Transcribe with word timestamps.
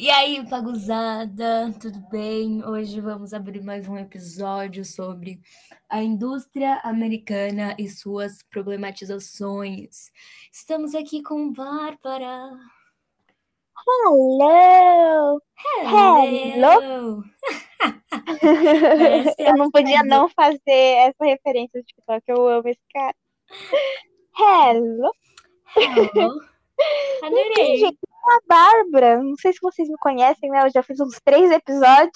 E 0.00 0.08
aí, 0.08 0.42
paguzada, 0.48 1.74
tudo 1.78 1.98
bem? 2.10 2.64
Hoje 2.64 3.02
vamos 3.02 3.34
abrir 3.34 3.62
mais 3.62 3.86
um 3.86 3.98
episódio 3.98 4.82
sobre 4.82 5.42
a 5.90 6.02
indústria 6.02 6.80
americana 6.84 7.76
e 7.78 7.86
suas 7.86 8.42
problematizações. 8.44 10.10
Estamos 10.50 10.94
aqui 10.94 11.22
com 11.22 11.52
Bárbara. 11.52 12.48
Hello! 13.86 15.42
Hello! 15.82 17.22
Parece 18.40 19.34
Eu 19.38 19.54
não 19.58 19.70
podia 19.70 20.02
não 20.02 20.30
fazer 20.30 21.10
essa 21.10 21.26
referência 21.26 21.78
do 21.78 21.84
TikTok. 21.84 22.22
Eu 22.26 22.48
amo 22.48 22.68
esse 22.68 22.80
cara. 22.90 23.14
Hello! 24.34 25.12
Hello! 25.76 26.40
Adorei! 27.22 27.98
A 28.26 28.38
Bárbara. 28.46 29.22
Não 29.22 29.34
sei 29.36 29.52
se 29.52 29.58
vocês 29.62 29.88
me 29.88 29.96
conhecem, 29.98 30.50
né? 30.50 30.64
Eu 30.66 30.70
já 30.70 30.82
fiz 30.82 30.98
uns 31.00 31.18
três 31.24 31.50
episódios. 31.50 32.12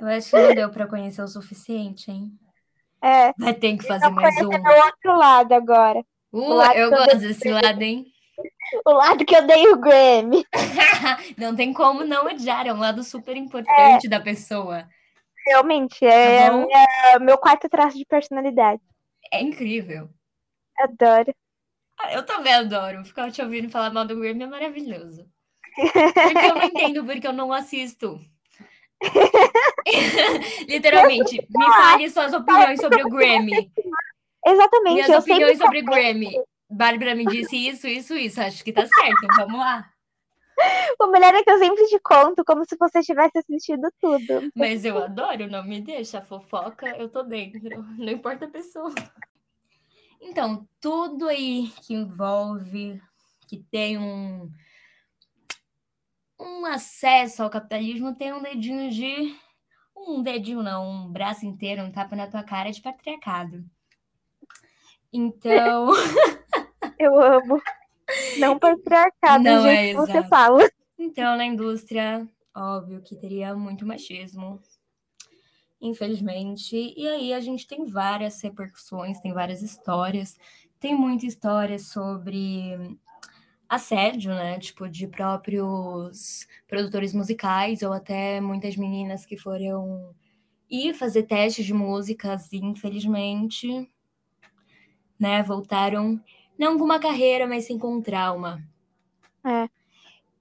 Eu 0.00 0.08
acho 0.08 0.30
que 0.30 0.36
não 0.42 0.54
deu 0.54 0.70
pra 0.70 0.86
conhecer 0.86 1.22
o 1.22 1.28
suficiente, 1.28 2.10
hein? 2.10 2.30
É, 3.02 3.32
Vai 3.38 3.52
ter 3.54 3.76
que 3.76 3.86
fazer 3.86 4.06
eu 4.06 4.10
mais 4.10 4.34
um. 4.38 4.48
meu 4.48 4.76
outro 4.86 5.16
lado 5.18 5.52
agora. 5.52 6.02
Uh, 6.32 6.54
lado 6.54 6.74
eu 6.78 6.90
gosto 6.90 7.18
desse 7.18 7.50
lado, 7.50 7.82
hein? 7.82 8.06
O 8.84 8.90
lado 8.90 9.24
que 9.24 9.34
eu 9.36 9.46
dei 9.46 9.68
o 9.68 9.76
Grammy. 9.78 10.44
Não 11.38 11.54
tem 11.54 11.72
como 11.72 12.04
não 12.04 12.26
odiar, 12.26 12.66
é 12.66 12.72
um 12.72 12.78
lado 12.78 13.02
super 13.04 13.36
importante 13.36 14.08
da 14.08 14.20
pessoa. 14.20 14.86
Realmente, 15.46 16.04
é 16.04 16.46
Tá 16.50 16.52
minha- 16.56 17.18
meu 17.20 17.38
quarto 17.38 17.68
traço 17.68 17.96
de 17.96 18.04
personalidade. 18.04 18.80
É 19.32 19.40
incrível. 19.42 20.08
Adoro. 20.78 21.32
Ah, 21.98 22.12
Eu 22.12 22.24
também 22.24 22.52
adoro. 22.52 23.04
Ficar 23.04 23.30
te 23.30 23.42
ouvindo 23.42 23.70
falar 23.70 23.92
mal 23.92 24.06
do 24.06 24.16
Grammy 24.16 24.44
é 24.44 24.46
maravilhoso. 24.46 25.26
Porque 25.74 26.46
eu 26.46 26.54
não 26.54 26.62
entendo, 26.64 27.04
porque 27.04 27.26
eu 27.26 27.32
não 27.32 27.52
assisto. 27.52 28.18
Literalmente, 30.66 31.46
me 31.50 31.66
fale 31.66 32.08
suas 32.08 32.32
opiniões 32.32 32.80
sobre 32.80 33.02
o 33.02 33.08
Grammy. 33.10 33.70
Exatamente, 34.46 34.94
Minhas 34.94 35.08
eu 35.08 35.18
opiniões 35.18 35.58
sempre 35.58 35.64
sobre 35.64 35.80
o 35.80 35.84
Grammy. 35.84 36.42
Bárbara 36.70 37.14
me 37.14 37.24
disse 37.26 37.56
isso, 37.56 37.86
isso, 37.86 38.14
isso. 38.14 38.40
Acho 38.40 38.64
que 38.64 38.72
tá 38.72 38.86
certo. 38.86 39.26
Vamos 39.36 39.58
lá. 39.58 39.90
O 40.98 41.08
melhor 41.08 41.34
é 41.34 41.42
que 41.42 41.50
eu 41.50 41.58
sempre 41.58 41.86
te 41.86 41.98
conto 42.00 42.42
como 42.42 42.64
se 42.64 42.78
você 42.78 43.02
tivesse 43.02 43.36
assistido 43.36 43.92
tudo. 44.00 44.50
Mas 44.54 44.86
eu 44.86 44.96
adoro, 44.96 45.46
não 45.50 45.62
me 45.62 45.82
deixa. 45.82 46.18
A 46.18 46.22
fofoca, 46.22 46.96
eu 46.96 47.10
tô 47.10 47.22
dentro. 47.22 47.84
Não 47.98 48.10
importa 48.10 48.46
a 48.46 48.48
pessoa. 48.48 48.94
Então, 50.20 50.68
tudo 50.80 51.28
aí 51.28 51.72
que 51.82 51.94
envolve, 51.94 53.00
que 53.48 53.58
tem 53.70 53.98
um, 53.98 54.50
um 56.38 56.64
acesso 56.66 57.42
ao 57.42 57.50
capitalismo, 57.50 58.14
tem 58.14 58.32
um 58.32 58.42
dedinho 58.42 58.90
de. 58.90 59.34
Um 59.96 60.22
dedinho, 60.22 60.62
não, 60.62 60.88
um 60.88 61.12
braço 61.12 61.46
inteiro, 61.46 61.82
um 61.82 61.90
tapa 61.90 62.14
na 62.14 62.26
tua 62.28 62.42
cara 62.42 62.70
de 62.70 62.80
patriarcado. 62.82 63.64
Então, 65.12 65.88
Eu 66.98 67.20
amo. 67.20 67.60
Não 68.38 68.58
patriarcado, 68.58 69.44
Não 69.44 69.62
do 69.62 69.68
é 69.68 69.92
você 69.94 70.22
fala. 70.24 70.62
então, 70.98 71.36
na 71.36 71.44
indústria, 71.44 72.26
óbvio 72.54 73.02
que 73.02 73.16
teria 73.16 73.54
muito 73.54 73.86
machismo, 73.86 74.60
infelizmente. 75.80 76.94
E 76.96 77.06
aí 77.06 77.32
a 77.32 77.40
gente 77.40 77.66
tem 77.66 77.84
várias 77.84 78.40
repercussões, 78.40 79.20
tem 79.20 79.32
várias 79.32 79.62
histórias. 79.62 80.36
Tem 80.78 80.94
muita 80.94 81.26
história 81.26 81.78
sobre 81.78 82.98
assédio, 83.68 84.34
né? 84.34 84.58
Tipo, 84.58 84.88
de 84.88 85.06
próprios 85.08 86.46
produtores 86.68 87.12
musicais, 87.12 87.82
ou 87.82 87.92
até 87.92 88.40
muitas 88.40 88.76
meninas 88.76 89.26
que 89.26 89.36
foram 89.36 90.14
ir 90.70 90.94
fazer 90.94 91.24
testes 91.24 91.64
de 91.64 91.74
músicas 91.74 92.52
e, 92.52 92.58
infelizmente, 92.58 93.88
né, 95.18 95.42
voltaram 95.42 96.20
não 96.58 96.78
com 96.78 96.84
uma 96.84 96.98
carreira, 96.98 97.46
mas 97.46 97.66
sim 97.66 97.78
com 97.78 97.96
um 97.96 98.02
trauma. 98.02 98.62
É. 99.44 99.68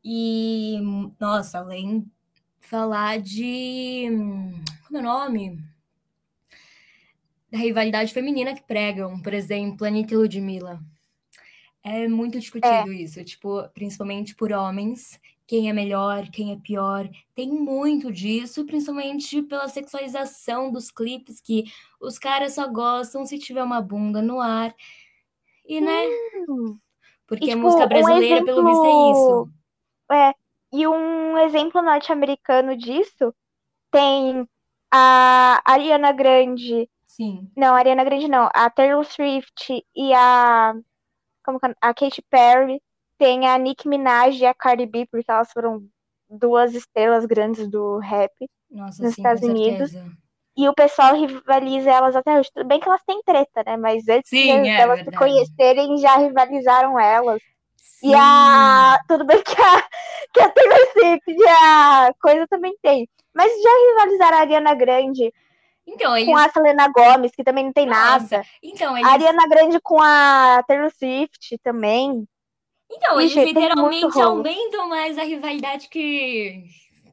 E, 0.03 0.79
nossa, 1.19 1.59
além 1.59 2.09
falar 2.65 3.19
de. 3.19 4.07
Como 4.87 4.97
é 4.97 4.99
o 4.99 5.03
nome? 5.03 5.59
Da 7.51 7.57
rivalidade 7.57 8.13
feminina 8.13 8.53
que 8.53 8.63
pregam, 8.63 9.19
por 9.21 9.33
exemplo, 9.33 9.85
Anitta 9.85 10.13
e 10.13 10.17
Ludmilla. 10.17 10.79
É 11.83 12.07
muito 12.07 12.39
discutido 12.39 12.91
isso, 12.91 13.23
tipo, 13.23 13.61
principalmente 13.69 14.33
por 14.35 14.51
homens. 14.51 15.19
Quem 15.47 15.69
é 15.69 15.73
melhor, 15.73 16.27
quem 16.31 16.51
é 16.51 16.57
pior. 16.57 17.07
Tem 17.35 17.47
muito 17.47 18.11
disso, 18.11 18.65
principalmente 18.65 19.43
pela 19.43 19.69
sexualização 19.69 20.71
dos 20.71 20.89
clipes, 20.89 21.39
que 21.39 21.65
os 22.01 22.17
caras 22.17 22.55
só 22.55 22.67
gostam 22.67 23.23
se 23.27 23.37
tiver 23.37 23.63
uma 23.63 23.79
bunda 23.79 24.23
no 24.23 24.41
ar. 24.41 24.75
E, 25.67 25.79
né? 25.79 26.07
Porque 27.27 27.45
E, 27.45 27.51
a 27.51 27.53
tipo, 27.53 27.61
música 27.61 27.85
um 27.85 27.87
brasileira, 27.87 28.43
pelo 28.43 28.65
visto, 28.65 28.85
é 28.85 29.11
isso. 29.11 29.49
É, 30.11 30.44
e 30.75 30.87
um 30.87 31.37
exemplo 31.37 31.81
norte-americano 31.81 32.75
disso 32.75 33.33
tem 33.89 34.47
a 34.91 35.61
Ariana 35.65 36.11
Grande. 36.11 36.89
Sim. 37.05 37.49
Não, 37.55 37.73
a 37.73 37.77
Ariana 37.77 38.03
Grande 38.03 38.27
não. 38.27 38.49
A 38.53 38.69
Taylor 38.69 39.05
Swift 39.05 39.85
e 39.95 40.13
a. 40.13 40.73
Como 41.45 41.59
que 41.59 41.67
é? 41.67 41.73
A 41.79 41.93
Katy 41.93 42.21
Perry. 42.29 42.81
Tem 43.17 43.47
a 43.47 43.57
Nicki 43.57 43.87
Minaj 43.87 44.41
e 44.41 44.45
a 44.45 44.53
Cardi 44.53 44.85
B, 44.85 45.07
porque 45.09 45.31
elas 45.31 45.49
foram 45.53 45.87
duas 46.29 46.73
estrelas 46.73 47.25
grandes 47.25 47.69
do 47.69 47.97
rap. 47.99 48.33
Nossa, 48.69 49.01
Nos 49.01 49.13
sim, 49.13 49.21
Estados 49.21 49.43
Unidos. 49.43 49.91
certeza. 49.91 50.11
E 50.57 50.67
o 50.67 50.73
pessoal 50.73 51.15
rivaliza 51.15 51.89
elas 51.89 52.15
até 52.15 52.37
hoje. 52.37 52.49
Tudo 52.53 52.67
bem 52.67 52.79
que 52.79 52.87
elas 52.89 53.03
têm 53.05 53.21
treta, 53.23 53.63
né? 53.65 53.77
Mas 53.77 54.07
antes 54.09 54.29
Sim, 54.29 54.63
de 54.63 54.67
é 54.69 54.81
elas 54.81 54.99
se 54.99 55.05
verdade. 55.05 55.17
conhecerem, 55.23 55.97
já 55.97 56.17
rivalizaram 56.17 56.99
elas. 56.99 57.41
Sim. 57.77 58.09
E 58.11 58.15
a. 58.15 58.99
Tudo 59.07 59.25
bem 59.25 59.41
que 59.41 59.61
a, 59.61 59.83
que 60.35 60.41
a 60.41 60.49
Taylor 60.49 60.87
Swift 60.93 61.23
e 61.31 61.47
a 61.47 62.13
coisa 62.21 62.47
também 62.47 62.75
tem. 62.83 63.09
Mas 63.33 63.51
já 63.63 63.69
rivalizaram 63.89 64.37
a 64.37 64.41
Ariana 64.41 64.75
Grande 64.75 65.33
Então, 65.87 66.15
eles. 66.17 66.29
com 66.29 66.37
a 66.37 66.49
Selena 66.49 66.87
Gomez, 66.89 67.31
que 67.35 67.43
também 67.43 67.65
não 67.65 67.73
tem 67.73 67.87
Nossa, 67.87 68.37
nada. 68.37 68.45
Então, 68.63 68.95
A 68.95 68.99
eles, 68.99 69.11
Ariana 69.13 69.47
Grande 69.49 69.79
com 69.81 70.01
a 70.01 70.63
Taylor 70.67 70.91
Swift 70.91 71.57
também. 71.63 72.27
então, 72.91 73.19
eles 73.21 73.35
Ixi, 73.35 73.39
muito 73.39 73.59
literalmente 73.59 74.21
aumentam 74.21 74.87
mais 74.89 75.17
a 75.17 75.23
rivalidade 75.23 75.89
que, 75.89 76.63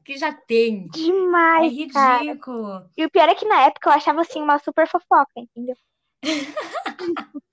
que 0.05 0.17
já 0.17 0.31
tem. 0.33 0.85
É 0.85 0.97
Demais, 0.97 1.91
cara. 1.93 2.23
ridículo. 2.23 2.85
E 2.97 3.05
o 3.05 3.11
pior 3.11 3.29
é 3.29 3.35
que 3.35 3.45
na 3.45 3.61
época 3.63 3.89
eu 3.89 3.93
achava 3.93 4.21
assim 4.21 4.41
uma 4.41 4.59
super 4.59 4.87
fofoca, 4.87 5.31
entendeu? 5.37 5.75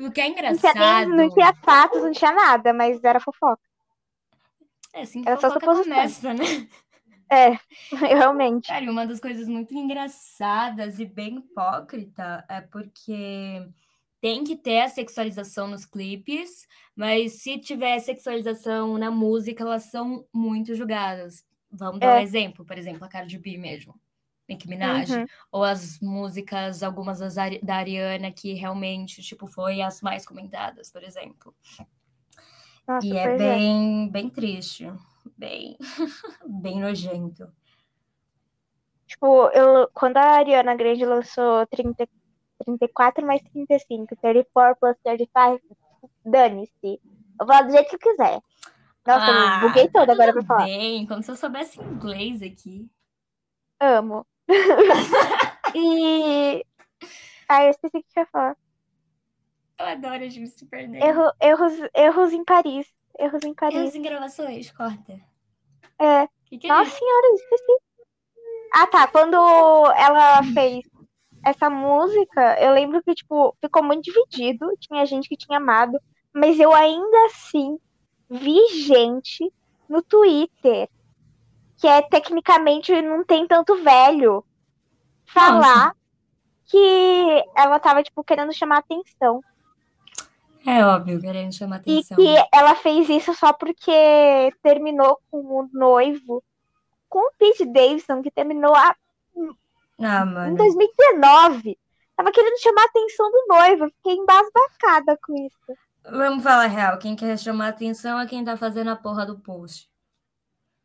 O 0.00 0.10
que 0.10 0.20
é 0.20 0.28
Não 0.28 0.58
tinha, 0.58 0.74
nem, 0.74 1.04
engraçado. 1.04 1.08
não 1.10 1.30
tinha 1.30 1.54
fatos, 1.54 2.02
não 2.02 2.12
tinha 2.12 2.32
nada, 2.32 2.72
mas 2.72 3.02
era 3.04 3.20
fofoca. 3.20 3.62
É 4.92 5.02
assim 5.02 5.22
que 5.22 5.30
só 5.36 5.50
fofoca 5.52 5.66
começa, 5.66 6.34
né? 6.34 6.44
É, 7.30 7.58
realmente. 7.96 8.68
Cara, 8.68 8.90
uma 8.90 9.06
das 9.06 9.20
coisas 9.20 9.48
muito 9.48 9.74
engraçadas 9.74 10.98
e 10.98 11.06
bem 11.06 11.38
hipócrita 11.38 12.44
é 12.48 12.60
porque 12.60 13.66
tem 14.20 14.44
que 14.44 14.54
ter 14.56 14.82
a 14.82 14.88
sexualização 14.88 15.66
nos 15.66 15.84
clipes, 15.86 16.66
mas 16.94 17.42
se 17.42 17.58
tiver 17.58 17.98
sexualização 18.00 18.98
na 18.98 19.10
música, 19.10 19.64
elas 19.64 19.84
são 19.84 20.26
muito 20.32 20.74
julgadas. 20.74 21.44
Vamos 21.70 21.98
dar 22.00 22.14
um 22.14 22.18
É. 22.18 22.22
exemplo, 22.22 22.64
por 22.64 22.76
exemplo, 22.76 23.04
a 23.04 23.08
Cardi 23.08 23.38
B 23.38 23.56
mesmo, 23.56 23.98
Nicki 24.48 24.68
Minaj, 24.68 25.10
Uhum. 25.10 25.26
ou 25.50 25.64
as 25.64 25.98
músicas, 26.00 26.82
algumas 26.82 27.18
das 27.20 27.38
Ari- 27.38 27.60
da 27.62 27.76
Ariana, 27.76 28.30
que 28.30 28.52
realmente, 28.52 29.22
tipo, 29.22 29.46
foi 29.46 29.80
as 29.80 30.02
mais 30.02 30.26
comentadas, 30.26 30.90
por 30.90 31.02
exemplo. 31.02 31.54
Nossa, 32.86 33.06
E 33.06 33.16
é 33.16 33.22
é. 33.22 33.36
bem, 33.36 34.08
bem 34.10 34.28
triste, 34.30 34.92
bem, 35.36 35.76
bem 36.46 36.80
nojento. 36.80 37.50
Tipo, 39.06 39.48
eu, 39.50 39.88
quando 39.92 40.16
a 40.16 40.36
Ariana 40.38 40.74
Grande 40.74 41.04
lançou 41.04 41.66
30, 41.66 42.08
34 42.64 43.26
mais 43.26 43.42
35, 43.42 44.16
34 44.16 44.76
plus 44.80 44.96
35, 45.04 45.60
dane-se. 46.24 46.72
Eu 46.82 47.46
vou 47.46 47.46
falar 47.48 47.62
do 47.62 47.72
jeito 47.72 47.88
que 47.88 47.94
eu 48.08 48.12
quiser. 48.12 48.40
Nossa, 49.06 49.26
Ah, 49.26 49.60
eu 49.62 49.68
buguei 49.68 49.88
toda 49.88 50.12
agora 50.12 50.32
pra 50.32 50.42
falar. 50.44 50.64
Bem, 50.64 51.06
como 51.06 51.22
se 51.22 51.30
eu 51.30 51.36
soubesse 51.36 51.80
inglês 51.80 52.40
aqui. 52.42 52.88
Amo. 53.80 54.24
e. 55.74 56.64
Ah, 57.48 57.64
eu 57.64 57.70
esqueci 57.70 57.98
o 57.98 58.00
que 58.00 58.18
eu 58.18 58.22
ia 58.22 58.28
falar. 58.32 58.56
Eu 59.82 59.88
adoro 59.88 60.30
gente 60.30 60.48
se 60.48 60.64
perder. 60.66 61.02
Erro, 61.02 61.32
erros, 61.40 61.72
erros 61.94 62.32
em 62.32 62.44
Paris. 62.44 62.86
Erros 63.18 63.42
em 63.44 63.54
Paris. 63.54 63.76
Erros 63.76 63.94
em 63.94 64.02
gravações, 64.02 64.70
corta. 64.70 65.20
É. 65.98 66.28
Que 66.44 66.58
que 66.58 66.66
é 66.66 66.70
Nossa 66.70 66.88
isso? 66.88 66.98
senhora, 66.98 67.26
eu 67.26 67.34
esqueci. 67.34 67.78
Ah, 68.74 68.86
tá. 68.86 69.06
Quando 69.06 69.36
ela 69.36 70.42
fez 70.54 70.84
essa 71.44 71.68
música, 71.68 72.60
eu 72.60 72.72
lembro 72.72 73.02
que, 73.02 73.14
tipo, 73.14 73.56
ficou 73.60 73.82
muito 73.82 74.04
dividido. 74.04 74.66
Tinha 74.78 75.04
gente 75.04 75.28
que 75.28 75.36
tinha 75.36 75.58
amado. 75.58 76.00
Mas 76.32 76.58
eu 76.58 76.72
ainda 76.72 77.26
assim 77.26 77.78
vi 78.30 78.66
gente 78.84 79.52
no 79.88 80.00
Twitter 80.00 80.88
que 81.82 81.88
é 81.88 82.00
tecnicamente 82.00 83.02
não 83.02 83.24
tem 83.24 83.44
tanto 83.44 83.74
velho, 83.82 84.44
falar 85.26 85.86
Nossa. 85.86 85.96
que 86.66 87.44
ela 87.56 87.80
tava, 87.80 88.04
tipo, 88.04 88.22
querendo 88.22 88.52
chamar 88.52 88.78
atenção. 88.78 89.42
É 90.66 90.84
óbvio, 90.84 91.20
querendo 91.20 91.52
chamar 91.52 91.76
atenção. 91.76 92.18
E 92.18 92.22
que 92.22 92.48
ela 92.52 92.74
fez 92.76 93.08
isso 93.08 93.34
só 93.34 93.52
porque 93.52 94.52
terminou 94.62 95.18
com 95.30 95.38
o 95.38 95.68
noivo, 95.72 96.42
com 97.08 97.18
o 97.18 97.32
Pete 97.38 97.64
Davidson, 97.64 98.22
que 98.22 98.30
terminou 98.30 98.74
a... 98.74 98.94
ah, 100.00 100.48
em 100.48 100.54
2019. 100.54 101.78
Tava 102.16 102.30
querendo 102.30 102.60
chamar 102.60 102.82
a 102.82 102.86
atenção 102.86 103.30
do 103.30 103.44
noivo. 103.48 103.90
Fiquei 103.96 104.14
embasbacada 104.14 105.18
com 105.26 105.34
isso. 105.34 105.78
Vamos 106.04 106.42
falar 106.42 106.66
real. 106.66 106.98
Quem 106.98 107.16
quer 107.16 107.38
chamar 107.38 107.68
atenção 107.68 108.20
é 108.20 108.26
quem 108.26 108.44
tá 108.44 108.56
fazendo 108.56 108.90
a 108.90 108.96
porra 108.96 109.26
do 109.26 109.38
post. 109.38 109.90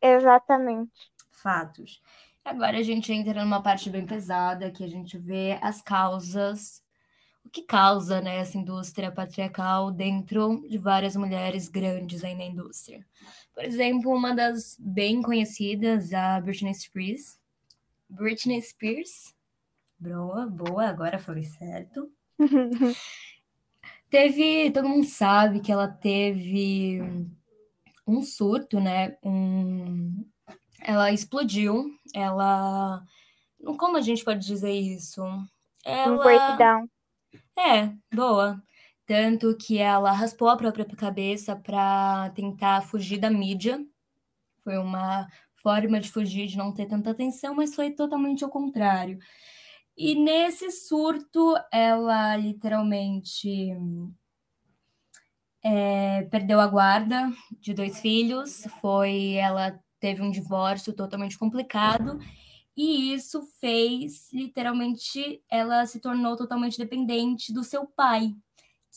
Exatamente. 0.01 1.12
Fatos. 1.31 2.01
Agora 2.44 2.77
a 2.77 2.83
gente 2.83 3.12
entra 3.12 3.44
numa 3.44 3.62
parte 3.62 3.89
bem 3.89 4.06
pesada, 4.06 4.71
que 4.71 4.83
a 4.83 4.88
gente 4.88 5.18
vê 5.18 5.59
as 5.62 5.81
causas, 5.81 6.81
o 7.48 7.50
que 7.50 7.62
causa 7.62 8.22
né, 8.22 8.38
essa 8.38 8.58
indústria 8.58 9.10
patriarcal 9.10 9.90
dentro 9.90 10.62
de 10.68 10.78
várias 10.78 11.16
mulheres 11.16 11.70
grandes 11.70 12.24
aí 12.24 12.36
na 12.36 12.44
indústria. 12.44 13.06
Por 13.56 13.64
exemplo, 13.64 14.14
uma 14.14 14.36
das 14.36 14.76
bem 14.78 15.22
conhecidas, 15.22 16.14
a 16.14 16.40
Britney 16.42 16.76
Spears. 16.76 17.40
Britney 18.10 18.62
Spears. 18.62 19.34
Boa, 19.98 20.46
boa, 20.46 20.88
agora 20.88 21.18
falei 21.18 21.46
certo. 21.46 22.12
teve, 24.10 24.70
todo 24.72 24.90
mundo 24.90 25.08
sabe 25.08 25.62
que 25.62 25.72
ela 25.72 25.88
teve 25.88 27.00
um 28.06 28.22
surto, 28.22 28.80
né? 28.80 29.18
Um, 29.24 30.26
ela 30.82 31.12
explodiu, 31.12 31.90
ela. 32.14 33.02
Como 33.78 33.98
a 33.98 34.02
gente 34.02 34.24
pode 34.24 34.46
dizer 34.46 34.72
isso? 34.72 35.24
Ela... 35.84 36.14
Um 36.14 36.18
breakdown. 36.18 36.90
É, 37.57 37.92
boa. 38.13 38.62
Tanto 39.06 39.56
que 39.57 39.77
ela 39.80 40.12
raspou 40.12 40.48
a 40.50 40.57
própria 40.57 40.86
cabeça 40.86 41.56
para 41.56 42.30
tentar 42.31 42.81
fugir 42.81 43.18
da 43.19 43.30
mídia. 43.30 43.83
Foi 44.63 44.77
uma 44.77 45.27
forma 45.56 46.00
de 46.00 46.12
fugir, 46.12 46.48
de 46.48 46.57
não 46.57 46.74
ter 46.74 46.86
tanta 46.86 47.12
atenção, 47.12 47.56
mas 47.56 47.74
foi 47.74 47.92
totalmente 47.92 48.44
ao 48.44 48.50
contrário. 48.50 49.18
E 49.98 50.15
nesse 50.15 50.71
surto, 50.71 51.56
ela 51.71 52.38
literalmente 52.38 53.71
é, 55.63 56.24
perdeu 56.25 56.60
a 56.60 56.68
guarda 56.68 57.31
de 57.60 57.74
dois 57.74 58.00
filhos, 58.00 58.65
foi 58.80 59.33
ela 59.33 59.80
teve 60.00 60.21
um 60.21 60.30
divórcio 60.30 60.94
totalmente 60.94 61.38
complicado 61.38 62.19
e 62.77 63.12
isso 63.13 63.41
fez 63.59 64.31
literalmente 64.31 65.41
ela 65.50 65.83
se 65.88 66.00
tornou 66.00 66.35
totalmente 66.35 66.77
dependente 66.77 67.51
do 67.51 67.63
seu 67.63 67.88
pai, 67.88 68.35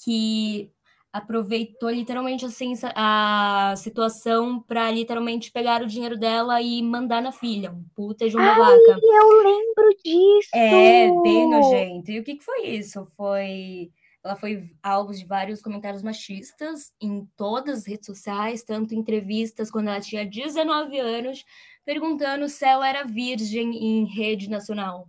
que 0.04 0.70
aproveitou 1.12 1.90
literalmente 1.90 2.44
assim 2.44 2.74
a 2.94 3.74
situação 3.76 4.60
para 4.60 4.90
literalmente 4.90 5.50
pegar 5.50 5.82
o 5.82 5.86
dinheiro 5.86 6.16
dela 6.16 6.60
e 6.60 6.82
mandar 6.82 7.20
na 7.22 7.32
filha, 7.32 7.72
um 7.72 7.82
puta 7.94 8.28
de 8.28 8.36
uma 8.36 8.54
vaca. 8.54 9.00
eu 9.02 9.42
lembro 9.42 9.96
disso. 10.04 10.50
É, 10.54 11.10
bem 11.22 11.48
nojento. 11.48 12.10
E 12.10 12.20
o 12.20 12.24
que, 12.24 12.36
que 12.36 12.44
foi 12.44 12.66
isso? 12.66 13.04
Foi 13.16 13.90
ela 14.22 14.36
foi 14.36 14.70
alvo 14.82 15.14
de 15.14 15.24
vários 15.24 15.62
comentários 15.62 16.02
machistas 16.02 16.92
em 17.00 17.26
todas 17.36 17.80
as 17.80 17.86
redes 17.86 18.04
sociais, 18.04 18.62
tanto 18.62 18.94
em 18.94 18.98
entrevistas 18.98 19.70
quando 19.70 19.88
ela 19.88 20.00
tinha 20.00 20.26
19 20.26 20.98
anos, 20.98 21.42
perguntando 21.90 22.48
se 22.48 22.64
ela 22.64 22.88
era 22.88 23.02
virgem 23.02 23.76
em 23.76 24.04
rede 24.04 24.48
nacional. 24.48 25.08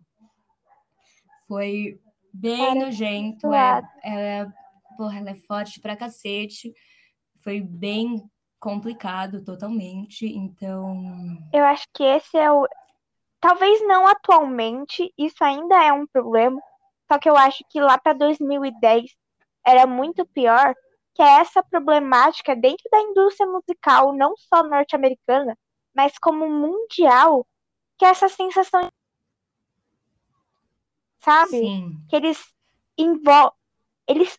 Foi 1.47 2.01
bem 2.33 2.73
nojento. 2.73 3.53
É, 3.53 3.83
é, 4.03 4.47
porra, 4.97 5.19
ela 5.19 5.29
é 5.29 5.35
forte 5.35 5.79
pra 5.79 5.95
cacete. 5.95 6.73
Foi 7.43 7.61
bem 7.61 8.23
complicado 8.59 9.43
totalmente, 9.43 10.25
então. 10.25 11.03
Eu 11.53 11.63
acho 11.65 11.85
que 11.93 12.03
esse 12.03 12.35
é 12.35 12.51
o. 12.51 12.67
Talvez 13.39 13.87
não 13.87 14.07
atualmente, 14.07 15.13
isso 15.15 15.43
ainda 15.43 15.83
é 15.83 15.93
um 15.93 16.07
problema, 16.07 16.59
só 17.11 17.19
que 17.19 17.29
eu 17.29 17.37
acho 17.37 17.63
que 17.69 17.79
lá 17.79 17.97
para 17.99 18.13
2010 18.13 19.05
era 19.65 19.85
muito 19.85 20.25
pior, 20.27 20.73
que 21.13 21.21
é 21.21 21.41
essa 21.41 21.61
problemática 21.61 22.55
dentro 22.55 22.89
da 22.91 23.01
indústria 23.01 23.47
musical, 23.47 24.13
não 24.13 24.35
só 24.37 24.63
norte-americana, 24.63 25.55
mas 25.93 26.17
como 26.17 26.49
mundial, 26.49 27.45
que 27.97 28.05
é 28.05 28.09
essa 28.09 28.29
sensação 28.29 28.89
sabe? 31.21 31.49
Sim. 31.51 31.97
Que 32.09 32.15
eles 32.15 32.43
eles 34.07 34.37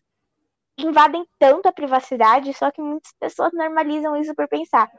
invadem 0.77 1.25
tanto 1.37 1.67
a 1.67 1.71
privacidade, 1.71 2.53
só 2.53 2.71
que 2.71 2.81
muitas 2.81 3.11
pessoas 3.19 3.51
normalizam 3.53 4.15
isso 4.15 4.33
por 4.35 4.47
pensar. 4.47 4.89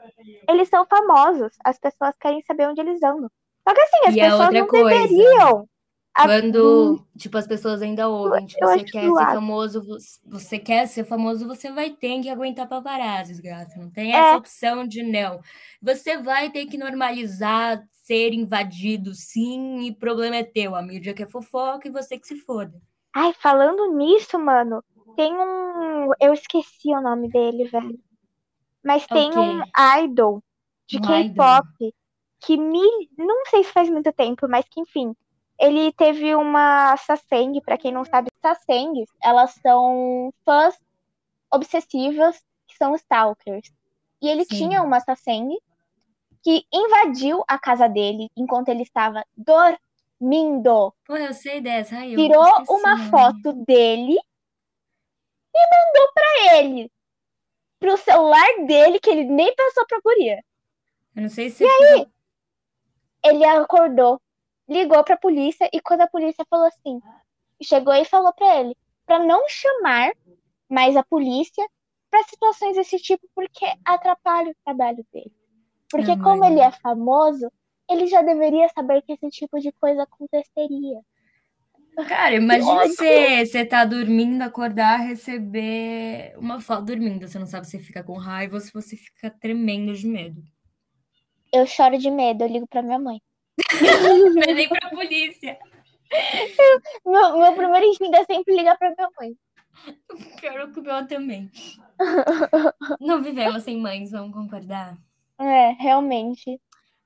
Eles 0.47 0.69
são 0.69 0.85
famosos, 0.85 1.53
as 1.63 1.79
pessoas 1.79 2.15
querem 2.19 2.41
saber 2.43 2.67
onde 2.67 2.81
eles 2.81 3.01
andam. 3.01 3.29
Só 3.67 3.73
que 3.73 3.81
assim, 3.81 3.97
as 4.07 4.15
e 4.15 4.19
pessoas 4.19 4.53
não 4.53 4.67
coisa. 4.67 4.89
deveriam 4.89 5.69
quando, 6.15 7.05
tipo, 7.17 7.37
as 7.37 7.45
pessoas 7.45 7.81
ainda 7.81 8.07
ouvem, 8.07 8.45
tipo, 8.45 8.65
você 8.65 8.83
quer 8.85 9.03
ser 9.03 9.25
famoso, 9.25 9.85
você 10.25 10.59
quer 10.59 10.87
ser 10.87 11.03
famoso, 11.03 11.45
você 11.45 11.69
vai 11.71 11.89
ter 11.89 12.21
que 12.21 12.29
aguentar 12.29 12.69
paparazzi, 12.69 13.41
gata. 13.41 13.75
Não 13.77 13.91
tem 13.91 14.13
essa 14.13 14.35
é. 14.35 14.37
opção 14.37 14.87
de 14.87 15.03
não. 15.03 15.41
Você 15.81 16.17
vai 16.17 16.49
ter 16.49 16.67
que 16.67 16.77
normalizar 16.77 17.85
ser 17.91 18.33
invadido, 18.33 19.13
sim, 19.13 19.81
e 19.81 19.93
problema 19.93 20.37
é 20.37 20.43
teu. 20.43 20.73
A 20.73 20.81
mídia 20.81 21.13
quer 21.13 21.29
fofoca 21.29 21.87
e 21.87 21.91
você 21.91 22.17
que 22.17 22.27
se 22.27 22.37
foda. 22.37 22.81
Ai, 23.13 23.33
falando 23.33 23.93
nisso, 23.97 24.39
mano, 24.39 24.81
tem 25.17 25.33
um. 25.33 26.11
Eu 26.21 26.33
esqueci 26.33 26.93
o 26.93 27.01
nome 27.01 27.29
dele, 27.29 27.65
velho. 27.65 27.99
Mas 28.81 29.05
tem 29.05 29.31
okay. 29.31 29.41
um 29.41 30.03
idol 30.03 30.41
de 30.87 31.01
K-pop 31.01 31.67
que 32.39 32.55
me. 32.55 33.09
Não 33.17 33.45
sei 33.47 33.65
se 33.65 33.73
faz 33.73 33.89
muito 33.89 34.13
tempo, 34.13 34.47
mas 34.47 34.63
que, 34.69 34.79
enfim 34.79 35.13
ele 35.59 35.91
teve 35.93 36.35
uma 36.35 36.97
Saseng, 36.97 37.61
para 37.61 37.77
quem 37.77 37.91
não 37.91 38.03
sabe, 38.03 38.29
Sasengs, 38.41 39.09
elas 39.21 39.53
são 39.61 40.33
fãs 40.43 40.77
obsessivas, 41.51 42.43
que 42.67 42.75
são 42.75 42.95
stalkers. 42.95 43.71
E 44.21 44.27
ele 44.27 44.43
Sim. 44.45 44.55
tinha 44.55 44.83
uma 44.83 44.99
Saseng 44.99 45.57
que 46.43 46.65
invadiu 46.71 47.43
a 47.47 47.57
casa 47.57 47.87
dele 47.87 48.29
enquanto 48.35 48.69
ele 48.69 48.83
estava 48.83 49.25
dormindo. 49.35 50.93
Pô, 51.05 51.15
eu 51.15 51.33
sei 51.33 51.61
dessa. 51.61 51.97
Ai, 51.97 52.15
Tirou 52.15 52.63
uma 52.69 52.97
foto 53.09 53.53
dele 53.65 54.17
e 55.53 55.69
mandou 55.69 56.13
para 56.13 56.57
ele. 56.57 56.91
Pro 57.79 57.97
celular 57.97 58.65
dele, 58.65 58.99
que 58.99 59.09
ele 59.09 59.25
nem 59.25 59.55
pensou 59.55 59.85
pra 59.87 59.99
guria. 60.03 60.43
Eu 61.15 61.23
não 61.23 61.29
sei 61.29 61.49
se. 61.49 61.63
E 61.63 61.67
aí, 61.67 62.07
ele 63.23 63.45
acordou 63.45 64.19
ligou 64.67 65.03
para 65.03 65.15
a 65.15 65.19
polícia 65.19 65.69
e 65.71 65.79
quando 65.79 66.01
a 66.01 66.07
polícia 66.07 66.45
falou 66.49 66.67
assim, 66.67 66.99
chegou 67.61 67.93
e 67.93 68.05
falou 68.05 68.33
para 68.33 68.59
ele 68.59 68.75
para 69.05 69.19
não 69.19 69.47
chamar 69.47 70.11
mais 70.69 70.95
a 70.95 71.03
polícia 71.03 71.65
para 72.09 72.23
situações 72.23 72.75
desse 72.75 72.97
tipo 72.97 73.27
porque 73.35 73.65
atrapalha 73.83 74.51
o 74.51 74.55
trabalho 74.63 75.05
dele. 75.13 75.31
Porque 75.89 76.11
ah, 76.11 76.19
como 76.21 76.43
ele 76.43 76.59
é 76.59 76.71
famoso, 76.71 77.51
ele 77.89 78.07
já 78.07 78.21
deveria 78.21 78.67
saber 78.69 79.01
que 79.03 79.13
esse 79.13 79.29
tipo 79.29 79.59
de 79.59 79.71
coisa 79.73 80.03
aconteceria. 80.03 80.99
Cara, 82.07 82.35
imagina 82.35 82.87
você, 82.87 83.45
você 83.45 83.65
tá 83.65 83.85
dormindo, 83.85 84.41
acordar, 84.41 84.97
receber 84.97 86.33
uma 86.37 86.59
foto 86.59 86.85
dormindo. 86.85 87.25
Você 87.25 87.39
não 87.39 87.45
sabe 87.45 87.67
se 87.67 87.79
fica 87.79 88.03
com 88.03 88.17
raiva 88.17 88.55
ou 88.55 88.61
se 88.61 88.73
você 88.73 88.97
fica 88.97 89.29
tremendo 89.29 89.93
de 89.93 90.05
medo. 90.05 90.43
Eu 91.53 91.65
choro 91.65 91.97
de 91.97 92.11
medo, 92.11 92.43
eu 92.43 92.49
ligo 92.49 92.67
pra 92.67 92.81
minha 92.81 92.99
mãe. 92.99 93.21
Mandei 94.35 94.67
pra 94.67 94.89
polícia. 94.91 95.57
Meu, 97.05 97.37
meu 97.37 97.55
primeiro 97.55 97.85
instinto 97.87 98.15
é 98.15 98.25
sempre 98.25 98.55
ligar 98.55 98.77
pra 98.77 98.93
minha 98.95 99.09
mãe. 99.19 99.35
Pior 100.39 100.71
que 100.71 100.79
o 100.79 100.83
meu 100.83 101.07
também. 101.07 101.51
Não 102.99 103.21
vivemos 103.21 103.63
sem 103.63 103.77
mães, 103.79 104.11
vamos 104.11 104.33
concordar? 104.33 104.97
É, 105.39 105.71
realmente. 105.71 106.59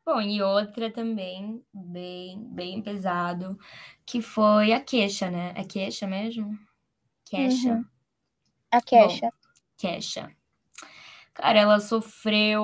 Bom, 0.05 0.21
e 0.21 0.41
outra 0.41 0.91
também, 0.91 1.63
bem, 1.73 2.43
bem 2.51 2.81
pesado, 2.81 3.57
que 4.05 4.21
foi 4.21 4.73
a 4.73 4.79
queixa, 4.79 5.29
né? 5.29 5.53
É 5.55 5.63
queixa 5.63 6.07
mesmo? 6.07 6.57
Queixa. 7.25 7.73
Uhum. 7.73 7.85
A 8.71 8.81
queixa. 8.81 9.29
queixa. 9.77 10.31
Cara, 11.33 11.59
ela 11.59 11.79
sofreu 11.79 12.63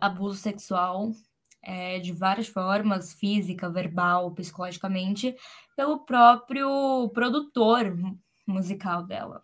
abuso 0.00 0.36
sexual 0.36 1.12
é, 1.62 1.98
de 1.98 2.12
várias 2.12 2.48
formas, 2.48 3.12
física, 3.12 3.70
verbal, 3.70 4.32
psicologicamente, 4.32 5.36
pelo 5.76 6.04
próprio 6.04 7.08
produtor 7.10 7.96
musical 8.46 9.04
dela, 9.04 9.42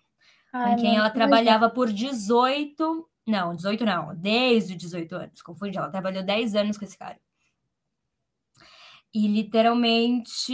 Ai, 0.52 0.74
com 0.74 0.82
quem 0.82 0.96
ela 0.96 1.10
trabalhava 1.10 1.70
por 1.70 1.92
18, 1.92 3.08
não, 3.26 3.54
18 3.54 3.84
não, 3.84 4.14
desde 4.16 4.72
os 4.72 4.78
18 4.78 5.14
anos, 5.14 5.42
confundi, 5.42 5.78
ela 5.78 5.90
trabalhou 5.90 6.22
10 6.22 6.54
anos 6.54 6.76
com 6.76 6.84
esse 6.84 6.98
cara. 6.98 7.18
E 9.14 9.26
literalmente 9.26 10.52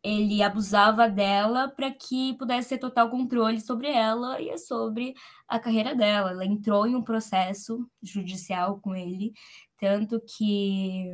ele 0.00 0.42
abusava 0.44 1.08
dela 1.08 1.68
para 1.68 1.90
que 1.90 2.34
pudesse 2.34 2.68
ter 2.68 2.78
total 2.78 3.10
controle 3.10 3.60
sobre 3.60 3.88
ela 3.88 4.40
e 4.40 4.56
sobre 4.58 5.12
a 5.48 5.58
carreira 5.58 5.92
dela. 5.92 6.30
Ela 6.30 6.46
entrou 6.46 6.86
em 6.86 6.94
um 6.94 7.02
processo 7.02 7.84
judicial 8.00 8.78
com 8.80 8.94
ele, 8.94 9.32
tanto 9.80 10.20
que 10.20 11.12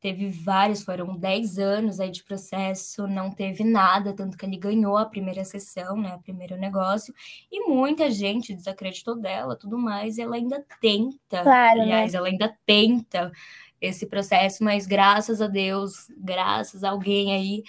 teve 0.00 0.28
vários, 0.28 0.82
foram 0.82 1.16
10 1.16 1.58
anos 1.58 1.98
aí 1.98 2.10
de 2.10 2.22
processo, 2.22 3.06
não 3.06 3.30
teve 3.30 3.64
nada, 3.64 4.12
tanto 4.14 4.36
que 4.36 4.44
ele 4.44 4.58
ganhou 4.58 4.98
a 4.98 5.06
primeira 5.06 5.42
sessão, 5.46 5.96
né, 5.96 6.14
o 6.14 6.20
primeiro 6.20 6.58
negócio, 6.58 7.14
e 7.50 7.66
muita 7.66 8.10
gente 8.10 8.54
desacreditou 8.54 9.18
dela, 9.18 9.56
tudo 9.56 9.78
mais, 9.78 10.18
e 10.18 10.22
ela 10.22 10.36
ainda 10.36 10.62
tenta, 10.78 11.42
Claro, 11.42 11.78
né? 11.78 11.84
aliás, 11.84 12.12
ela 12.14 12.28
ainda 12.28 12.54
tenta 12.66 13.32
esse 13.80 14.06
processo, 14.06 14.62
mas 14.62 14.86
graças 14.86 15.40
a 15.40 15.46
Deus, 15.46 16.06
graças 16.18 16.84
a 16.84 16.90
alguém 16.90 17.32
aí, 17.32 17.62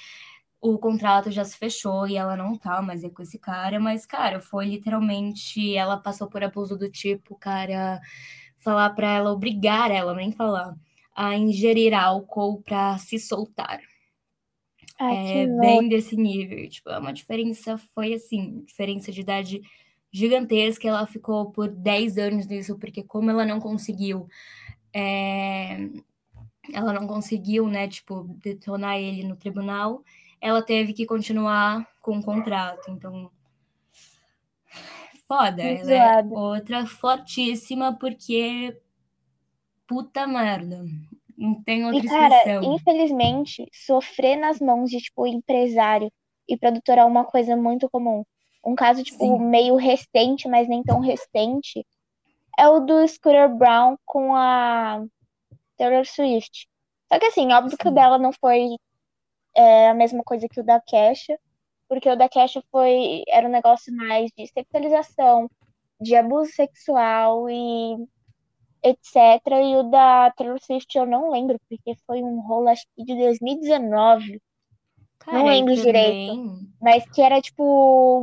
o 0.59 0.77
contrato 0.77 1.31
já 1.31 1.45
se 1.45 1.57
fechou 1.57 2.07
e 2.07 2.17
ela 2.17 2.35
não 2.35 2.57
tá 2.57 2.81
mais 2.81 3.03
é 3.03 3.09
com 3.09 3.21
esse 3.21 3.39
cara, 3.39 3.79
mas, 3.79 4.05
cara, 4.05 4.41
foi 4.41 4.65
literalmente, 4.65 5.75
ela 5.75 5.95
passou 5.97 6.27
por 6.27 6.43
abuso 6.43 6.75
do 6.77 6.89
tipo, 6.89 7.35
cara, 7.37 8.01
falar 8.65 8.91
pra 8.91 9.07
ela, 9.15 9.31
obrigar 9.33 9.91
ela, 9.91 10.15
nem 10.15 10.33
falar, 10.33 10.75
a 11.15 11.37
ingerir 11.37 11.93
álcool 11.93 12.61
para 12.63 12.97
se 12.99 13.19
soltar. 13.19 13.81
Ai, 14.99 15.43
É 15.43 15.47
bem 15.47 15.47
louco. 15.47 15.89
desse 15.89 16.15
nível. 16.17 16.69
Tipo, 16.69 16.89
é 16.89 16.99
uma 16.99 17.13
diferença, 17.13 17.77
foi 17.93 18.13
assim, 18.13 18.63
diferença 18.65 19.11
de 19.11 19.21
idade 19.21 19.61
gigantesca. 20.11 20.87
Ela 20.87 21.05
ficou 21.07 21.51
por 21.51 21.69
10 21.69 22.17
anos 22.17 22.47
nisso, 22.47 22.77
porque 22.79 23.03
como 23.03 23.29
ela 23.31 23.45
não 23.45 23.59
conseguiu, 23.59 24.27
é, 24.93 25.89
ela 26.73 26.93
não 26.93 27.07
conseguiu, 27.07 27.67
né, 27.67 27.87
tipo, 27.87 28.23
detonar 28.43 28.97
ele 28.99 29.23
no 29.23 29.35
tribunal, 29.35 30.03
ela 30.41 30.61
teve 30.63 30.93
que 30.93 31.05
continuar 31.05 31.87
com 32.01 32.19
o 32.19 32.23
contrato. 32.23 32.89
Então, 32.91 33.31
foda, 35.27 35.63
Muito 35.63 35.89
ela 35.89 35.93
é 35.93 36.23
zoado. 36.23 36.35
outra 36.35 36.85
fortíssima, 36.85 37.97
porque 37.97 38.79
puta 39.87 40.25
merda. 40.27 40.83
Não 41.37 41.61
tem 41.63 41.85
outra 41.85 42.05
E, 42.05 42.07
cara, 42.07 42.35
expressão. 42.37 42.63
infelizmente, 42.63 43.67
sofrer 43.73 44.37
nas 44.37 44.59
mãos 44.59 44.89
de, 44.89 44.99
tipo, 44.99 45.27
empresário 45.27 46.11
e 46.47 46.57
produtor 46.57 46.97
é 46.97 47.03
uma 47.05 47.25
coisa 47.25 47.55
muito 47.57 47.89
comum. 47.89 48.23
Um 48.63 48.75
caso, 48.75 49.03
tipo, 49.03 49.19
Sim. 49.19 49.39
meio 49.39 49.75
recente, 49.75 50.47
mas 50.47 50.67
nem 50.67 50.81
tão 50.83 50.99
recente, 50.99 51.85
é 52.57 52.67
o 52.67 52.79
do 52.79 53.05
Scooter 53.07 53.49
Brown 53.53 53.97
com 54.05 54.33
a 54.35 55.03
Taylor 55.77 56.05
Swift. 56.05 56.67
Só 57.11 57.19
que, 57.19 57.25
assim, 57.25 57.51
óbvio 57.51 57.77
que 57.77 57.87
o 57.87 57.89
Sim. 57.89 57.95
dela 57.95 58.17
não 58.17 58.31
foi 58.33 58.77
é, 59.55 59.89
a 59.89 59.93
mesma 59.93 60.23
coisa 60.23 60.47
que 60.49 60.59
o 60.59 60.63
da 60.63 60.79
Kesha, 60.79 61.37
porque 61.87 62.09
o 62.09 62.15
da 62.17 62.29
Kesha 62.29 62.63
foi, 62.71 63.23
era 63.29 63.47
um 63.47 63.51
negócio 63.51 63.93
mais 63.95 64.31
de 64.37 64.47
sexualização, 64.47 65.49
de 66.01 66.15
abuso 66.15 66.51
sexual 66.53 67.49
e 67.49 67.95
etc. 68.83 69.61
E 69.63 69.75
o 69.77 69.83
da 69.83 70.31
Taylor 70.31 70.59
Swift 70.63 70.97
eu 70.97 71.05
não 71.05 71.31
lembro, 71.31 71.59
porque 71.69 71.95
foi 72.07 72.23
um 72.23 72.39
rolo, 72.41 72.69
acho 72.69 72.85
que 72.95 73.03
de 73.05 73.15
2019, 73.15 74.41
Cara, 75.19 75.43
não 75.43 75.47
lembro 75.47 75.75
direito. 75.75 76.31
mas 76.81 77.05
que 77.13 77.21
era 77.21 77.41
tipo 77.41 77.63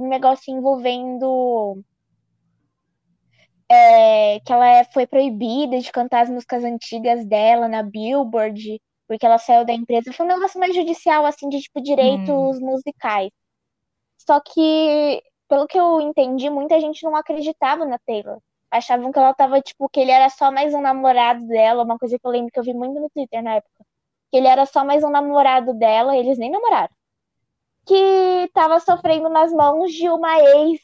um 0.05 0.09
negócio 0.09 0.53
envolvendo 0.55 1.83
é, 3.71 4.41
que 4.41 4.53
ela 4.53 4.67
é- 4.67 4.85
foi 4.93 5.07
proibida 5.07 5.79
de 5.81 5.91
cantar 5.93 6.23
as 6.23 6.31
músicas 6.31 6.65
antigas 6.65 7.25
dela 7.27 7.69
na 7.69 7.83
Billboard, 7.83 8.81
porque 9.09 9.25
ela 9.27 9.39
saiu 9.39 9.65
da 9.65 9.73
empresa. 9.73 10.13
Foi 10.13 10.27
um 10.27 10.29
negócio 10.29 10.59
mais 10.61 10.75
judicial, 10.75 11.25
assim, 11.27 11.49
de 11.49 11.61
tipo 11.61 11.81
Hum, 11.99 12.59
direitos 12.61 12.61
musicais. 12.61 13.31
Só 14.27 14.41
que, 14.41 15.23
pelo 15.49 15.67
que 15.67 15.79
eu 15.79 16.01
entendi, 16.01 16.49
muita 16.49 16.81
gente 16.81 17.03
não 17.05 17.17
acreditava 17.17 17.85
na 17.85 17.99
Taylor. 17.99 18.39
Achavam 18.71 19.13
que 19.13 19.19
ela 19.19 19.35
tava, 19.35 19.61
tipo, 19.61 19.89
que 19.89 20.01
ele 20.01 20.11
era 20.11 20.31
só 20.31 20.51
mais 20.51 20.73
um 20.75 20.81
namorado 20.81 21.47
dela, 21.47 21.83
uma 21.83 21.99
coisa 21.99 22.19
que 22.19 22.27
eu 22.27 22.31
lembro 22.31 22.51
que 22.53 22.59
eu 22.59 22.65
vi 22.65 22.73
muito 22.73 22.99
no 23.01 23.11
Twitter 23.11 23.43
na 23.43 23.57
época. 23.57 23.85
Que 24.31 24.39
ele 24.39 24.47
era 24.49 24.65
só 24.65 24.85
mais 24.85 25.05
um 25.05 25.11
namorado 25.11 25.75
dela, 25.75 26.17
eles 26.17 26.39
nem 26.39 26.51
namoraram. 26.51 26.95
Que 27.87 28.49
tava 28.55 28.81
sofrendo 28.81 29.29
nas 29.29 29.53
mãos 29.53 29.93
de 29.93 30.09
uma 30.09 30.39
ex 30.39 30.81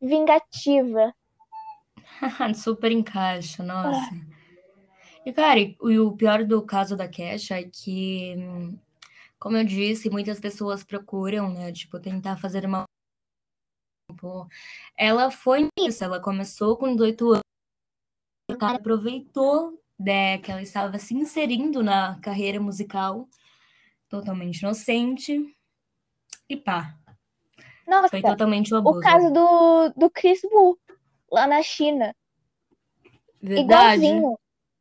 vingativa. 0.00 1.12
super 2.54 2.92
encaixa, 2.92 3.62
nossa. 3.62 4.10
E, 5.26 5.32
cara, 5.32 5.60
e 5.60 5.76
o 5.80 5.90
e 5.90 6.00
o 6.00 6.12
pior 6.12 6.44
do 6.44 6.62
caso 6.62 6.96
da 6.96 7.08
Kesha 7.08 7.60
é 7.60 7.64
que, 7.64 8.34
hum, 8.38 8.78
como 9.38 9.56
eu 9.56 9.64
disse, 9.64 10.10
muitas 10.10 10.40
pessoas 10.40 10.82
procuram, 10.82 11.52
né, 11.52 11.72
tipo, 11.72 11.98
tentar 12.00 12.36
fazer 12.36 12.64
uma. 12.66 12.84
Pô, 14.16 14.48
Ela 14.96 15.30
foi 15.30 15.68
nisso, 15.78 16.02
ela 16.02 16.20
começou 16.20 16.76
com 16.76 16.94
18 16.94 17.32
anos, 17.32 17.42
o 18.50 18.56
cara 18.56 18.78
aproveitou, 18.78 19.80
né, 19.98 20.38
que 20.38 20.50
ela 20.50 20.62
estava 20.62 20.98
se 20.98 21.14
inserindo 21.14 21.82
na 21.82 22.18
carreira 22.20 22.58
musical, 22.58 23.28
totalmente 24.08 24.60
inocente, 24.60 25.54
e 26.48 26.56
pá, 26.56 26.98
Nossa, 27.86 28.08
foi 28.08 28.22
totalmente 28.22 28.72
um 28.72 28.78
o 28.78 28.80
abuso. 28.80 29.00
caso 29.00 29.30
do, 29.30 29.90
do 29.90 30.10
Chris 30.10 30.40
Wu, 30.44 30.78
lá 31.30 31.46
na 31.46 31.62
China. 31.62 32.16
Verdade? 33.40 34.04
Igualzinho. 34.04 34.38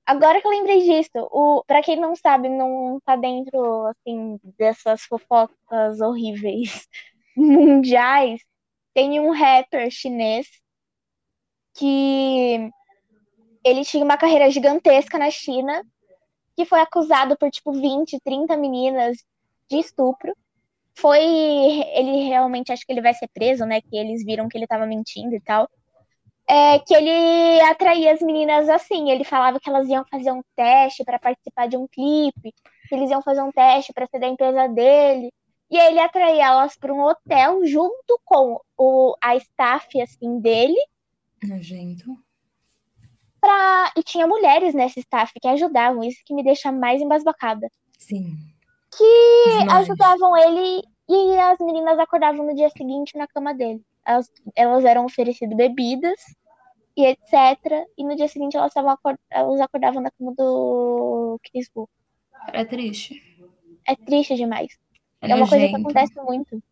Agora 0.07 0.39
que 0.39 0.47
eu 0.47 0.51
lembrei 0.51 0.83
disso, 0.83 1.11
o, 1.31 1.61
pra 1.67 1.83
quem 1.83 1.99
não 1.99 2.15
sabe, 2.15 2.47
não 2.47 2.97
tá 3.05 3.17
dentro, 3.17 3.87
assim, 3.87 4.39
dessas 4.57 5.01
fofocas 5.03 5.99
horríveis 5.99 6.87
mundiais, 7.35 8.39
tem 8.93 9.19
um 9.19 9.31
rapper 9.31 9.91
chinês 9.91 10.47
que 11.75 12.71
ele 13.65 13.83
tinha 13.83 14.03
uma 14.03 14.17
carreira 14.17 14.49
gigantesca 14.49 15.17
na 15.17 15.29
China, 15.29 15.83
que 16.55 16.65
foi 16.65 16.79
acusado 16.79 17.37
por, 17.37 17.51
tipo, 17.51 17.73
20, 17.73 18.17
30 18.23 18.55
meninas 18.55 19.17
de 19.69 19.77
estupro. 19.77 20.33
Foi, 20.97 21.21
ele 21.21 22.27
realmente, 22.29 22.71
acho 22.71 22.85
que 22.85 22.93
ele 22.93 23.01
vai 23.01 23.13
ser 23.13 23.27
preso, 23.33 23.65
né, 23.65 23.81
que 23.81 23.97
eles 23.97 24.23
viram 24.25 24.47
que 24.47 24.57
ele 24.57 24.67
tava 24.67 24.85
mentindo 24.85 25.35
e 25.35 25.41
tal. 25.41 25.69
É 26.49 26.79
que 26.79 26.93
ele 26.93 27.61
atraía 27.61 28.13
as 28.13 28.21
meninas 28.21 28.69
assim. 28.69 29.11
Ele 29.11 29.23
falava 29.23 29.59
que 29.59 29.69
elas 29.69 29.87
iam 29.89 30.05
fazer 30.09 30.31
um 30.31 30.41
teste 30.55 31.03
para 31.03 31.19
participar 31.19 31.67
de 31.67 31.75
um 31.75 31.87
clipe, 31.87 32.53
que 32.87 32.95
eles 32.95 33.09
iam 33.09 33.21
fazer 33.21 33.41
um 33.41 33.51
teste 33.51 33.91
para 33.93 34.07
ser 34.07 34.19
da 34.19 34.27
empresa 34.27 34.67
dele. 34.69 35.31
E 35.69 35.77
aí 35.77 35.91
ele 35.91 35.99
atraía 35.99 36.45
elas 36.45 36.77
para 36.77 36.93
um 36.93 37.01
hotel 37.01 37.65
junto 37.65 38.19
com 38.23 38.59
o, 38.77 39.15
a 39.21 39.35
staff 39.35 40.01
assim 40.01 40.39
dele. 40.39 40.77
Nojento. 41.43 42.17
Pra... 43.41 43.91
E 43.97 44.03
tinha 44.03 44.25
mulheres 44.25 44.73
nesse 44.73 45.01
staff 45.01 45.33
que 45.39 45.47
ajudavam, 45.47 46.03
isso 46.03 46.21
que 46.25 46.33
me 46.33 46.43
deixa 46.43 46.71
mais 46.71 47.01
embasbacada. 47.01 47.69
Sim. 47.97 48.37
Que 48.97 49.59
Demais. 49.59 49.81
ajudavam 49.81 50.37
ele 50.37 50.83
e 51.09 51.37
as 51.39 51.59
meninas 51.59 51.99
acordavam 51.99 52.45
no 52.45 52.55
dia 52.55 52.69
seguinte 52.69 53.17
na 53.17 53.27
cama 53.27 53.53
dele. 53.53 53.81
Elas, 54.07 54.31
elas 54.55 54.85
eram 54.85 55.05
oferecidas 55.05 55.57
bebidas 55.57 56.19
e 56.95 57.05
etc. 57.05 57.85
E 57.97 58.03
no 58.03 58.15
dia 58.15 58.27
seguinte 58.27 58.57
elas, 58.57 58.75
acor- 58.75 59.19
elas 59.29 59.59
acordavam 59.61 60.01
na 60.01 60.11
cama 60.11 60.33
do 60.37 61.39
Chris 61.43 61.69
Wu. 61.75 61.89
É 62.53 62.63
triste. 62.65 63.21
É 63.85 63.95
triste 63.95 64.35
demais. 64.35 64.69
É 65.21 65.29
É 65.31 65.35
uma 65.35 65.47
coisa 65.47 65.67
que 65.67 65.75
acontece 65.75 66.13
muito. 66.21 66.63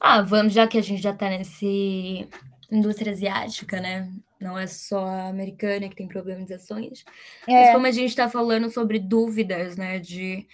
Ah, 0.00 0.22
vamos, 0.22 0.52
já 0.52 0.66
que 0.66 0.78
a 0.78 0.82
gente 0.82 1.02
já 1.02 1.14
tá 1.14 1.28
nesse 1.28 2.28
indústria 2.70 3.12
asiática, 3.12 3.80
né? 3.80 4.10
Não 4.40 4.58
é 4.58 4.66
só 4.66 5.04
a 5.04 5.28
americana 5.28 5.88
que 5.88 5.94
tem 5.94 6.08
problematizações. 6.08 7.04
Mas 7.46 7.68
É, 7.68 7.72
como 7.72 7.86
a 7.86 7.90
gente 7.90 8.16
tá 8.16 8.28
falando 8.28 8.70
sobre 8.70 8.98
dúvidas, 8.98 9.76
né? 9.76 9.98
De 9.98 10.46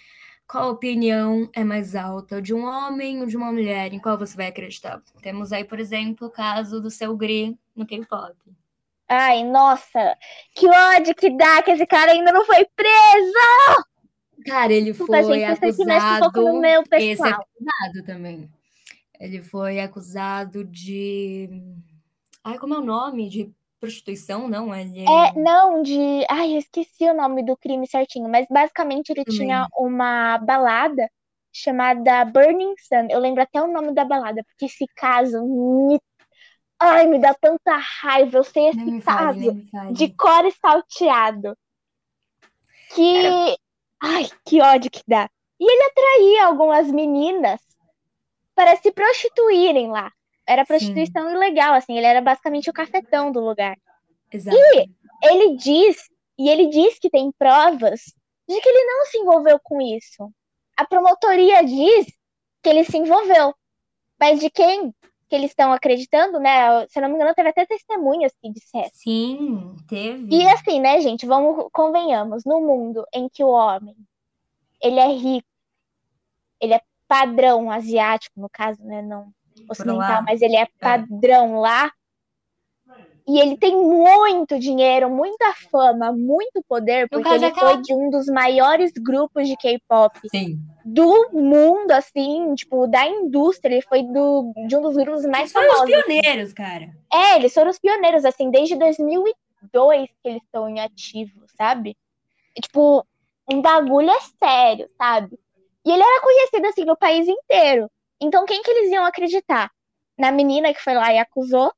qual 0.49 0.71
opinião 0.71 1.47
é 1.53 1.63
mais 1.63 1.95
alta, 1.95 2.41
de 2.41 2.55
um 2.55 2.65
homem 2.65 3.21
ou 3.21 3.27
de 3.27 3.37
uma 3.37 3.51
mulher, 3.51 3.93
em 3.93 3.99
qual 3.99 4.17
você 4.17 4.35
vai 4.35 4.47
acreditar? 4.47 4.99
Temos 5.21 5.53
aí, 5.53 5.63
por 5.63 5.79
exemplo, 5.79 6.27
o 6.27 6.31
caso 6.31 6.81
do 6.81 6.89
seu 6.89 7.15
Gri 7.15 7.55
no 7.75 7.85
K-pop. 7.85 8.35
Ai, 9.07 9.43
nossa, 9.43 10.17
que 10.55 10.67
ódio 10.67 11.13
que 11.13 11.29
dá 11.37 11.61
que 11.61 11.69
esse 11.69 11.85
cara 11.85 12.13
ainda 12.13 12.31
não 12.31 12.43
foi 12.45 12.65
preso! 12.75 13.85
Cara, 14.43 14.73
ele 14.73 14.91
Desculpa, 14.91 15.21
foi 15.21 15.39
gente, 15.39 15.49
um 15.49 15.53
acusado. 15.53 16.59
meu 16.59 16.83
Esse 16.93 17.21
é 17.21 17.29
acusado 17.29 18.05
também. 18.05 18.49
Ele 19.19 19.43
foi 19.43 19.79
acusado 19.79 20.63
de. 20.63 21.47
Ai, 22.43 22.57
como 22.57 22.73
é 22.73 22.79
o 22.79 22.85
nome? 22.85 23.29
De 23.29 23.53
prostituição, 23.79 24.47
não? 24.47 24.73
Ele 24.75 25.01
É, 25.01 25.33
não, 25.33 25.81
de. 25.81 26.25
Ai, 26.29 26.53
eu 26.53 26.59
esqueci 26.59 27.05
o 27.05 27.13
nome 27.13 27.43
do 27.43 27.57
crime 27.57 27.87
certinho, 27.87 28.29
mas 28.29 28.45
basicamente 28.49 29.09
ele 29.09 29.23
Também. 29.23 29.39
tinha 29.39 29.67
uma 29.75 30.37
balada 30.39 31.09
chamada 31.51 32.25
Burning 32.25 32.75
Sun. 32.77 33.07
Eu 33.09 33.19
lembro 33.19 33.41
até 33.41 33.61
o 33.61 33.71
nome 33.71 33.93
da 33.93 34.05
balada, 34.05 34.43
porque 34.43 34.65
esse 34.65 34.85
caso 34.95 35.41
me. 35.45 35.99
Ai, 36.79 37.07
me 37.07 37.19
dá 37.19 37.33
tanta 37.33 37.77
raiva. 37.77 38.37
Eu 38.37 38.43
sei 38.43 38.69
esse 38.69 38.79
me 38.79 39.01
caso 39.01 39.53
me 39.53 39.69
fale. 39.69 39.93
de 39.93 40.13
core 40.15 40.51
salteado. 40.61 41.57
Que. 42.93 43.57
Ai, 44.01 44.29
que 44.45 44.61
ódio 44.61 44.89
que 44.89 45.03
dá. 45.07 45.29
E 45.59 45.69
ele 45.69 45.83
atraía 45.83 46.45
algumas 46.45 46.89
meninas 46.89 47.59
para 48.55 48.75
se 48.77 48.91
prostituírem 48.91 49.89
lá. 49.89 50.11
Era 50.49 50.65
prostituição 50.65 51.29
Sim. 51.29 51.35
ilegal, 51.35 51.75
assim, 51.75 51.95
ele 51.95 52.07
era 52.07 52.21
basicamente 52.21 52.71
o 52.71 52.73
cafetão 52.73 53.31
do 53.31 53.39
lugar. 53.39 53.77
Exato. 54.31 54.57
E 54.57 54.89
ele 55.23 55.55
diz, 55.57 56.09
e 56.39 56.49
ele 56.49 56.69
diz 56.69 56.97
que 56.97 57.07
tem 57.07 57.31
provas 57.37 58.01
de 58.47 58.59
que 58.59 58.67
ele 58.67 58.83
não 58.83 59.05
se 59.05 59.19
envolveu 59.19 59.59
com 59.61 59.79
isso. 59.79 60.33
A 60.75 60.87
promotoria 60.87 61.63
diz 61.63 62.07
que 62.63 62.69
ele 62.69 62.83
se 62.83 62.97
envolveu. 62.97 63.53
Mas 64.19 64.39
de 64.39 64.49
quem 64.49 64.91
que 65.29 65.35
eles 65.35 65.51
estão 65.51 65.71
acreditando, 65.71 66.39
né? 66.39 66.87
Se 66.87 66.97
eu 66.97 67.03
não 67.03 67.09
me 67.09 67.15
engano, 67.15 67.35
teve 67.35 67.49
até 67.49 67.63
testemunhas 67.63 68.33
que 68.41 68.51
disseram. 68.51 68.89
Sim, 68.91 69.75
teve. 69.87 70.35
E 70.35 70.47
assim, 70.47 70.79
né, 70.79 70.99
gente, 70.99 71.27
vamos 71.27 71.67
convenhamos, 71.71 72.43
no 72.43 72.59
mundo 72.59 73.05
em 73.13 73.29
que 73.29 73.43
o 73.43 73.49
homem 73.49 73.95
ele 74.81 74.99
é 74.99 75.07
rico, 75.09 75.47
ele 76.59 76.73
é 76.73 76.81
padrão 77.07 77.69
asiático, 77.69 78.39
no 78.41 78.49
caso, 78.49 78.83
né, 78.83 79.03
não 79.03 79.31
ocidental, 79.69 80.23
mas 80.23 80.41
ele 80.41 80.55
é, 80.55 80.61
é 80.61 80.67
padrão 80.79 81.57
é. 81.57 81.59
lá. 81.59 81.91
E 83.27 83.39
ele 83.39 83.57
tem 83.57 83.77
muito 83.77 84.57
dinheiro, 84.57 85.07
muita 85.07 85.53
fama, 85.71 86.11
muito 86.11 86.63
poder, 86.67 87.07
porque 87.09 87.29
ele 87.29 87.53
foi 87.53 87.79
de 87.79 87.93
um 87.93 88.09
dos 88.09 88.25
maiores 88.25 88.91
grupos 88.91 89.47
de 89.47 89.55
K-pop 89.55 90.19
do 90.83 91.29
mundo, 91.31 91.91
assim, 91.91 92.55
tipo, 92.55 92.87
da 92.87 93.05
indústria. 93.05 93.75
Ele 93.75 93.83
foi 93.83 94.01
do, 94.01 94.51
de 94.67 94.75
um 94.75 94.81
dos 94.81 94.95
grupos 94.95 95.25
mais 95.25 95.43
eles 95.43 95.51
famosos. 95.51 95.77
Foram 95.77 95.99
os 95.99 96.05
pioneiros, 96.05 96.53
cara. 96.53 96.89
É, 97.13 97.35
eles 97.35 97.53
foram 97.53 97.69
os 97.69 97.77
pioneiros, 97.77 98.25
assim, 98.25 98.49
desde 98.49 98.75
2002 98.75 100.09
que 100.23 100.29
eles 100.29 100.41
estão 100.41 100.67
em 100.67 100.79
ativo, 100.79 101.43
sabe? 101.55 101.95
E, 102.57 102.61
tipo, 102.61 103.05
um 103.51 103.61
bagulho 103.61 104.09
é 104.09 104.19
sério, 104.43 104.89
sabe? 104.97 105.39
E 105.85 105.91
ele 105.91 106.01
era 106.01 106.21
conhecido, 106.21 106.65
assim, 106.65 106.83
no 106.83 106.97
país 106.97 107.27
inteiro. 107.27 107.91
Então, 108.21 108.45
quem 108.45 108.61
que 108.61 108.69
eles 108.71 108.91
iam 108.91 109.05
acreditar? 109.05 109.71
Na 110.17 110.31
menina 110.31 110.73
que 110.73 110.81
foi 110.81 110.93
lá 110.93 111.13
e 111.13 111.17
acusou? 111.17 111.73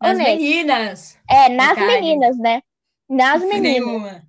Nas 0.00 0.18
meninas. 0.18 1.18
É, 1.28 1.48
nas 1.48 1.78
meninas, 1.78 2.38
né? 2.38 2.62
Nas 3.08 3.40
meninas. 3.40 3.62
Nenhuma. 3.62 4.22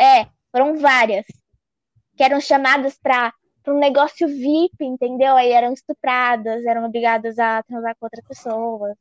É, 0.00 0.26
foram 0.50 0.78
várias. 0.78 1.26
Que 2.16 2.22
eram 2.22 2.40
chamadas 2.40 2.98
para 2.98 3.32
um 3.66 3.78
negócio 3.78 4.26
VIP, 4.26 4.82
entendeu? 4.84 5.36
Aí 5.36 5.52
eram 5.52 5.72
estupradas, 5.72 6.64
eram 6.64 6.84
obrigadas 6.84 7.38
a 7.38 7.62
transar 7.62 7.94
com 7.98 8.06
outras 8.06 8.24
pessoas. 8.26 8.96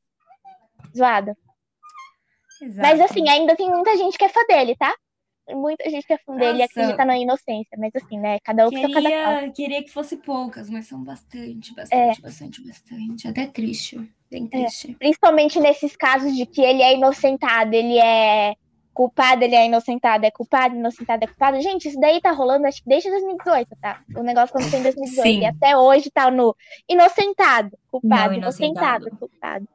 Zoada. 0.95 1.37
Exato. 2.61 2.87
Mas 2.87 2.99
assim, 2.99 3.29
ainda 3.29 3.55
tem 3.55 3.69
muita 3.69 3.95
gente 3.95 4.17
que 4.17 4.25
é 4.25 4.29
fã 4.29 4.43
dele, 4.47 4.75
tá? 4.75 4.93
Muita 5.49 5.89
gente 5.89 6.05
que 6.05 6.13
é 6.13 6.17
fã 6.17 6.33
Nossa. 6.33 6.45
dele 6.45 6.59
e 6.59 6.63
acredita 6.63 7.05
na 7.05 7.17
inocência, 7.17 7.77
mas 7.77 7.95
assim, 7.95 8.19
né? 8.19 8.39
Cada 8.39 8.67
um 8.67 8.69
queria, 8.69 8.93
cada 8.93 9.41
qual. 9.41 9.51
Queria 9.51 9.83
que 9.83 9.91
fosse 9.91 10.17
poucas, 10.17 10.69
mas 10.69 10.87
são 10.87 11.03
bastante, 11.03 11.73
bastante, 11.73 12.19
é. 12.19 12.21
bastante, 12.21 12.61
bastante. 12.61 13.27
Até 13.27 13.47
triste. 13.47 13.97
Bem 14.29 14.45
é, 14.45 14.47
triste. 14.47 14.91
É, 14.91 14.93
principalmente 14.95 15.59
nesses 15.59 15.95
casos 15.95 16.35
de 16.35 16.45
que 16.45 16.61
ele 16.61 16.81
é 16.81 16.95
inocentado, 16.95 17.73
ele 17.73 17.97
é 17.97 18.55
culpado, 18.93 19.43
ele 19.43 19.55
é 19.55 19.67
inocentado, 19.67 20.25
é 20.25 20.31
culpado, 20.31 20.75
inocentado, 20.75 21.23
é 21.23 21.27
culpado. 21.27 21.61
Gente, 21.61 21.87
isso 21.87 21.99
daí 21.99 22.19
tá 22.19 22.31
rolando, 22.31 22.65
acho 22.65 22.81
que 22.81 22.89
desde 22.89 23.09
2018, 23.11 23.69
tá? 23.79 24.01
O 24.15 24.23
negócio 24.23 24.55
aconteceu 24.55 24.79
em 24.79 24.83
2018. 24.83 25.21
Sim. 25.21 25.39
E 25.41 25.45
até 25.45 25.77
hoje 25.77 26.09
tá 26.09 26.31
no 26.31 26.55
inocentado, 26.89 27.77
culpado, 27.91 28.31
Não, 28.31 28.39
inocentado. 28.39 29.05
inocentado, 29.05 29.17
culpado. 29.17 29.67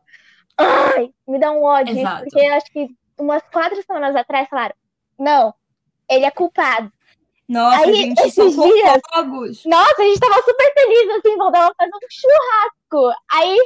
Ai, 0.58 1.10
me 1.26 1.38
dá 1.38 1.52
um 1.52 1.62
ódio, 1.62 1.96
Exato. 1.96 2.24
porque 2.24 2.40
eu 2.40 2.54
acho 2.54 2.66
que 2.72 2.88
umas 3.16 3.42
quatro 3.44 3.80
semanas 3.82 4.16
atrás 4.16 4.48
falaram, 4.48 4.74
não, 5.18 5.54
ele 6.14 6.24
é 6.24 6.30
culpado. 6.30 6.90
Nossa, 7.48 7.84
Aí, 7.84 7.94
gente, 7.94 8.20
esses 8.20 8.54
dias, 8.54 9.00
fogos. 9.12 9.64
Nossa, 9.66 10.02
a 10.02 10.04
gente 10.04 10.20
tava 10.20 10.40
super 10.42 10.72
feliz, 10.72 11.10
assim, 11.16 11.36
voltava 11.36 11.74
fazer 11.76 11.90
um 11.94 11.98
churrasco. 12.08 13.20
Aí 13.30 13.58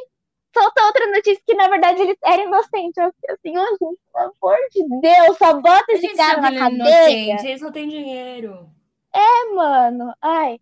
soltou 0.53 0.85
outra 0.87 1.07
notícia 1.07 1.40
que, 1.47 1.55
na 1.55 1.68
verdade, 1.68 2.03
ele 2.03 2.18
era 2.25 2.42
inocente. 2.42 2.99
Eu 2.99 3.12
fiquei 3.12 3.35
assim, 3.35 3.57
oh, 3.59 3.70
gente, 3.73 4.01
pelo 4.12 4.35
amor 4.42 4.59
de 4.73 4.83
Deus, 5.01 5.38
só 5.38 5.55
bota 5.61 5.92
esse 5.92 6.09
cara 6.14 6.40
na 6.40 6.53
cadeia. 6.59 7.37
Eles 7.44 7.61
não 7.61 7.70
têm 7.70 7.87
dinheiro. 7.88 8.68
É, 9.14 9.55
mano. 9.55 10.12
Ai. 10.20 10.59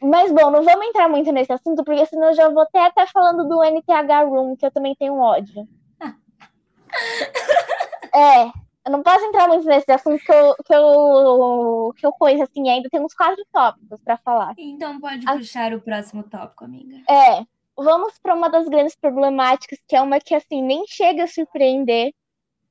Mas, 0.00 0.32
bom, 0.32 0.50
não 0.50 0.62
vamos 0.62 0.86
entrar 0.86 1.06
muito 1.08 1.30
nesse 1.32 1.52
assunto, 1.52 1.84
porque 1.84 2.06
senão 2.06 2.28
eu 2.28 2.34
já 2.34 2.48
vou 2.48 2.62
até 2.62 2.86
até 2.86 3.06
falando 3.06 3.46
do 3.48 3.62
NTH 3.62 4.24
Room, 4.28 4.56
que 4.56 4.64
eu 4.66 4.70
também 4.70 4.94
tenho 4.94 5.18
ódio. 5.18 5.68
é, 8.14 8.50
eu 8.84 8.92
não 8.92 9.02
posso 9.02 9.24
entrar 9.24 9.48
muito 9.48 9.66
nesse 9.66 9.90
assunto 9.90 10.22
que 10.22 10.30
eu, 10.30 10.54
que 10.64 10.74
eu, 10.74 11.94
que 11.96 12.06
eu 12.06 12.12
coisa, 12.12 12.44
assim, 12.44 12.68
ainda 12.68 12.88
tem 12.90 13.00
uns 13.00 13.14
quatro 13.14 13.42
tópicos 13.50 13.98
para 14.04 14.18
falar. 14.18 14.54
Então 14.58 15.00
pode 15.00 15.26
ah. 15.26 15.36
puxar 15.36 15.72
o 15.72 15.80
próximo 15.80 16.22
tópico, 16.24 16.64
amiga. 16.64 17.02
É, 17.08 17.44
vamos 17.74 18.18
para 18.18 18.34
uma 18.34 18.50
das 18.50 18.68
grandes 18.68 18.94
problemáticas, 18.94 19.78
que 19.88 19.96
é 19.96 20.02
uma 20.02 20.20
que, 20.20 20.34
assim, 20.34 20.62
nem 20.62 20.86
chega 20.86 21.24
a 21.24 21.26
surpreender, 21.26 22.12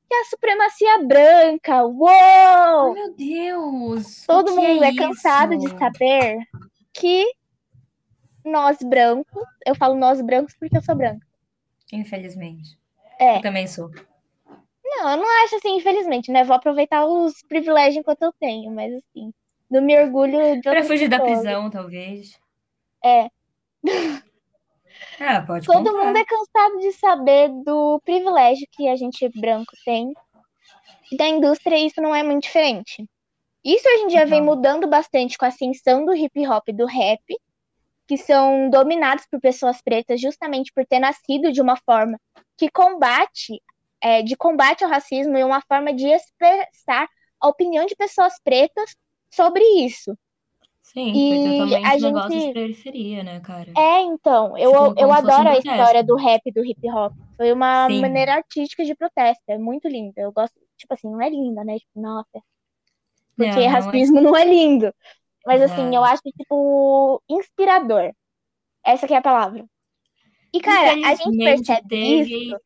que 0.08 0.14
é 0.14 0.22
a 0.22 0.26
supremacia 0.26 1.04
branca. 1.04 1.84
Uou! 1.84 2.92
Oh, 2.92 2.94
meu 2.94 3.16
Deus! 3.16 4.24
Todo 4.28 4.56
mundo 4.56 4.84
é, 4.84 4.90
é 4.90 4.96
cansado 4.96 5.58
de 5.58 5.68
saber 5.70 6.38
que 6.94 7.26
nós 8.46 8.78
brancos, 8.84 9.44
eu 9.66 9.74
falo 9.74 9.96
nós 9.96 10.22
brancos 10.22 10.56
porque 10.60 10.78
eu 10.78 10.84
sou 10.84 10.96
branca. 10.96 11.26
Infelizmente. 11.92 12.78
É. 13.20 13.38
Eu 13.38 13.42
também 13.42 13.66
sou. 13.66 13.90
Não, 14.96 15.12
eu 15.12 15.18
não 15.18 15.44
acho 15.44 15.56
assim, 15.56 15.76
infelizmente, 15.76 16.32
né? 16.32 16.44
Vou 16.44 16.56
aproveitar 16.56 17.06
os 17.06 17.42
privilégios 17.48 17.98
enquanto 17.98 18.22
eu 18.22 18.34
tenho, 18.40 18.72
mas 18.72 18.94
assim, 18.94 19.34
não 19.70 19.82
me 19.82 19.98
orgulho 20.00 20.56
de 20.56 20.62
Pra 20.62 20.84
fugir 20.84 21.08
da 21.08 21.20
prisão, 21.20 21.70
talvez. 21.70 22.40
É. 23.04 23.30
Ah, 25.20 25.42
pode 25.42 25.66
Todo 25.66 25.92
contar. 25.92 26.06
mundo 26.06 26.18
é 26.18 26.26
cansado 26.26 26.80
de 26.80 26.92
saber 26.94 27.50
do 27.64 28.00
privilégio 28.06 28.68
que 28.72 28.88
a 28.88 28.96
gente 28.96 29.28
branco 29.40 29.72
tem. 29.84 30.14
E 31.12 31.18
da 31.18 31.28
indústria 31.28 31.78
isso 31.78 32.02
não 32.02 32.16
é 32.16 32.24
muito 32.24 32.44
diferente. 32.44 33.06
Isso 33.64 33.88
hoje 33.88 34.04
em 34.04 34.08
dia 34.08 34.22
não. 34.22 34.30
vem 34.30 34.42
mudando 34.42 34.88
bastante 34.88 35.38
com 35.38 35.46
a 35.46 35.50
ascensão 35.50 36.06
do 36.06 36.14
hip 36.14 36.48
hop 36.48 36.68
e 36.68 36.74
do 36.74 36.86
rap, 36.86 37.22
que 38.08 38.18
são 38.18 38.70
dominados 38.70 39.26
por 39.30 39.40
pessoas 39.40 39.82
pretas 39.82 40.20
justamente 40.20 40.72
por 40.74 40.86
ter 40.86 41.00
nascido 41.00 41.52
de 41.52 41.62
uma 41.62 41.78
forma 41.78 42.20
que 42.58 42.70
combate, 42.70 43.62
é, 44.04 44.22
de 44.22 44.36
combate 44.36 44.84
ao 44.84 44.90
racismo 44.90 45.38
e 45.38 45.44
uma 45.46 45.62
forma 45.62 45.94
de 45.94 46.06
expressar 46.06 47.08
a 47.40 47.48
opinião 47.48 47.86
de 47.86 47.96
pessoas 47.96 48.34
pretas 48.44 48.98
sobre 49.32 49.64
isso. 49.64 50.16
Sim, 50.82 51.14
e 51.16 51.48
foi 51.48 51.78
totalmente 51.78 51.86
a 51.86 51.98
gente... 51.98 52.48
de 52.48 52.54
periferia, 52.54 53.24
né, 53.24 53.40
cara? 53.40 53.72
É, 53.78 54.02
então, 54.02 54.58
eu, 54.58 54.90
tipo, 54.90 55.00
eu 55.00 55.14
adoro 55.14 55.48
a 55.48 55.58
história 55.58 56.04
do 56.04 56.18
rap 56.18 56.52
do 56.52 56.66
hip 56.66 56.92
hop. 56.92 57.14
Foi 57.38 57.54
uma 57.54 57.88
Sim. 57.88 58.02
maneira 58.02 58.34
artística 58.34 58.84
de 58.84 58.94
protesto, 58.94 59.42
é 59.48 59.58
muito 59.58 59.88
linda. 59.88 60.20
Eu 60.20 60.34
gosto, 60.34 60.54
tipo 60.78 60.94
assim, 60.94 61.10
não 61.10 61.22
é 61.22 61.30
linda, 61.30 61.64
né? 61.64 61.80
Tipo, 61.80 62.02
nossa. 62.02 62.44
Porque 63.38 63.50
não, 63.50 63.56
não 63.56 63.64
é. 63.64 63.68
racismo 63.68 64.18
é... 64.18 64.22
não 64.22 64.36
é 64.36 64.46
lindo. 64.46 64.94
Mas 65.46 65.62
assim, 65.62 65.96
eu 65.96 66.04
acho, 66.04 66.22
tipo, 66.38 67.24
inspirador. 67.30 68.14
Essa 68.86 69.08
que 69.08 69.14
é 69.14 69.18
a 69.18 69.22
palavra. 69.22 69.66
E, 70.54 70.60
cara, 70.60 70.92
a 70.92 71.16
gente 71.16 71.38
percebe 71.38 71.88
teve... 71.88 72.48
isso 72.48 72.58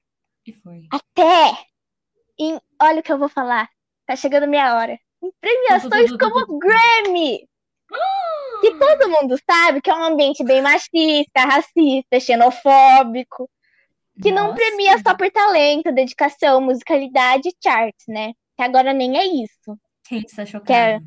até 0.91 1.57
em... 2.39 2.59
Olha 2.81 2.99
o 2.99 3.03
que 3.03 3.11
eu 3.11 3.17
vou 3.17 3.29
falar. 3.29 3.69
Tá 4.05 4.15
chegando 4.15 4.47
minha 4.47 4.75
hora. 4.75 4.99
Em 5.21 5.31
premiações 5.41 6.11
como 6.17 6.59
Grammy. 6.59 7.47
Que 8.61 8.73
todo 8.75 9.09
mundo 9.09 9.35
sabe 9.49 9.81
que 9.81 9.89
é 9.89 9.93
um 9.93 10.03
ambiente 10.03 10.43
bem 10.43 10.61
machista, 10.61 11.41
racista, 11.41 12.19
xenofóbico. 12.19 13.49
Que 14.21 14.31
Nossa. 14.31 14.47
não 14.47 14.55
premia 14.55 14.97
só 14.99 15.15
por 15.15 15.29
talento, 15.31 15.91
dedicação, 15.91 16.59
musicalidade 16.59 17.49
e 17.49 17.55
charts, 17.63 18.05
né? 18.07 18.33
Que 18.55 18.63
agora 18.63 18.93
nem 18.93 19.17
é 19.17 19.25
isso. 19.25 19.77
Quem 20.03 20.19
está 20.19 20.45
chocado? 20.45 20.65
Que, 20.65 20.73
é... 20.73 20.99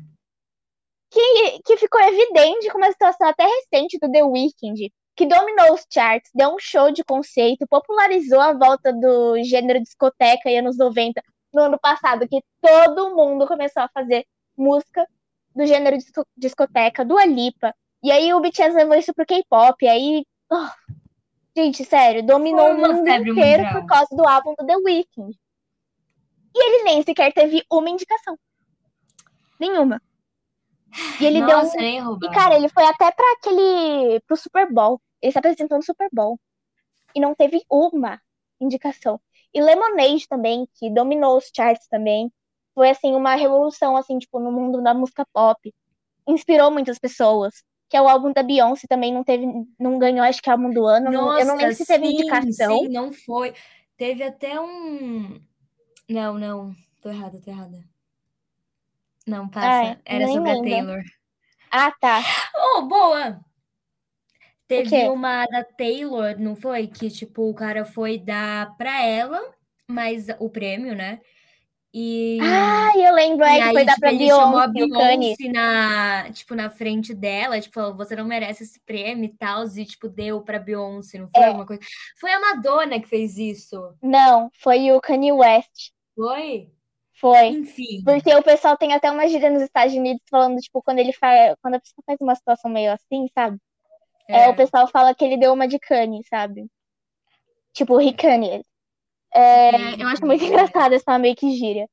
que, 1.09 1.59
que 1.65 1.77
ficou 1.77 1.99
evidente 2.01 2.69
com 2.69 2.77
uma 2.77 2.91
situação 2.91 3.27
até 3.27 3.43
recente 3.43 3.97
do 3.99 4.09
The 4.09 4.23
Weeknd, 4.23 4.91
que 5.21 5.27
dominou 5.27 5.75
os 5.75 5.85
charts, 5.87 6.31
deu 6.33 6.49
um 6.49 6.57
show 6.57 6.91
de 6.91 7.03
conceito, 7.03 7.67
popularizou 7.67 8.39
a 8.39 8.53
volta 8.53 8.91
do 8.91 9.37
gênero 9.43 9.79
discoteca 9.79 10.49
e 10.49 10.57
anos 10.57 10.79
90 10.79 11.21
no 11.53 11.61
ano 11.61 11.79
passado, 11.79 12.27
que 12.27 12.41
todo 12.59 13.15
mundo 13.15 13.45
começou 13.45 13.83
a 13.83 13.89
fazer 13.89 14.25
música 14.57 15.07
do 15.55 15.63
gênero 15.63 15.95
discoteca, 16.35 17.05
do 17.05 17.19
Alipa. 17.19 17.71
E 18.03 18.11
aí 18.11 18.33
o 18.33 18.39
BTS 18.39 18.75
levou 18.75 18.95
isso 18.95 19.13
pro 19.13 19.23
K-pop. 19.23 19.87
Aí. 19.87 20.25
Oh, 20.51 20.69
gente, 21.55 21.85
sério, 21.85 22.25
dominou 22.25 22.71
o 22.71 22.77
mundo 22.79 23.07
inteiro 23.07 23.35
mundial. 23.35 23.73
por 23.73 23.85
causa 23.85 24.15
do 24.15 24.27
álbum 24.27 24.55
do 24.57 24.65
The 24.65 24.77
Weeknd. 24.77 25.37
E 26.55 26.65
ele 26.65 26.83
nem 26.83 27.03
sequer 27.03 27.31
teve 27.31 27.63
uma 27.71 27.91
indicação. 27.91 28.35
Nenhuma. 29.59 30.01
E 31.19 31.25
ele 31.27 31.41
Nossa, 31.41 31.77
deu. 31.77 32.11
Um... 32.11 32.17
E, 32.23 32.29
cara, 32.31 32.55
ele 32.55 32.69
foi 32.69 32.85
até 32.85 33.11
para 33.11 33.33
aquele. 33.33 34.19
pro 34.21 34.35
Super 34.35 34.73
Bowl. 34.73 34.99
Ele 35.21 35.31
se 35.31 35.37
apresentou 35.37 35.77
no 35.77 35.83
Super 35.83 36.09
Bowl. 36.11 36.39
E 37.13 37.19
não 37.19 37.35
teve 37.35 37.63
uma 37.69 38.21
indicação. 38.59 39.19
E 39.53 39.61
Lemonade 39.61 40.27
também, 40.27 40.67
que 40.75 40.89
dominou 40.89 41.37
os 41.37 41.51
charts 41.53 41.87
também 41.87 42.31
foi 42.73 42.89
assim 42.89 43.13
uma 43.13 43.35
revolução 43.35 43.97
assim, 43.97 44.17
tipo, 44.17 44.39
no 44.39 44.51
mundo 44.51 44.81
da 44.81 44.93
música 44.93 45.25
pop. 45.33 45.73
Inspirou 46.27 46.71
muitas 46.71 46.97
pessoas. 46.97 47.63
que 47.89 47.97
é 47.97 48.01
o 48.01 48.07
álbum 48.07 48.31
da 48.31 48.41
Beyoncé, 48.41 48.87
também 48.87 49.13
não 49.13 49.21
teve, 49.21 49.45
não 49.77 49.99
ganhou, 49.99 50.23
acho 50.23 50.41
que 50.41 50.49
é 50.49 50.53
álbum 50.53 50.71
do 50.71 50.85
ano. 50.85 51.11
Nossa, 51.11 51.41
eu 51.41 51.45
não 51.45 51.57
lembro 51.57 51.75
se 51.75 51.85
teve 51.85 52.05
sim, 52.07 52.13
indicação. 52.13 52.79
Sim, 52.79 52.87
não 52.87 53.11
foi. 53.11 53.53
Teve 53.97 54.23
até 54.23 54.59
um. 54.61 55.41
Não, 56.09 56.35
não. 56.39 56.73
Tô 57.01 57.09
errada, 57.09 57.41
tô 57.41 57.51
errada. 57.51 57.83
Não, 59.27 59.49
passa. 59.49 59.67
Ai, 59.67 59.99
Era 60.05 60.27
sobre 60.27 60.49
a 60.49 60.53
lembro. 60.53 60.69
Taylor. 60.69 61.03
Ah, 61.69 61.91
tá. 61.99 62.21
Oh, 62.55 62.83
boa! 62.83 63.43
Teve 64.77 65.09
uma 65.09 65.45
da 65.45 65.63
Taylor, 65.63 66.35
não 66.39 66.55
foi? 66.55 66.87
Que, 66.87 67.09
tipo, 67.09 67.49
o 67.49 67.53
cara 67.53 67.85
foi 67.85 68.17
dar 68.17 68.75
pra 68.77 69.03
ela, 69.05 69.39
mas 69.87 70.27
o 70.39 70.49
prêmio, 70.49 70.95
né? 70.95 71.19
E, 71.93 72.39
Ah, 72.41 72.93
eu 72.97 73.13
lembro, 73.13 73.43
é 73.43 73.55
que 73.57 73.61
aí, 73.63 73.73
foi 73.73 73.83
dar 73.83 73.91
tipo, 73.95 73.99
pra 74.01 74.13
ele 74.13 74.27
chamou 74.27 74.59
a 74.59 74.67
Beyoncé, 74.67 74.93
o 74.93 74.97
Kanye. 74.97 75.35
Beyoncé 75.37 75.51
na, 75.51 76.31
tipo, 76.31 76.55
na 76.55 76.69
frente 76.69 77.13
dela, 77.13 77.59
tipo, 77.59 77.73
falou, 77.73 77.93
você 77.97 78.15
não 78.15 78.23
merece 78.23 78.63
esse 78.63 78.79
prêmio 78.85 79.25
e 79.25 79.35
tal, 79.37 79.65
e, 79.67 79.85
tipo, 79.85 80.07
deu 80.07 80.41
pra 80.41 80.57
Beyoncé, 80.57 81.17
não 81.19 81.27
foi 81.29 81.41
É. 81.43 81.47
alguma 81.47 81.65
coisa? 81.65 81.81
Foi 82.17 82.31
a 82.31 82.39
Madonna 82.39 82.97
que 82.97 83.09
fez 83.09 83.37
isso, 83.37 83.93
Não, 84.01 84.49
foi 84.61 84.89
o 84.93 85.01
Kanye 85.01 85.33
West. 85.33 85.91
foi? 86.15 86.69
Foi. 87.19 87.47
Enfim, 87.49 88.01
Porque 88.03 88.33
o 88.33 88.41
pessoal 88.41 88.75
tem 88.75 88.93
até 88.93 89.11
uma 89.11 89.27
gíria 89.27 89.49
nos 89.51 89.61
Estados 89.61 89.93
Unidos 89.93 90.23
falando, 90.27 90.57
tipo, 90.59 90.81
quando 90.81 90.97
ele 90.97 91.13
faz. 91.13 91.55
Quando 91.61 91.75
a 91.75 91.79
pessoa 91.79 92.03
faz 92.03 92.17
uma 92.19 92.33
situação 92.33 92.71
meio 92.71 92.91
assim, 92.91 93.27
sabe? 93.35 93.59
É, 94.27 94.47
o 94.47 94.51
é, 94.51 94.55
pessoal 94.55 94.87
fala 94.87 95.13
que 95.13 95.23
ele 95.23 95.37
deu 95.37 95.53
uma 95.53 95.67
de 95.67 95.79
Kanye, 95.79 96.21
sabe? 96.29 96.67
Tipo, 97.73 97.97
Kanye. 98.15 98.65
É, 99.33 100.01
eu 100.01 100.07
acho 100.07 100.25
muito 100.25 100.43
engraçado 100.43 100.93
essa 100.93 101.17
meio 101.17 101.35
que 101.35 101.51
gíria. 101.57 101.87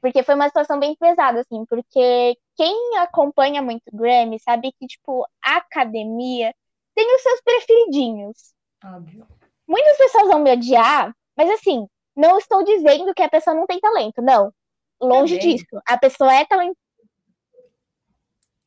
Porque 0.00 0.22
foi 0.22 0.34
uma 0.34 0.48
situação 0.48 0.78
bem 0.78 0.96
pesada, 0.96 1.40
assim, 1.40 1.64
porque 1.66 2.36
quem 2.56 2.96
acompanha 2.98 3.60
muito 3.62 3.84
Grammy 3.92 4.40
sabe 4.40 4.72
que, 4.72 4.86
tipo, 4.86 5.26
a 5.44 5.56
academia 5.56 6.54
tem 6.94 7.14
os 7.14 7.22
seus 7.22 7.40
preferidinhos. 7.42 8.54
óbvio. 8.84 9.26
Muitas 9.68 9.96
pessoas 9.96 10.28
vão 10.28 10.40
me 10.40 10.52
odiar, 10.52 11.14
mas 11.36 11.50
assim, 11.50 11.86
não 12.16 12.38
estou 12.38 12.62
dizendo 12.64 13.14
que 13.14 13.22
a 13.22 13.28
pessoa 13.28 13.54
não 13.54 13.66
tem 13.66 13.80
talento, 13.80 14.22
não. 14.22 14.52
Longe 15.00 15.38
Também. 15.38 15.56
disso. 15.56 15.82
A 15.86 15.98
pessoa 15.98 16.32
é 16.34 16.44
talentosa. 16.44 16.78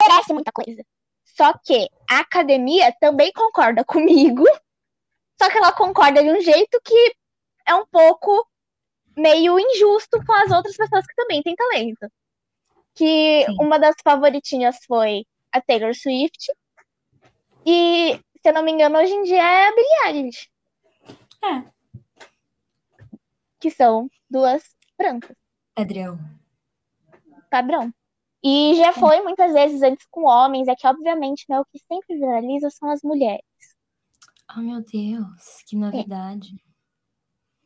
Merece 0.01 0.33
muita 0.33 0.51
coisa. 0.51 0.83
Só 1.37 1.53
que 1.59 1.87
a 2.09 2.21
academia 2.21 2.91
também 2.99 3.31
concorda 3.31 3.85
comigo, 3.85 4.43
só 5.39 5.49
que 5.51 5.57
ela 5.57 5.71
concorda 5.71 6.23
de 6.23 6.31
um 6.31 6.41
jeito 6.41 6.81
que 6.83 7.15
é 7.65 7.75
um 7.75 7.85
pouco 7.85 8.47
meio 9.15 9.59
injusto 9.59 10.23
com 10.25 10.33
as 10.33 10.51
outras 10.51 10.75
pessoas 10.75 11.05
que 11.05 11.13
também 11.15 11.43
têm 11.43 11.55
talento. 11.55 12.11
Que 12.95 13.45
Sim. 13.45 13.57
uma 13.59 13.77
das 13.77 13.95
favoritinhas 14.03 14.77
foi 14.87 15.25
a 15.51 15.61
Taylor 15.61 15.93
Swift. 15.93 16.51
E, 17.63 18.19
se 18.41 18.49
eu 18.49 18.53
não 18.53 18.63
me 18.63 18.71
engano, 18.71 18.97
hoje 18.97 19.13
em 19.13 19.23
dia 19.23 19.43
é 19.43 19.67
a 19.67 19.75
Billie 19.75 20.05
Eilish. 20.05 20.49
É. 21.43 21.77
Que 23.59 23.69
são 23.69 24.09
duas 24.29 24.63
brancas, 24.97 25.35
Adrião. 25.75 26.17
padrão. 27.49 27.93
E 28.49 28.75
já 28.75 28.93
foi 28.93 29.19
muitas 29.19 29.51
vezes 29.51 29.81
antes 29.81 30.07
com 30.09 30.23
homens, 30.23 30.69
é 30.69 30.75
que 30.75 30.87
obviamente, 30.87 31.43
né, 31.49 31.59
o 31.59 31.65
que 31.65 31.77
sempre 31.79 32.17
viraliza 32.17 32.69
são 32.69 32.89
as 32.89 33.01
mulheres. 33.01 33.43
Oh, 34.55 34.61
meu 34.61 34.81
Deus, 34.81 35.61
que 35.67 35.75
novidade. 35.75 36.55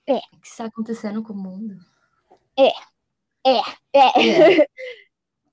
É. 0.08 0.18
O 0.18 0.40
que 0.40 0.48
está 0.48 0.66
acontecendo 0.66 1.22
com 1.22 1.34
o 1.34 1.38
mundo? 1.38 1.76
É. 2.58 2.72
É, 3.46 3.62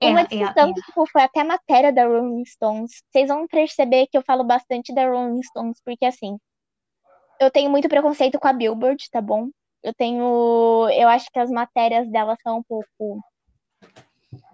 Uma 0.00 0.20
é, 0.22 0.26
discussão 0.26 0.72
que 0.72 0.80
tipo, 0.80 1.06
foi 1.06 1.20
até 1.20 1.44
matéria 1.44 1.92
da 1.92 2.06
Rolling 2.06 2.46
Stones. 2.46 3.02
Vocês 3.10 3.28
vão 3.28 3.46
perceber 3.46 4.06
que 4.06 4.16
eu 4.16 4.22
falo 4.22 4.44
bastante 4.44 4.94
da 4.94 5.06
Rolling 5.10 5.42
Stones, 5.42 5.78
porque 5.84 6.06
assim, 6.06 6.38
eu 7.38 7.50
tenho 7.50 7.68
muito 7.68 7.86
preconceito 7.86 8.40
com 8.40 8.48
a 8.48 8.52
Billboard, 8.54 9.10
tá 9.10 9.20
bom? 9.20 9.50
Eu 9.82 9.92
tenho. 9.92 10.88
Eu 10.88 11.06
acho 11.06 11.30
que 11.30 11.38
as 11.38 11.50
matérias 11.50 12.10
dela 12.10 12.34
são 12.42 12.60
um 12.60 12.62
pouco 12.62 13.20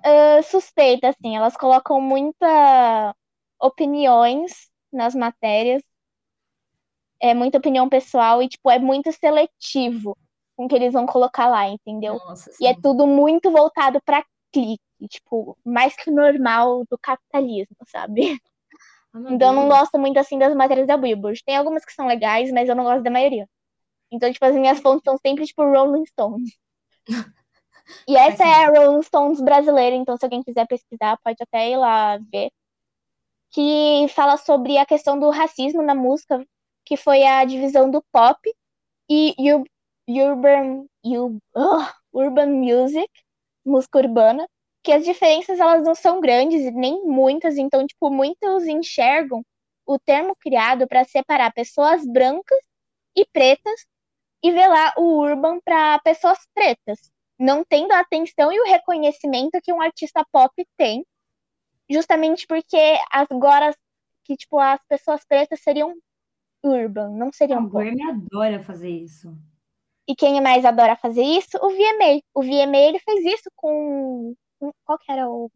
ah, 0.02 0.42
suspeitas, 0.42 1.14
assim. 1.16 1.36
Elas 1.36 1.56
colocam 1.56 2.00
muita 2.00 3.14
opiniões 3.60 4.68
nas 4.92 5.14
matérias. 5.14 5.82
É 7.20 7.32
muita 7.32 7.58
opinião 7.58 7.88
pessoal 7.88 8.42
e, 8.42 8.48
tipo, 8.48 8.70
é 8.70 8.78
muito 8.78 9.10
seletivo 9.12 10.16
com 10.56 10.66
o 10.66 10.68
que 10.68 10.74
eles 10.74 10.92
vão 10.92 11.06
colocar 11.06 11.46
lá, 11.48 11.66
entendeu? 11.68 12.14
Nossa, 12.14 12.50
E 12.60 12.66
é 12.66 12.74
tudo 12.74 13.06
muito 13.06 13.50
voltado 13.50 14.00
pra 14.04 14.24
clique, 14.52 14.80
tipo, 15.08 15.56
mais 15.64 15.96
que 15.96 16.10
o 16.10 16.14
normal 16.14 16.84
do 16.88 16.98
capitalismo, 16.98 17.76
sabe? 17.88 18.38
Oh, 19.14 19.18
Então 19.30 19.48
eu 19.50 19.54
não 19.54 19.68
gosto 19.68 19.98
muito 19.98 20.18
assim 20.18 20.38
das 20.38 20.54
matérias 20.54 20.86
da 20.86 20.96
Billboard. 20.96 21.42
Tem 21.44 21.56
algumas 21.56 21.84
que 21.84 21.92
são 21.92 22.06
legais, 22.06 22.52
mas 22.52 22.68
eu 22.68 22.74
não 22.76 22.84
gosto 22.84 23.02
da 23.02 23.10
maioria. 23.10 23.48
Então, 24.10 24.32
tipo, 24.32 24.44
as 24.44 24.54
minhas 24.54 24.80
fontes 24.80 25.04
são 25.04 25.16
sempre, 25.18 25.46
tipo, 25.46 25.62
Rolling 25.64 26.06
Stones. 26.06 26.50
E 28.08 28.16
essa 28.16 28.44
é 28.44 28.64
a 28.64 28.68
Rolling 28.70 29.02
Stones 29.02 29.40
brasileira, 29.40 29.96
então 29.96 30.16
se 30.16 30.24
alguém 30.24 30.42
quiser 30.42 30.66
pesquisar, 30.66 31.18
pode 31.22 31.36
até 31.42 31.70
ir 31.70 31.76
lá 31.76 32.18
ver. 32.32 32.50
Que 33.52 34.06
fala 34.08 34.36
sobre 34.36 34.78
a 34.78 34.86
questão 34.86 35.18
do 35.18 35.30
racismo 35.30 35.82
na 35.82 35.94
música, 35.94 36.44
que 36.84 36.96
foi 36.96 37.24
a 37.24 37.44
divisão 37.44 37.90
do 37.90 38.02
pop 38.12 38.38
e 39.10 39.34
ur- 39.54 39.64
urban, 40.08 40.86
ur- 41.04 41.38
ugh, 41.56 41.94
urban 42.14 42.48
music, 42.48 43.10
música 43.66 43.98
urbana, 43.98 44.48
que 44.84 44.92
as 44.92 45.04
diferenças 45.04 45.60
elas 45.60 45.84
não 45.84 45.94
são 45.94 46.20
grandes 46.20 46.62
e 46.62 46.70
nem 46.72 47.04
muitas, 47.06 47.56
então 47.58 47.86
tipo 47.86 48.10
muitos 48.10 48.66
enxergam 48.66 49.42
o 49.86 49.98
termo 49.98 50.36
criado 50.40 50.86
para 50.88 51.04
separar 51.04 51.52
pessoas 51.52 52.06
brancas 52.06 52.58
e 53.16 53.26
pretas 53.26 53.86
e 54.42 54.52
velar 54.52 54.94
o 54.98 55.18
urban 55.20 55.60
para 55.64 55.98
pessoas 56.00 56.38
pretas, 56.54 57.10
não 57.38 57.64
tendo 57.64 57.92
a 57.92 58.00
atenção 58.00 58.52
e 58.52 58.60
o 58.60 58.64
reconhecimento 58.64 59.60
que 59.62 59.72
um 59.72 59.80
artista 59.82 60.24
pop 60.32 60.52
tem, 60.76 61.04
justamente 61.90 62.46
porque 62.46 62.78
agora 63.10 63.74
que 64.24 64.36
tipo 64.36 64.58
as 64.58 64.80
pessoas 64.88 65.24
pretas 65.26 65.60
seriam 65.62 65.94
urban, 66.64 67.10
não 67.16 67.32
seriam 67.32 67.64
O 67.64 67.70
pop. 67.70 67.84
Grammy 67.84 68.02
adora 68.02 68.62
fazer 68.62 68.90
isso. 68.90 69.36
E 70.08 70.14
quem 70.14 70.40
mais 70.40 70.64
adora 70.64 70.96
fazer 70.96 71.22
isso? 71.22 71.56
O 71.62 71.70
VMA. 71.70 72.20
O 72.34 72.42
VMA 72.42 72.78
ele 72.78 72.98
fez 73.00 73.24
isso 73.24 73.50
com, 73.56 74.34
com- 74.58 74.72
qual 74.84 74.98
que 74.98 75.10
era 75.10 75.28
o 75.28 75.50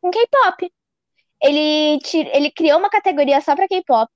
com 0.00 0.10
K-pop. 0.10 0.72
Ele 1.42 1.98
ele 2.34 2.50
criou 2.52 2.78
uma 2.78 2.90
categoria 2.90 3.40
só 3.40 3.56
para 3.56 3.68
K-pop. 3.68 4.10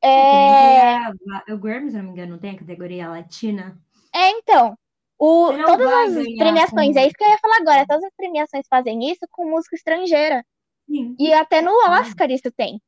É, 0.00 0.96
a- 0.96 1.12
o 1.54 1.58
Grammy, 1.58 1.90
se 1.90 1.96
não 1.96 2.04
me 2.04 2.10
engano, 2.10 2.32
não 2.32 2.38
tem 2.38 2.52
a 2.52 2.58
categoria 2.58 3.08
latina? 3.08 3.80
é, 4.14 4.30
então, 4.30 4.76
o, 5.18 5.52
todas 5.64 5.86
as 6.06 6.28
premiações, 6.36 6.96
com- 6.96 6.96
é 6.96 7.06
isso 7.06 7.16
que 7.16 7.24
eu 7.24 7.28
ia 7.30 7.38
falar 7.38 7.56
agora, 7.58 7.86
todas 7.86 8.04
as 8.04 8.14
premiações 8.16 8.66
fazem 8.68 9.10
isso 9.10 9.26
com 9.30 9.50
música 9.50 9.76
estrangeira. 9.76 10.44
Sim, 10.88 11.20
E 11.20 11.32
até 11.34 11.62
no. 11.62 11.72
Oscar 11.72 12.30
isso 12.30 12.50
tem. 12.52 12.80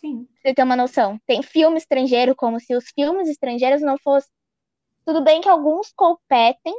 sim. 0.00 0.28
Você 0.42 0.54
ter 0.54 0.62
uma 0.62 0.76
noção. 0.76 1.18
Tem 1.26 1.42
filme 1.42 1.76
estrangeiro, 1.78 2.34
como 2.34 2.58
se 2.60 2.74
os 2.74 2.86
filmes 2.94 3.28
estrangeiros 3.28 3.82
não 3.82 3.98
fossem. 3.98 4.30
Tudo 5.06 5.22
bem 5.24 5.40
que 5.40 5.48
alguns 5.48 5.92
competem 5.94 6.74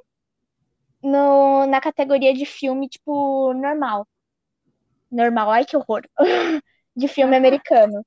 no, 1.02 1.66
na 1.68 1.82
categoria 1.82 2.34
de 2.34 2.46
filme, 2.46 2.88
tipo, 2.90 3.54
normal. 3.54 4.08
Normal, 5.12 5.50
ai 5.52 5.66
que 5.66 5.76
horror. 5.78 6.04
De 6.96 7.08
filme 7.08 7.36
americano. 7.38 8.04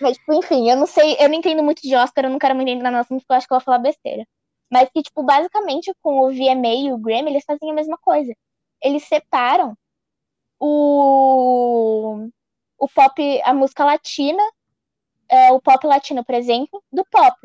Mas, 0.00 0.18
tipo, 0.18 0.34
enfim, 0.34 0.68
eu 0.70 0.76
não 0.76 0.86
sei, 0.86 1.16
eu 1.18 1.28
não 1.28 1.36
entendo 1.36 1.62
muito 1.62 1.80
de 1.82 1.94
Oscar, 1.96 2.24
eu 2.24 2.30
não 2.30 2.38
quero 2.38 2.54
me 2.54 2.62
entender 2.62 2.82
na 2.82 2.90
nossa, 2.90 3.08
porque 3.08 3.24
eu 3.30 3.36
acho 3.36 3.46
que 3.46 3.54
eu 3.54 3.58
vou 3.58 3.64
falar 3.64 3.78
besteira. 3.78 4.24
Mas 4.72 4.88
que, 4.88 5.02
tipo, 5.02 5.22
basicamente 5.22 5.92
com 6.00 6.20
o 6.20 6.28
VMA 6.30 6.74
e 6.86 6.92
o 6.92 6.96
Grammy, 6.96 7.30
eles 7.30 7.44
fazem 7.44 7.70
a 7.70 7.74
mesma 7.74 7.98
coisa. 7.98 8.34
Eles 8.82 9.04
separam 9.04 9.76
o, 10.58 12.28
o 12.78 12.88
pop, 12.88 13.42
a 13.42 13.52
música 13.52 13.84
latina, 13.84 14.42
é, 15.28 15.52
o 15.52 15.60
pop 15.60 15.86
latino, 15.86 16.24
por 16.24 16.34
exemplo, 16.34 16.82
do 16.90 17.04
pop. 17.04 17.36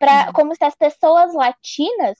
Pra, 0.00 0.26
Uhum. 0.26 0.32
como 0.32 0.56
se 0.56 0.64
as 0.64 0.74
pessoas 0.74 1.32
latinas 1.32 2.18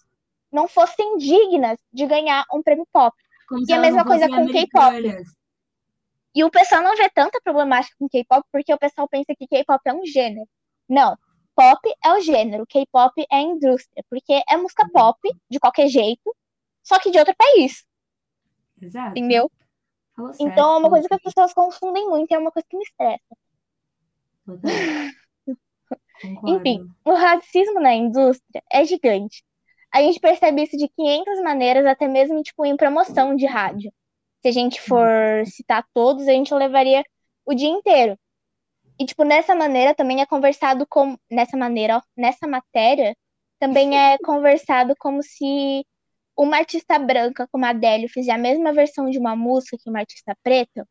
não 0.52 0.68
fossem 0.68 1.16
dignas 1.16 1.78
de 1.92 2.06
ganhar 2.06 2.44
um 2.52 2.62
prêmio 2.62 2.86
pop. 2.92 3.16
Como 3.48 3.64
E 3.68 3.72
a 3.72 3.80
mesma 3.80 4.04
coisa 4.04 4.28
com 4.28 4.46
K-pop. 4.46 5.26
E 6.34 6.44
o 6.44 6.50
pessoal 6.50 6.82
não 6.82 6.96
vê 6.96 7.08
tanta 7.10 7.40
problemática 7.40 7.96
com 7.98 8.08
K-pop 8.08 8.46
porque 8.52 8.72
o 8.72 8.78
pessoal 8.78 9.08
pensa 9.08 9.34
que 9.36 9.48
K-pop 9.48 9.80
é 9.84 9.92
um 9.92 10.06
gênero. 10.06 10.48
Não. 10.88 11.16
Pop 11.58 11.92
é 12.04 12.12
o 12.12 12.20
gênero, 12.20 12.64
K-pop 12.68 13.26
é 13.28 13.36
a 13.36 13.40
indústria. 13.40 14.04
Porque 14.08 14.40
é 14.48 14.56
música 14.56 14.88
pop, 14.92 15.18
de 15.50 15.58
qualquer 15.58 15.88
jeito, 15.88 16.32
só 16.84 17.00
que 17.00 17.10
de 17.10 17.18
outro 17.18 17.34
país, 17.36 17.84
Exato. 18.80 19.10
entendeu? 19.10 19.50
Falou 20.14 20.32
certo, 20.32 20.48
Então 20.48 20.74
é 20.74 20.78
uma 20.78 20.88
coisa 20.88 21.08
que 21.08 21.14
as 21.14 21.22
pessoas 21.22 21.52
confundem 21.52 22.08
muito 22.08 22.30
e 22.30 22.34
é 22.34 22.38
uma 22.38 22.52
coisa 22.52 22.64
que 22.70 22.76
me 22.76 22.84
estressa. 22.84 23.36
Enfim, 26.46 26.88
o 27.04 27.14
racismo 27.14 27.80
na 27.80 27.92
indústria 27.92 28.62
é 28.70 28.84
gigante. 28.84 29.42
A 29.92 30.00
gente 30.00 30.20
percebe 30.20 30.62
isso 30.62 30.76
de 30.76 30.88
500 30.88 31.42
maneiras, 31.42 31.84
até 31.86 32.06
mesmo 32.06 32.40
tipo 32.40 32.64
em 32.64 32.76
promoção 32.76 33.34
de 33.34 33.46
rádio. 33.46 33.92
Se 34.42 34.48
a 34.48 34.52
gente 34.52 34.80
for 34.80 35.44
citar 35.44 35.84
todos, 35.92 36.28
a 36.28 36.32
gente 36.32 36.54
levaria 36.54 37.02
o 37.44 37.52
dia 37.52 37.68
inteiro. 37.68 38.16
E, 38.98 39.06
tipo, 39.06 39.24
nessa 39.24 39.54
maneira 39.54 39.94
também 39.94 40.20
é 40.20 40.26
conversado 40.26 40.86
com. 40.88 41.16
Nessa 41.30 41.56
maneira, 41.56 41.98
ó, 41.98 42.02
nessa 42.16 42.46
matéria, 42.46 43.16
também 43.58 43.96
é 43.98 44.18
conversado 44.24 44.94
como 44.98 45.22
se 45.22 45.84
uma 46.36 46.58
artista 46.58 46.98
branca 46.98 47.48
como 47.50 47.64
a 47.66 47.70
Adele 47.70 48.08
fizer 48.08 48.32
a 48.32 48.38
mesma 48.38 48.72
versão 48.72 49.10
de 49.10 49.18
uma 49.18 49.34
música 49.36 49.76
que 49.76 49.90
uma 49.90 50.00
artista 50.00 50.36
preta, 50.42 50.86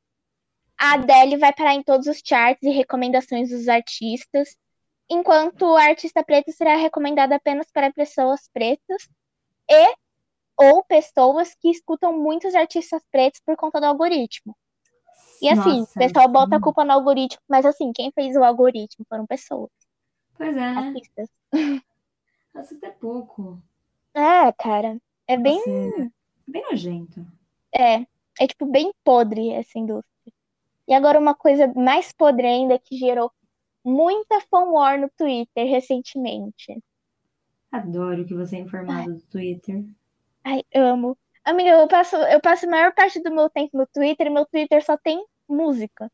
a 0.78 0.94
Adele 0.94 1.38
vai 1.38 1.54
parar 1.54 1.74
em 1.74 1.84
todos 1.84 2.08
os 2.08 2.22
charts 2.24 2.64
e 2.64 2.70
recomendações 2.70 3.50
dos 3.50 3.68
artistas, 3.68 4.58
enquanto 5.10 5.66
a 5.76 5.86
artista 5.86 6.24
preta 6.24 6.52
será 6.52 6.76
recomendada 6.76 7.36
apenas 7.36 7.72
para 7.72 7.92
pessoas 7.94 8.50
pretas 8.54 9.08
e 9.70 9.96
ou 10.58 10.84
pessoas 10.84 11.56
que 11.56 11.70
escutam 11.70 12.18
muitos 12.18 12.56
artistas 12.56 13.02
pretos 13.12 13.42
por 13.46 13.56
conta 13.56 13.80
do 13.80 13.86
algoritmo. 13.86 14.56
E 15.42 15.50
assim, 15.50 15.80
Nossa, 15.80 15.92
o 15.92 15.94
pessoal 15.94 16.28
bota 16.30 16.56
a 16.56 16.60
culpa 16.60 16.84
no 16.84 16.92
algoritmo, 16.94 17.42
mas 17.48 17.66
assim, 17.66 17.92
quem 17.94 18.12
fez 18.12 18.36
o 18.36 18.44
algoritmo 18.44 19.06
foram 19.08 19.26
pessoas. 19.26 19.70
Pois 20.36 20.56
é, 20.56 20.60
né? 20.60 20.78
Artistas. 20.78 21.30
Nossa, 22.54 22.76
até 22.76 22.90
pouco. 22.90 23.62
É, 24.14 24.52
cara. 24.54 25.00
É 25.28 25.38
bem. 25.38 25.62
É 26.48 26.52
bem 26.52 26.64
nojento. 26.64 27.26
É. 27.74 28.06
É 28.40 28.48
tipo 28.48 28.66
bem 28.66 28.92
podre 29.04 29.52
essa 29.52 29.80
indústria. 29.80 30.34
E 30.88 30.94
agora 30.94 31.20
uma 31.20 31.36
coisa 31.36 31.68
mais 31.76 32.12
podre 32.14 32.48
ainda 32.48 32.80
que 32.80 32.98
gerou 32.98 33.32
muita 33.84 34.42
fanwar 34.50 35.00
no 35.00 35.10
Twitter 35.18 35.68
recentemente. 35.68 36.82
Adoro 37.72 38.26
que 38.26 38.34
você 38.34 38.58
é 38.58 38.60
informado 38.60 39.14
do 39.16 39.22
Twitter. 39.28 39.86
Ai, 40.44 40.64
amo. 40.74 41.18
Amiga, 41.48 41.70
eu 41.70 41.88
passo, 41.88 42.18
eu 42.18 42.42
passo 42.42 42.66
a 42.66 42.70
maior 42.70 42.94
parte 42.94 43.24
do 43.24 43.34
meu 43.34 43.50
tempo 43.50 43.78
no 43.78 43.88
Twitter 43.88 44.28
e 44.28 44.30
meu 44.30 44.46
Twitter 44.46 44.84
só 44.84 44.98
tem 44.98 45.26
música. 45.48 46.12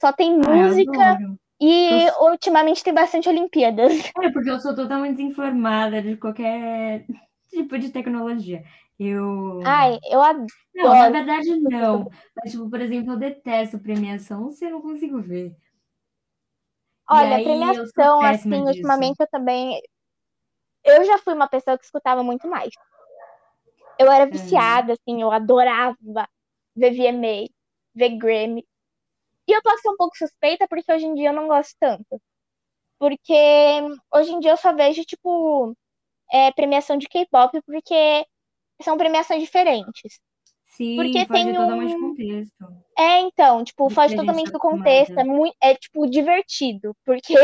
Só 0.00 0.12
tem 0.12 0.38
música 0.38 1.18
e 1.60 2.04
eu... 2.04 2.30
ultimamente 2.30 2.84
tem 2.84 2.94
bastante 2.94 3.28
Olimpíadas. 3.28 3.92
É, 4.22 4.30
porque 4.30 4.48
eu 4.48 4.60
sou 4.60 4.76
totalmente 4.76 5.16
desinformada 5.16 6.00
de 6.00 6.16
qualquer 6.16 7.04
tipo 7.50 7.76
de 7.76 7.90
tecnologia. 7.90 8.62
Eu. 8.96 9.60
Ai, 9.64 9.98
eu 10.08 10.22
adoro. 10.22 10.46
Não, 10.72 10.94
na 10.94 11.10
verdade 11.10 11.60
não. 11.62 12.08
Mas, 12.36 12.52
tipo, 12.52 12.70
por 12.70 12.80
exemplo, 12.80 13.14
eu 13.14 13.18
detesto 13.18 13.80
premiação 13.80 14.52
se 14.52 14.66
eu 14.66 14.70
não 14.70 14.80
consigo 14.80 15.20
ver. 15.20 15.52
Olha, 17.10 17.42
premiação, 17.42 18.20
assim, 18.20 18.50
disso. 18.50 18.66
ultimamente 18.66 19.16
eu 19.18 19.26
também. 19.26 19.82
Eu 20.84 21.04
já 21.04 21.18
fui 21.18 21.34
uma 21.34 21.48
pessoa 21.48 21.76
que 21.76 21.84
escutava 21.84 22.22
muito 22.22 22.46
mais. 22.46 22.72
Eu 23.98 24.10
era 24.10 24.26
viciada, 24.30 24.94
assim, 24.94 25.22
eu 25.22 25.30
adorava 25.32 25.96
ver 26.76 26.92
VMA, 26.92 27.48
ver 27.94 28.16
Grammy. 28.18 28.66
E 29.48 29.52
eu 29.52 29.62
posso 29.62 29.82
ser 29.82 29.90
um 29.90 29.96
pouco 29.96 30.16
suspeita 30.16 30.66
porque 30.68 30.92
hoje 30.92 31.06
em 31.06 31.14
dia 31.14 31.30
eu 31.30 31.34
não 31.34 31.48
gosto 31.48 31.74
tanto. 31.80 32.20
Porque 32.98 33.34
hoje 34.14 34.32
em 34.32 34.40
dia 34.40 34.52
eu 34.52 34.56
só 34.56 34.74
vejo, 34.74 35.04
tipo, 35.04 35.76
é, 36.32 36.52
premiação 36.52 36.98
de 36.98 37.08
K-pop 37.08 37.60
porque 37.66 38.26
são 38.82 38.96
premiações 38.98 39.42
diferentes. 39.42 40.20
Sim, 40.76 40.96
porque 40.96 41.24
tem 41.24 41.54
totalmente 41.54 41.94
um... 41.94 42.00
contexto. 42.00 42.66
É, 42.98 43.20
então, 43.20 43.64
tipo, 43.64 43.88
foge 43.88 44.14
totalmente 44.14 44.52
do 44.52 44.58
contexto. 44.58 45.18
É, 45.18 45.24
muito, 45.24 45.56
é, 45.62 45.74
tipo, 45.74 46.06
divertido. 46.06 46.94
Porque. 47.04 47.34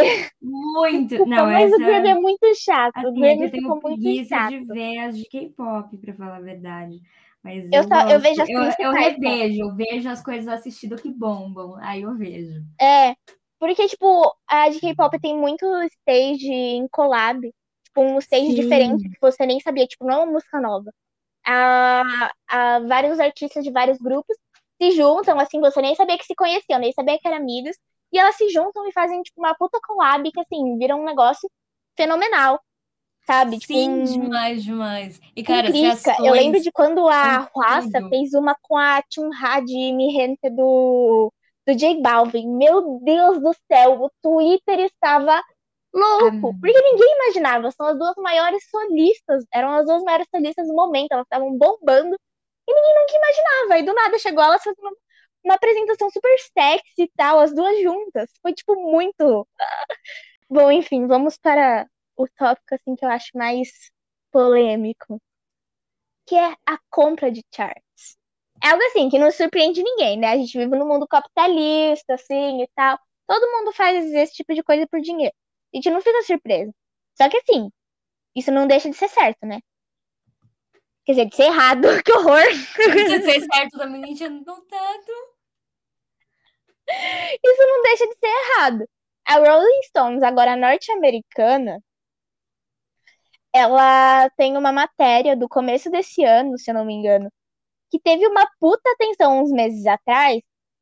Muito! 0.41 1.17
não, 1.25 1.47
mas 1.47 1.73
essa... 1.73 1.77
o 1.77 1.87
Grammy 1.87 2.09
é 2.09 2.15
muito 2.15 2.47
chato. 2.63 2.95
Assim, 2.95 3.07
o 3.07 3.15
Grammy 3.15 3.51
ficou 3.51 3.81
muito 3.83 4.29
chato. 4.29 4.51
de 4.51 4.65
ver 4.65 4.99
as 4.99 5.17
de 5.17 5.25
K-pop, 5.25 5.97
pra 5.97 6.15
falar 6.15 6.37
a 6.37 6.41
verdade. 6.41 7.01
Mas 7.43 7.65
eu, 7.73 7.83
eu, 7.83 7.89
só, 7.89 8.09
eu 8.09 8.21
vejo 8.21 8.43
as 8.43 8.49
eu, 8.49 8.61
eu 8.79 8.93
revejo, 8.93 9.63
eu 9.63 9.75
vejo 9.75 10.09
as 10.11 10.23
coisas 10.23 10.47
assistidas 10.47 11.01
que 11.01 11.11
bombam. 11.11 11.77
Aí 11.81 12.03
eu 12.03 12.15
vejo. 12.15 12.61
É. 12.79 13.15
Porque, 13.59 13.89
tipo, 13.89 14.31
a 14.47 14.69
de 14.69 14.79
K-pop 14.79 15.19
tem 15.21 15.37
muito 15.37 15.65
stage 15.85 16.53
em 16.53 16.87
collab. 16.89 17.41
Tipo, 17.85 18.03
um 18.03 18.19
stage 18.19 18.49
Sim. 18.49 18.55
diferente 18.55 19.09
que 19.09 19.21
você 19.21 19.47
nem 19.47 19.59
sabia. 19.59 19.87
Tipo, 19.87 20.05
não 20.05 20.15
é 20.15 20.17
uma 20.19 20.33
música 20.33 20.61
nova 20.61 20.93
a, 21.47 22.33
a 22.49 22.79
vários 22.81 23.19
artistas 23.21 23.65
de 23.65 23.71
vários 23.71 23.99
grupos 23.99 24.37
se 24.81 24.91
juntam, 24.93 25.39
assim, 25.39 25.61
você 25.61 25.81
nem 25.81 25.95
sabia 25.95 26.19
que 26.19 26.25
se 26.27 26.35
conheciam, 26.35 26.81
nem 26.81 26.93
sabia 26.93 27.19
que 27.19 27.27
eram 27.29 27.39
amigos, 27.39 27.77
e 28.13 28.19
elas 28.19 28.37
se 28.37 28.49
juntam 28.51 28.87
e 28.89 28.93
fazem, 28.93 29.23
tipo, 29.23 29.41
uma 29.41 29.55
puta 29.55 29.79
collab 29.83 30.31
que, 30.31 30.41
assim, 30.41 30.77
vira 30.79 30.97
um 30.97 31.05
negócio 31.05 31.49
fenomenal, 31.97 32.61
sabe? 33.27 33.59
Tipo, 33.59 33.73
Sim, 33.75 34.05
tipo, 34.05 34.21
demais, 34.25 34.65
demais. 34.65 35.21
E, 35.37 35.43
cara, 35.43 35.69
Eu 36.27 36.33
lembro 36.35 36.61
de 36.61 36.71
quando 36.73 37.09
a 37.09 37.39
Ruassa 37.55 38.01
fez 38.09 38.35
uma 38.35 38.57
com 38.63 38.77
a 38.77 39.03
Chunha 39.09 39.61
de 39.61 39.93
Mihente 39.93 40.51
do, 40.51 41.33
do 41.67 41.75
J 41.75 42.01
Balvin. 42.01 42.57
Meu 42.57 43.01
Deus 43.03 43.41
do 43.41 43.55
céu, 43.71 44.03
o 44.03 44.11
Twitter 44.21 44.81
estava 44.81 45.43
louco, 45.93 46.49
ah, 46.51 46.55
porque 46.61 46.81
ninguém 46.83 47.15
imaginava. 47.17 47.71
São 47.71 47.87
as 47.87 47.99
duas 47.99 48.15
maiores 48.17 48.65
solistas, 48.71 49.45
eram 49.53 49.71
as 49.73 49.87
duas 49.87 50.03
maiores 50.03 50.27
solistas 50.35 50.67
do 50.67 50.75
momento, 50.75 51.13
elas 51.13 51.27
estavam 51.27 51.57
bombando 51.57 52.17
e 52.69 52.75
ninguém 52.75 52.95
nunca 52.95 53.17
imaginava. 53.17 53.79
E 53.81 53.83
do 53.85 53.95
nada 53.95 54.19
chegou 54.19 54.43
elas 54.45 54.63
fazendo 54.63 54.97
uma 55.45 55.55
apresentação 55.55 56.11
super 56.11 56.37
sexy 56.39 57.03
e 57.03 57.09
tal, 57.17 57.41
as 57.41 57.55
duas 57.55 57.81
juntas. 57.83 58.31
Foi 58.43 58.53
tipo 58.55 58.75
muito. 58.77 59.47
Bom, 60.51 60.71
enfim, 60.71 61.07
vamos 61.07 61.39
para 61.39 61.87
o 62.17 62.27
tópico 62.29 62.75
assim 62.75 62.95
que 62.97 63.05
eu 63.05 63.11
acho 63.11 63.31
mais 63.35 63.69
polêmico, 64.31 65.21
que 66.27 66.35
é 66.37 66.55
a 66.67 66.79
compra 66.91 67.31
de 67.31 67.45
charts. 67.55 68.17
É 68.63 68.69
algo 68.71 68.83
assim 68.85 69.09
que 69.11 69.19
não 69.19 69.31
surpreende 69.31 69.83
ninguém, 69.83 70.19
né? 70.19 70.29
A 70.33 70.37
gente 70.37 70.57
vive 70.57 70.77
num 70.77 70.87
mundo 70.87 71.07
capitalista, 71.07 72.15
assim 72.15 72.63
e 72.63 72.69
tal. 72.75 72.99
Todo 73.27 73.51
mundo 73.51 73.73
faz 73.73 74.05
esse 74.13 74.35
tipo 74.35 74.55
de 74.55 74.63
coisa 74.63 74.87
por 74.89 75.01
dinheiro. 75.01 75.35
A 75.73 75.77
gente 75.77 75.91
não 75.91 76.01
fica 76.01 76.23
surpreso. 76.23 76.73
Só 77.15 77.29
que 77.29 77.39
assim, 77.39 77.71
isso 78.35 78.51
não 78.51 78.67
deixa 78.67 78.91
de 78.91 78.97
ser 78.97 79.09
certo, 79.09 79.47
né? 79.47 79.61
Quer 81.05 81.13
dizer, 81.13 81.27
de 81.27 81.37
ser 81.37 81.45
errado, 81.45 81.83
que 82.05 82.13
horror! 82.13 82.43
De 82.47 83.23
ser 83.23 83.41
certo 83.41 83.79
também, 83.79 84.05
a 84.05 84.07
gente 84.07 84.29
não 84.29 84.67
tanto. 84.67 85.13
Isso 86.89 87.63
não 87.67 87.83
deixa 87.83 88.07
de 88.07 88.15
ser 88.19 88.27
errado. 88.27 88.89
A 89.27 89.37
Rolling 89.37 89.83
Stones, 89.85 90.23
agora 90.23 90.57
norte-americana, 90.57 91.81
ela 93.53 94.29
tem 94.31 94.57
uma 94.57 94.73
matéria 94.73 95.37
do 95.37 95.49
começo 95.49 95.91
desse 95.91 96.25
ano, 96.25 96.59
se 96.59 96.71
eu 96.71 96.75
não 96.75 96.85
me 96.85 96.95
engano, 96.95 97.31
que 97.91 98.01
teve 98.01 98.27
uma 98.27 98.49
puta 98.59 98.91
atenção 98.91 99.43
uns 99.43 99.51
meses 99.51 99.87
atrás, 99.87 100.41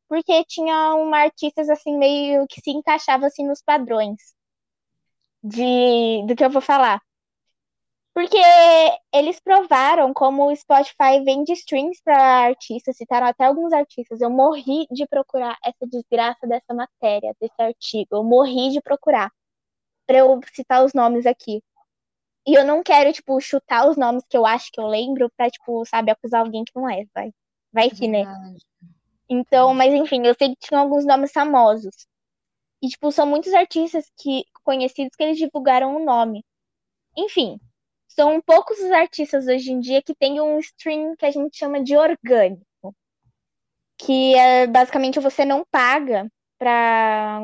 porque 0.09 0.44
tinha 0.46 0.94
uma 0.94 1.18
artistas 1.18 1.68
assim 1.68 1.96
meio 1.98 2.46
que 2.48 2.61
se 2.61 2.70
encaixava 2.70 3.26
assim 3.26 3.46
nos 3.46 3.62
padrões 3.62 4.35
de, 5.42 6.24
do 6.26 6.37
que 6.37 6.44
eu 6.44 6.50
vou 6.50 6.62
falar. 6.62 7.00
Porque 8.12 8.38
eles 9.14 9.38
provaram 9.40 10.12
como 10.12 10.50
o 10.50 10.57
Spotify 10.57 11.22
vende 11.24 11.53
streams 11.53 12.00
para 12.03 12.46
artistas, 12.46 12.96
citaram 12.96 13.26
até 13.26 13.44
alguns 13.44 13.72
artistas. 13.72 14.20
Eu 14.20 14.31
morri 14.31 14.87
de 14.90 15.07
procurar 15.07 15.57
essa 15.64 15.87
desgraça 15.87 16.46
dessa 16.46 16.74
matéria, 16.74 17.35
desse 17.40 17.61
artigo. 17.61 18.09
Eu 18.16 18.24
morri 18.24 18.70
de 18.70 18.81
procurar 18.83 19.31
para 20.07 20.18
eu 20.18 20.40
citar 20.53 20.85
os 20.85 20.92
nomes 20.92 21.24
aqui. 21.24 21.62
E 22.46 22.55
eu 22.55 22.64
não 22.64 22.83
quero, 22.83 23.12
tipo, 23.12 23.40
chutar 23.40 23.88
os 23.88 23.96
nomes 23.96 24.24
que 24.29 24.37
eu 24.37 24.44
acho 24.44 24.72
que 24.72 24.81
eu 24.81 24.87
lembro 24.87 25.31
pra, 25.37 25.48
tipo, 25.48 25.85
sabe, 25.87 26.11
acusar 26.11 26.40
alguém 26.40 26.64
que 26.64 26.72
não 26.74 26.88
é, 26.88 27.05
vai. 27.14 27.33
Vai 27.72 27.90
que, 27.90 28.09
né? 28.09 28.24
Então, 29.29 29.72
mas 29.72 29.94
enfim, 29.94 30.26
eu 30.26 30.35
sei 30.35 30.48
que 30.48 30.66
tinha 30.66 30.81
alguns 30.81 31.07
nomes 31.07 31.31
famosos. 31.31 31.94
E, 32.82 32.88
tipo, 32.88 33.12
são 33.12 33.26
muitos 33.26 33.52
artistas 33.54 34.10
que 34.18 34.44
conhecidos 34.64 35.14
que 35.16 35.22
eles 35.22 35.38
divulgaram 35.38 35.96
o 35.96 36.04
nome. 36.04 36.44
Enfim, 37.16 37.58
são 38.08 38.40
poucos 38.42 38.78
os 38.78 38.90
artistas 38.92 39.46
hoje 39.46 39.72
em 39.72 39.80
dia 39.80 40.02
que 40.02 40.14
têm 40.14 40.40
um 40.40 40.58
stream 40.58 41.16
que 41.16 41.26
a 41.26 41.30
gente 41.30 41.56
chama 41.56 41.82
de 41.82 41.96
orgânico. 41.96 42.64
Que 43.98 44.34
é 44.34 44.66
basicamente 44.66 45.20
você 45.20 45.44
não 45.44 45.64
paga 45.70 46.30
pra 46.58 47.40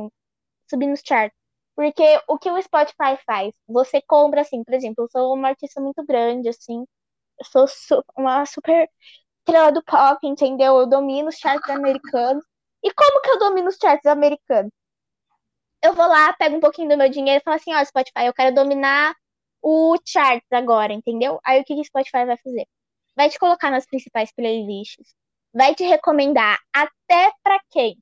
subir 0.71 0.87
nos 0.87 1.03
charts. 1.07 1.37
Porque 1.75 2.03
o 2.29 2.39
que 2.39 2.51
o 2.51 2.63
Spotify 2.63 3.19
faz? 3.27 3.55
Você 3.69 4.03
compra, 4.03 4.41
assim, 4.43 4.65
por 4.65 4.75
exemplo, 4.75 5.05
eu 5.05 5.09
sou 5.11 5.35
uma 5.35 5.49
artista 5.49 5.81
muito 5.81 6.05
grande, 6.07 6.49
assim, 6.49 6.87
eu 7.41 7.47
sou 7.47 7.69
su 7.69 8.05
uma 8.17 8.47
super 8.47 8.91
estrela 9.41 9.73
do 9.73 9.85
pop, 9.85 10.27
entendeu? 10.27 10.77
Eu 10.79 10.89
domino 10.89 11.29
os 11.29 11.37
charts 11.37 11.69
americanos. 11.71 12.45
E 12.83 12.93
como 12.95 13.23
que 13.23 13.31
eu 13.31 13.39
domino 13.39 13.69
os 13.69 13.77
charts 13.77 14.07
americanos? 14.07 14.73
Eu 15.87 15.95
vou 15.95 16.07
lá, 16.09 16.33
pego 16.35 16.57
um 16.57 16.61
pouquinho 16.61 16.89
do 16.91 16.97
meu 16.99 17.09
dinheiro 17.09 17.41
e 17.41 17.45
falo 17.45 17.57
assim, 17.57 17.75
ó, 17.75 17.85
Spotify, 17.85 18.27
eu 18.27 18.35
quero 18.35 18.55
dominar 18.55 19.15
o 19.63 19.97
charts 20.07 20.47
agora, 20.53 20.93
entendeu? 20.93 21.41
Aí 21.45 21.61
o 21.61 21.65
que, 21.65 21.75
que 21.75 21.81
o 21.81 21.85
Spotify 21.85 22.25
vai 22.25 22.37
fazer? 22.39 22.67
Vai 23.17 23.29
te 23.31 23.39
colocar 23.39 23.71
nas 23.71 23.87
principais 23.87 24.33
playlists, 24.33 25.15
vai 25.53 25.75
te 25.75 25.85
recomendar 25.85 26.59
até 26.73 27.33
para 27.43 27.61
quem 27.71 27.99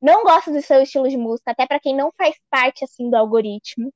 não 0.00 0.22
gosta 0.24 0.52
do 0.52 0.62
seu 0.62 0.82
estilo 0.82 1.08
de 1.08 1.16
música, 1.16 1.50
até 1.52 1.66
para 1.66 1.80
quem 1.80 1.94
não 1.96 2.12
faz 2.16 2.36
parte 2.50 2.84
assim 2.84 3.10
do 3.10 3.16
algoritmo, 3.16 3.92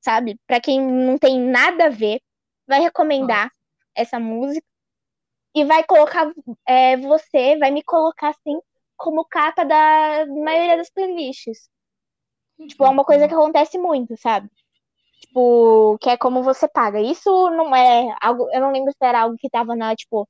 sabe? 0.00 0.38
Para 0.46 0.60
quem 0.60 0.80
não 0.80 1.18
tem 1.18 1.40
nada 1.40 1.86
a 1.86 1.90
ver, 1.90 2.20
vai 2.66 2.80
recomendar 2.80 3.44
Nossa. 3.46 3.56
essa 3.94 4.20
música. 4.20 4.66
e 5.54 5.64
vai 5.64 5.84
colocar 5.84 6.32
é, 6.66 6.96
você, 6.96 7.58
vai 7.58 7.70
me 7.70 7.82
colocar 7.82 8.30
assim 8.30 8.60
como 8.96 9.24
capa 9.26 9.64
da 9.64 10.26
maioria 10.28 10.76
das 10.76 10.90
playlists. 10.90 11.68
Tipo, 12.68 12.84
é 12.84 12.88
uma 12.88 13.04
coisa 13.04 13.26
que 13.28 13.34
acontece 13.34 13.78
muito, 13.78 14.16
sabe? 14.16 14.48
Tipo, 15.20 15.98
que 16.00 16.10
é 16.10 16.16
como 16.16 16.42
você 16.42 16.68
paga. 16.68 17.00
Isso 17.00 17.30
não 17.50 17.74
é 17.74 18.14
algo. 18.20 18.48
Eu 18.52 18.60
não 18.60 18.72
lembro 18.72 18.92
se 18.92 19.04
era 19.04 19.22
algo 19.22 19.36
que 19.38 19.50
tava 19.50 19.74
na, 19.76 19.94
tipo, 19.96 20.28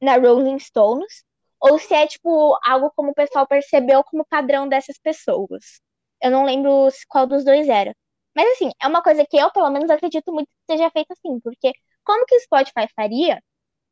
na 0.00 0.16
Rolling 0.16 0.58
Stones. 0.58 1.24
Ou 1.60 1.78
se 1.78 1.94
é, 1.94 2.06
tipo, 2.06 2.58
algo 2.64 2.90
como 2.94 3.10
o 3.10 3.14
pessoal 3.14 3.46
percebeu 3.46 4.04
como 4.04 4.26
padrão 4.26 4.68
dessas 4.68 4.98
pessoas. 4.98 5.80
Eu 6.22 6.30
não 6.30 6.44
lembro 6.44 6.88
qual 7.08 7.26
dos 7.26 7.44
dois 7.44 7.68
era. 7.68 7.94
Mas 8.34 8.52
assim, 8.52 8.70
é 8.82 8.86
uma 8.86 9.02
coisa 9.02 9.24
que 9.26 9.36
eu, 9.36 9.50
pelo 9.50 9.70
menos, 9.70 9.90
acredito 9.90 10.32
muito 10.32 10.48
que 10.48 10.72
seja 10.74 10.90
feita 10.90 11.14
assim, 11.14 11.40
porque 11.40 11.72
como 12.04 12.26
que 12.26 12.36
o 12.36 12.40
Spotify 12.40 12.86
faria 12.94 13.42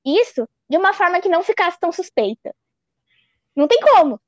isso 0.05 0.47
de 0.69 0.77
uma 0.77 0.93
forma 0.93 1.21
que 1.21 1.29
não 1.29 1.43
ficasse 1.43 1.79
tão 1.81 1.91
suspeita? 1.91 2.55
Não 3.57 3.67
tem 3.67 3.81
como. 3.81 4.21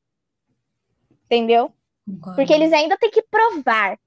Entendeu? 1.24 1.75
Concordo. 2.06 2.36
Porque 2.36 2.52
eles 2.52 2.72
ainda 2.72 2.96
têm 2.96 3.10
que 3.10 3.22
provar 3.22 3.98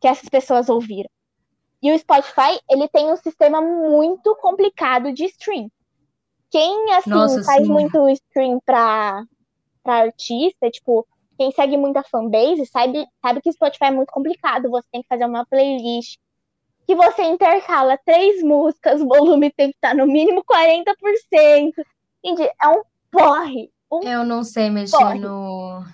que 0.00 0.08
essas 0.08 0.28
pessoas 0.28 0.68
ouviram. 0.68 1.08
E 1.82 1.92
o 1.92 1.98
Spotify, 1.98 2.60
ele 2.68 2.88
tem 2.88 3.10
um 3.10 3.16
sistema 3.16 3.60
muito 3.60 4.34
complicado 4.36 5.12
de 5.12 5.24
stream. 5.26 5.70
Quem, 6.50 6.92
assim, 6.94 7.10
Nossa, 7.10 7.42
faz 7.44 7.66
sim. 7.66 7.72
muito 7.72 8.08
stream 8.10 8.60
pra, 8.64 9.24
pra 9.82 10.02
artista, 10.02 10.70
tipo, 10.70 11.06
quem 11.36 11.50
segue 11.50 11.76
muita 11.76 12.02
fanbase, 12.04 12.66
sabe, 12.66 13.06
sabe 13.20 13.40
que 13.40 13.48
o 13.48 13.52
Spotify 13.52 13.86
é 13.86 13.90
muito 13.90 14.12
complicado. 14.12 14.70
Você 14.70 14.86
tem 14.92 15.02
que 15.02 15.08
fazer 15.08 15.24
uma 15.24 15.46
playlist 15.46 16.18
que 16.86 16.94
você 16.94 17.22
intercala 17.22 17.98
três 18.04 18.42
músicas, 18.42 19.00
o 19.00 19.08
volume 19.08 19.50
tem 19.50 19.70
que 19.70 19.76
estar 19.76 19.94
no 19.94 20.06
mínimo 20.06 20.44
40%. 20.44 21.72
Gente, 22.24 22.42
é 22.42 22.68
um 22.68 22.82
porre. 23.10 23.70
Um 23.90 24.02
Eu 24.02 24.24
não 24.24 24.42
sei 24.42 24.70
mexer 24.70 24.96
Corre. 24.96 25.18
no. 25.18 25.84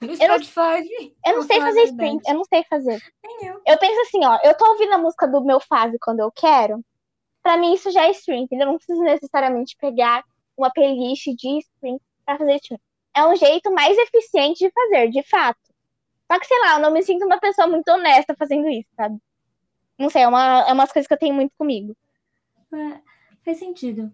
No 0.00 0.12
Eu 0.12 0.28
não- 0.28 0.42
Spotify. 0.42 1.14
Eu 1.24 1.32
não 1.32 1.34
Vou 1.38 1.42
sei 1.44 1.60
fazer 1.60 1.84
verdade. 1.86 2.20
eu 2.26 2.34
não 2.34 2.44
sei 2.44 2.64
fazer. 2.64 3.02
Nem 3.24 3.46
eu. 3.48 3.62
Eu 3.66 3.78
penso 3.78 4.00
assim, 4.02 4.24
ó, 4.24 4.38
eu 4.44 4.56
tô 4.56 4.66
ouvindo 4.70 4.92
a 4.94 4.98
música 4.98 5.26
do 5.26 5.44
meu 5.44 5.58
fase 5.60 5.96
quando 6.00 6.20
eu 6.20 6.30
quero. 6.30 6.84
Pra 7.42 7.56
mim 7.56 7.72
isso 7.74 7.90
já 7.90 8.04
é 8.06 8.10
stream, 8.10 8.42
entendeu? 8.42 8.66
Eu 8.66 8.72
não 8.72 8.78
preciso 8.78 9.02
necessariamente 9.02 9.76
pegar 9.80 10.24
uma 10.56 10.70
playlist 10.70 11.26
de 11.36 11.58
stream 11.58 12.00
pra 12.24 12.36
fazer 12.38 12.56
stream. 12.56 12.80
É 13.14 13.24
um 13.26 13.36
jeito 13.36 13.72
mais 13.72 13.96
eficiente 13.96 14.58
de 14.66 14.70
fazer, 14.70 15.08
de 15.10 15.22
fato. 15.22 15.58
Só 16.30 16.38
que, 16.40 16.46
sei 16.46 16.58
lá, 16.60 16.74
eu 16.74 16.80
não 16.80 16.90
me 16.90 17.02
sinto 17.02 17.24
uma 17.24 17.38
pessoa 17.38 17.66
muito 17.68 17.88
honesta 17.88 18.34
fazendo 18.38 18.68
isso, 18.68 18.88
sabe? 18.96 19.16
Não 19.98 20.10
sei, 20.10 20.22
é, 20.22 20.28
uma, 20.28 20.66
é 20.68 20.72
umas 20.72 20.92
coisas 20.92 21.06
que 21.06 21.14
eu 21.14 21.18
tenho 21.18 21.34
muito 21.34 21.52
comigo. 21.56 21.96
É, 22.74 23.00
faz 23.44 23.58
sentido. 23.58 24.12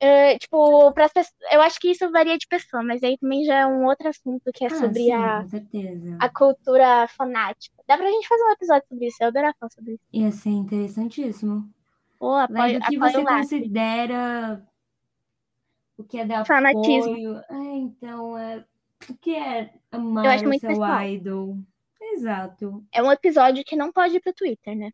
É, 0.00 0.36
tipo, 0.38 0.92
pessoas, 0.92 1.32
eu 1.50 1.62
acho 1.62 1.78
que 1.80 1.90
isso 1.90 2.10
varia 2.10 2.36
de 2.36 2.46
pessoa, 2.46 2.82
mas 2.82 3.02
aí 3.02 3.16
também 3.16 3.44
já 3.44 3.60
é 3.60 3.66
um 3.66 3.86
outro 3.86 4.08
assunto 4.08 4.50
que 4.52 4.64
é 4.64 4.66
Ah, 4.66 4.74
sobre 4.74 4.94
sim, 4.94 5.12
a, 5.12 5.46
a 6.20 6.28
cultura 6.28 7.06
fanática. 7.08 7.74
Dá 7.86 7.96
pra 7.96 8.10
gente 8.10 8.28
fazer 8.28 8.42
um 8.44 8.50
episódio 8.52 8.88
sobre 8.88 9.06
isso, 9.06 9.16
eu 9.20 9.28
adoraria 9.28 9.54
falar 9.58 9.70
sobre 9.70 9.92
isso. 9.94 10.02
Ia 10.12 10.30
ser 10.32 10.50
interessantíssimo. 10.50 11.70
Pô, 12.18 12.34
apoio, 12.34 12.80
do 12.80 12.86
que 12.86 12.96
apoio 12.96 13.12
você 13.12 13.22
lá. 13.22 13.38
considera 13.38 14.66
o 15.96 16.04
que 16.04 16.18
é 16.18 16.24
dar 16.26 16.44
Fanatismo. 16.44 17.12
apoio. 17.12 17.36
É, 17.48 17.76
então, 17.76 18.36
é, 18.38 18.64
o 19.08 19.14
que 19.14 19.34
é 19.36 19.72
amar 19.92 20.24
Eu 20.24 20.30
acho 20.32 20.44
o 20.44 20.48
muito 20.48 20.60
seu 20.60 20.70
pessoal. 20.70 21.02
idol. 21.02 21.58
Exato. 22.00 22.84
É 22.92 23.02
um 23.02 23.10
episódio 23.12 23.64
que 23.64 23.76
não 23.76 23.90
pode 23.92 24.16
ir 24.16 24.20
pro 24.20 24.32
Twitter, 24.34 24.76
né? 24.76 24.90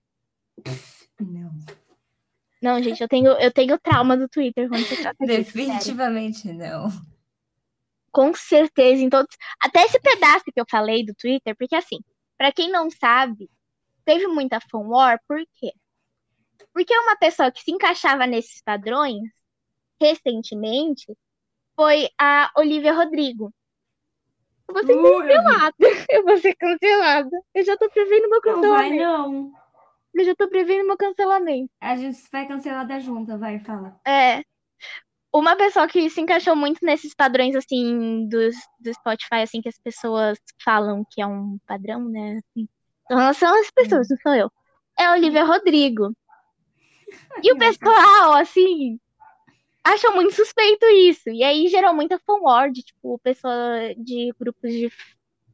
Não. 1.20 1.50
Não, 2.60 2.82
gente, 2.82 3.00
eu 3.00 3.08
tenho, 3.08 3.32
eu 3.32 3.50
tenho 3.52 3.78
trauma 3.78 4.16
do 4.16 4.28
Twitter 4.28 4.68
quando 4.68 4.84
se 4.84 4.96
trata 4.96 5.24
sério. 5.24 5.44
Definitivamente 5.44 6.52
não. 6.52 6.90
Com 8.12 8.34
certeza, 8.34 9.02
em 9.02 9.08
todos. 9.08 9.34
Até 9.62 9.84
esse 9.84 9.98
pedaço 10.00 10.44
que 10.52 10.60
eu 10.60 10.66
falei 10.68 11.04
do 11.04 11.14
Twitter, 11.14 11.56
porque 11.56 11.74
assim, 11.74 11.98
pra 12.36 12.52
quem 12.52 12.70
não 12.70 12.90
sabe, 12.90 13.48
teve 14.04 14.26
muita 14.26 14.60
fan 14.60 14.88
war, 14.88 15.18
por 15.26 15.40
quê? 15.54 15.72
Porque 16.72 16.96
uma 16.98 17.16
pessoa 17.16 17.50
que 17.50 17.62
se 17.62 17.70
encaixava 17.70 18.26
nesses 18.26 18.60
padrões, 18.62 19.22
recentemente, 20.00 21.06
foi 21.74 22.08
a 22.18 22.50
Olivia 22.56 22.92
Rodrigo. 22.92 23.52
Eu 24.68 24.74
vou 24.74 24.84
ser 24.84 24.94
Uh, 24.94 25.06
eu 25.06 25.42
cancelada. 25.42 25.74
Eu 26.10 26.24
vou 26.24 26.36
ser 26.36 26.54
cancelada. 26.54 27.42
Eu 27.54 27.64
já 27.64 27.76
tô 27.76 27.88
prevendo 27.90 28.28
meu 28.28 28.40
Não 28.44 28.70
vai, 28.70 28.90
não. 28.90 29.52
Eu 30.14 30.24
já 30.24 30.34
tô 30.34 30.48
prevendo 30.48 30.86
meu 30.86 30.96
cancelamento. 30.96 31.70
A 31.80 31.96
gente 31.96 32.18
vai 32.30 32.46
cancelar 32.46 32.86
da 32.86 32.98
junta, 32.98 33.38
vai, 33.38 33.58
fala. 33.60 34.00
É. 34.06 34.42
Uma 35.32 35.54
pessoa 35.54 35.86
que 35.86 36.10
se 36.10 36.20
encaixou 36.20 36.56
muito 36.56 36.84
nesses 36.84 37.14
padrões, 37.14 37.54
assim, 37.54 38.28
dos, 38.28 38.54
do 38.80 38.92
Spotify, 38.92 39.42
assim, 39.42 39.60
que 39.60 39.68
as 39.68 39.78
pessoas 39.78 40.38
falam 40.64 41.04
que 41.08 41.22
é 41.22 41.26
um 41.26 41.58
padrão, 41.66 42.08
né? 42.08 42.38
Assim. 42.38 42.68
Então, 43.04 43.34
são 43.34 43.60
as 43.60 43.70
pessoas, 43.70 44.08
não 44.08 44.16
sou 44.16 44.34
eu. 44.34 44.50
É 44.98 45.04
a 45.04 45.12
Olivia 45.12 45.44
Rodrigo. 45.44 46.12
E 47.42 47.52
o 47.52 47.58
pessoal, 47.58 48.34
assim, 48.34 48.98
acham 49.84 50.14
muito 50.14 50.34
suspeito 50.34 50.84
isso. 50.86 51.28
E 51.30 51.42
aí 51.42 51.68
gerou 51.68 51.94
muita 51.94 52.18
fanwar 52.18 52.70
de, 52.70 52.82
tipo, 52.82 53.18
pessoa 53.20 53.94
de 53.96 54.32
grupos 54.38 54.72
de, 54.72 54.92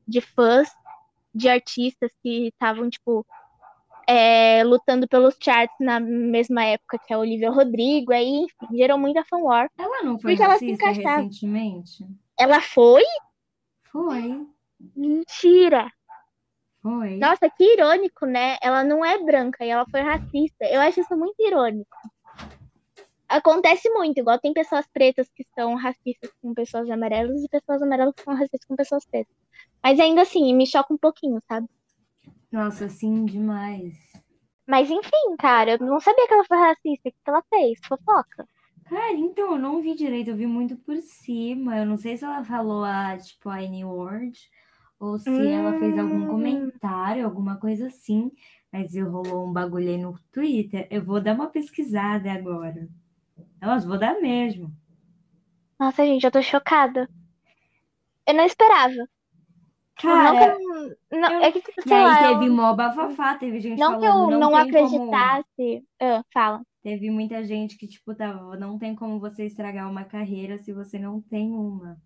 de 0.07 0.21
fãs, 0.21 0.71
de 1.35 1.49
artistas 1.49 2.11
que 2.23 2.49
estavam, 2.49 2.88
tipo, 2.88 3.27
é, 4.07 4.62
lutando 4.64 5.09
pelos 5.09 5.37
charts 5.40 5.77
na 5.81 5.99
mesma 5.99 6.64
época 6.64 6.99
que 7.05 7.12
a 7.12 7.19
Olivia 7.19 7.51
Rodrigo. 7.51 8.12
Aí, 8.12 8.45
enfim, 8.45 8.77
gerou 8.77 8.99
muita 8.99 9.25
fanwar. 9.25 9.71
Ela 9.77 10.03
não 10.03 10.19
foi 10.19 10.37
Porque 10.37 10.49
racista 10.49 10.90
recentemente? 10.90 12.07
Ela 12.38 12.61
foi? 12.61 13.05
Foi. 13.90 14.47
Mentira! 14.95 15.90
Foi. 16.83 17.16
Nossa, 17.16 17.51
que 17.51 17.64
irônico, 17.64 18.27
né? 18.27 18.59
Ela 18.62 18.85
não 18.85 19.05
é 19.05 19.19
branca 19.19 19.64
e 19.64 19.71
ela 19.71 19.85
foi 19.90 20.03
racista. 20.03 20.64
Eu 20.66 20.81
acho 20.81 21.01
isso 21.01 21.16
muito 21.16 21.35
irônico. 21.40 21.97
Acontece 23.29 23.90
muito, 23.90 24.19
igual 24.19 24.38
tem 24.38 24.53
pessoas 24.53 24.87
pretas 24.87 25.29
que 25.35 25.45
são 25.53 25.75
racistas 25.75 26.31
com 26.40 26.55
pessoas 26.55 26.88
amarelas 26.88 27.42
e 27.42 27.49
pessoas 27.49 27.83
amarelas 27.83 28.14
que 28.14 28.23
são 28.23 28.35
racistas 28.35 28.64
com 28.64 28.77
pessoas 28.77 29.05
pretas. 29.05 29.35
Mas 29.83 29.99
ainda 29.99 30.23
assim, 30.23 30.55
me 30.55 30.64
choca 30.64 30.95
um 30.95 30.97
pouquinho, 30.97 31.42
sabe? 31.49 31.66
Nossa, 32.51 32.89
sim, 32.89 33.25
demais. 33.25 33.97
Mas 34.65 34.89
enfim, 34.91 35.37
cara, 35.41 35.73
eu 35.73 35.79
não 35.81 35.99
sabia 36.01 36.25
que 36.29 36.33
ela 36.35 36.45
foi 36.45 36.57
racista. 36.59 37.09
O 37.09 37.13
que 37.13 37.19
ela 37.27 37.43
fez? 37.51 37.81
Fofoca. 37.89 38.47
Cara, 38.85 39.13
então, 39.15 39.53
eu 39.53 39.59
não 39.59 39.83
vi 39.83 39.95
direito, 39.95 40.31
eu 40.31 40.37
vi 40.37 40.47
muito 40.47 40.77
por 40.79 40.97
cima. 41.03 41.77
Eu 41.79 41.87
não 41.87 41.97
sei 41.97 42.17
se 42.17 42.25
ela 42.25 42.45
falou 42.45 42.85
a, 42.85 43.17
tipo, 43.19 43.49
a 43.49 43.63
N-word 43.63 44.39
ou 44.99 45.19
se 45.19 45.47
ela 45.49 45.75
fez 45.75 45.97
algum 45.99 46.25
Hum. 46.25 46.27
comentário, 46.27 47.25
alguma 47.25 47.59
coisa 47.59 47.87
assim. 47.89 48.31
Mas 48.73 48.95
eu 48.95 49.11
rolou 49.11 49.49
um 49.49 49.53
bagulho 49.53 49.89
aí 49.91 49.99
no 49.99 50.19
Twitter. 50.33 50.87
Eu 50.91 51.05
vou 51.05 51.21
dar 51.21 51.35
uma 51.35 51.49
pesquisada 51.51 52.33
agora. 52.33 52.89
Nossa, 53.63 53.89
vou 53.89 53.99
dar 53.99 54.21
mesmo. 54.21 54.73
Nossa, 55.81 56.05
gente, 56.05 56.25
eu 56.25 56.31
tô 56.31 56.43
chocada. 56.43 57.09
Eu 58.25 58.35
não 58.35 58.45
esperava. 58.47 59.09
Tipo, 59.97 60.09
não 60.09 60.15
Cara, 60.15 60.57
eu 61.11 61.19
não, 61.21 61.33
eu- 61.33 61.41
é 61.43 61.53
que, 61.53 61.59
e 61.59 61.83
sei 61.89 62.03
lá, 62.03 62.17
aí 62.19 62.33
eu- 62.33 62.39
teve 62.39 62.51
mó 62.51 62.75
bafafá, 62.75 63.35
teve 63.37 63.61
gente 63.61 63.79
não 63.79 63.99
que 63.99 64.07
eu 64.07 64.13
falando, 64.13 64.39
não, 64.39 64.53
tem 64.53 64.71
como... 64.73 65.15
acreditasse. 65.15 65.85
Ah, 66.01 66.23
fala. 66.33 66.63
Teve 66.83 67.11
muita 67.11 67.43
gente 67.45 67.77
que, 67.79 67.89
tipo, 67.89 68.15
tava, 68.15 68.57
não 68.59 68.79
tem 68.79 68.95
como 68.95 69.19
você 69.19 69.47
estragar 69.47 69.91
uma 69.91 70.05
carreira 70.05 70.59
se 70.59 70.73
você 70.73 70.99
não 70.99 71.21
tem 71.21 71.51
uma. 71.51 71.97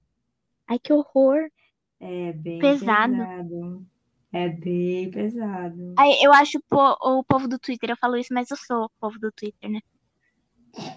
Ai, 0.69 0.79
que 0.79 0.93
horror. 0.93 1.51
É 1.99 2.33
bem 2.33 2.61
Pesado. 2.61 3.13
pesado. 3.13 3.87
É 4.33 4.49
bem 4.49 5.11
pesado. 5.11 5.95
Ai, 5.99 6.13
eu 6.23 6.33
acho 6.33 6.59
o, 6.59 6.63
po- 6.69 6.97
o 7.19 7.25
povo 7.25 7.49
do 7.49 7.59
Twitter, 7.59 7.91
eu 7.91 7.97
falo 7.97 8.17
isso, 8.17 8.33
mas 8.33 8.51
eu 8.51 8.57
sou 8.57 8.85
o 8.85 8.91
povo 9.01 9.19
do 9.19 9.33
Twitter, 9.33 9.69
né? 9.69 9.81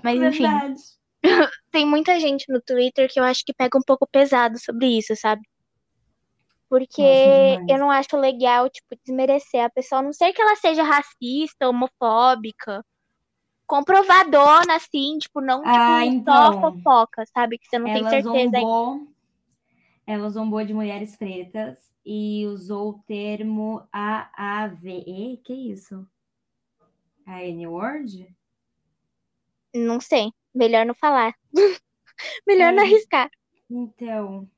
Mas 0.04 0.22
enfim, 0.22 0.44
Verdade. 0.44 0.76
tem 1.72 1.86
muita 1.86 2.20
gente 2.20 2.46
no 2.54 2.62
Twitter 2.62 3.12
que 3.12 3.20
eu 3.20 3.24
acho 3.24 3.44
que 3.44 3.54
pega 3.54 3.78
um 3.78 3.82
pouco 3.82 4.08
pesado 4.08 4.60
sobre 4.60 4.98
isso, 5.00 5.16
sabe? 5.16 5.41
Porque 6.74 7.03
Nossa, 7.03 7.71
eu 7.71 7.78
não 7.78 7.91
acho 7.91 8.17
legal, 8.17 8.67
tipo, 8.67 8.95
desmerecer 9.05 9.63
a 9.63 9.69
pessoa, 9.69 9.99
a 9.99 10.01
não 10.01 10.11
ser 10.11 10.34
que 10.34 10.41
ela 10.41 10.55
seja 10.55 10.82
racista, 10.82 11.69
homofóbica, 11.69 12.84
comprovadona, 13.67 14.78
assim, 14.78 15.19
tipo, 15.19 15.39
não, 15.39 15.59
tipo, 15.61 15.69
Ah, 15.69 16.01
só 16.03 16.07
então. 16.07 16.59
fofoca, 16.59 17.24
sabe? 17.32 17.59
Que 17.59 17.67
você 17.67 17.78
não 17.78 17.86
tem 17.86 17.97
Ela 17.97 18.09
certeza. 18.09 18.57
zombou, 18.57 19.07
ela 20.07 20.30
zombou 20.32 20.65
de 20.65 20.74
mulheres 20.74 21.15
pretas 21.15 21.78
e 22.03 22.43
usou 22.47 22.89
o 22.89 23.03
termo 23.05 23.88
AAVE. 23.93 25.39
Que 25.45 25.53
isso? 25.53 26.07
A 27.24 27.43
N-word? 27.43 28.36
Não 29.76 30.01
sei. 30.01 30.32
Melhor 30.55 30.88
não 30.88 30.95
falar. 30.95 31.36
Melhor 32.47 32.74
não 32.74 32.82
É. 32.82 32.88
arriscar. 32.88 33.30
Então. 33.69 34.49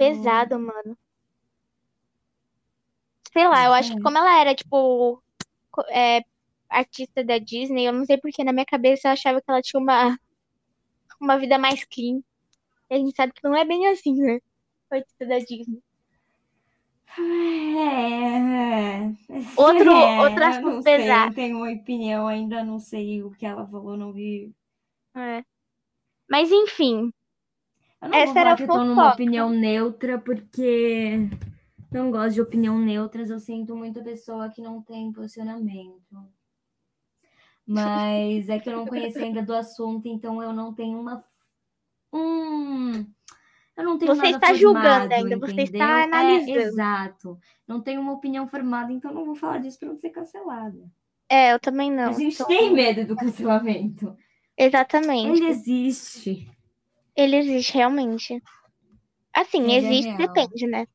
Pesado, 0.00 0.58
mano. 0.58 0.96
Sei 3.30 3.46
lá, 3.46 3.66
eu 3.66 3.74
acho 3.74 3.90
que 3.90 3.96
Sim. 3.98 4.02
como 4.02 4.16
ela 4.16 4.40
era, 4.40 4.54
tipo, 4.54 5.22
é, 5.90 6.22
artista 6.70 7.22
da 7.22 7.36
Disney, 7.36 7.84
eu 7.84 7.92
não 7.92 8.06
sei 8.06 8.16
porque 8.16 8.42
na 8.42 8.50
minha 8.50 8.64
cabeça 8.64 9.08
eu 9.08 9.12
achava 9.12 9.42
que 9.42 9.50
ela 9.50 9.60
tinha 9.60 9.78
uma, 9.78 10.18
uma 11.20 11.38
vida 11.38 11.58
mais 11.58 11.84
clean. 11.84 12.22
E 12.88 12.94
a 12.94 12.96
gente 12.96 13.14
sabe 13.14 13.34
que 13.34 13.44
não 13.44 13.54
é 13.54 13.62
bem 13.62 13.88
assim, 13.88 14.14
né? 14.14 14.40
Artista 14.90 15.26
da 15.26 15.38
Disney. 15.38 15.82
É. 17.76 19.12
Outro, 19.54 19.90
é, 19.90 20.20
outro 20.22 20.44
assunto 20.44 20.70
não 20.70 20.82
sei, 20.82 20.96
pesado. 20.96 21.34
tenho 21.34 21.58
uma 21.58 21.70
opinião 21.70 22.26
ainda, 22.26 22.64
não 22.64 22.78
sei 22.78 23.22
o 23.22 23.32
que 23.32 23.44
ela 23.44 23.66
falou, 23.66 23.98
não 23.98 24.14
vi. 24.14 24.50
É. 25.14 25.44
Mas 26.26 26.50
enfim, 26.50 27.12
Eu 28.02 28.08
não 28.08 28.18
Essa 28.18 28.32
vou 28.32 28.40
era 28.40 28.50
falar 28.50 28.52
a 28.52 28.56
que 28.56 28.62
eu 28.62 28.66
tô 28.68 28.84
numa 28.84 29.12
opinião 29.12 29.50
neutra, 29.50 30.18
porque 30.18 31.28
não 31.92 32.10
gosto 32.10 32.34
de 32.34 32.40
opinião 32.40 32.78
neutras, 32.78 33.30
eu 33.30 33.38
sinto 33.38 33.76
muita 33.76 34.02
pessoa 34.02 34.48
que 34.50 34.62
não 34.62 34.82
tem 34.82 35.12
posicionamento. 35.12 36.16
Mas 37.66 38.48
é 38.48 38.58
que 38.58 38.68
eu 38.68 38.76
não 38.76 38.86
conheço 38.86 39.18
ainda 39.18 39.42
do 39.42 39.54
assunto, 39.54 40.08
então 40.08 40.42
eu 40.42 40.52
não 40.52 40.74
tenho 40.74 40.98
uma. 41.00 41.22
Um. 42.12 43.06
Eu 43.76 43.84
não 43.84 43.98
tenho 43.98 44.14
Você 44.14 44.22
nada 44.22 44.36
está 44.36 44.54
julgando 44.54 45.08
formado, 45.08 45.12
ainda, 45.12 45.38
você 45.38 45.62
está? 45.62 46.00
É, 46.00 46.04
analisando. 46.04 46.58
exato. 46.58 47.38
Não 47.66 47.80
tenho 47.80 48.00
uma 48.00 48.12
opinião 48.12 48.46
formada, 48.48 48.92
então 48.92 49.12
não 49.12 49.24
vou 49.24 49.34
falar 49.36 49.58
disso 49.58 49.78
para 49.78 49.88
não 49.88 49.96
ser 49.98 50.10
cancelada. 50.10 50.90
é, 51.28 51.52
eu 51.52 51.60
também 51.60 51.90
não. 51.92 52.10
A 52.10 52.12
gente 52.12 52.34
Então, 52.34 52.46
tem 52.46 52.72
medo 52.72 53.06
do 53.06 53.16
cancelamento. 53.16 54.16
Exatamente. 54.56 55.42
Ele 55.42 55.46
existe. 55.46 56.50
Ele 57.16 57.36
existe 57.36 57.74
realmente. 57.74 58.42
Assim, 59.32 59.62
Ele 59.62 59.72
é 59.72 59.76
existe, 59.76 60.10
real. 60.10 60.32
depende, 60.32 60.66
né? 60.66 60.86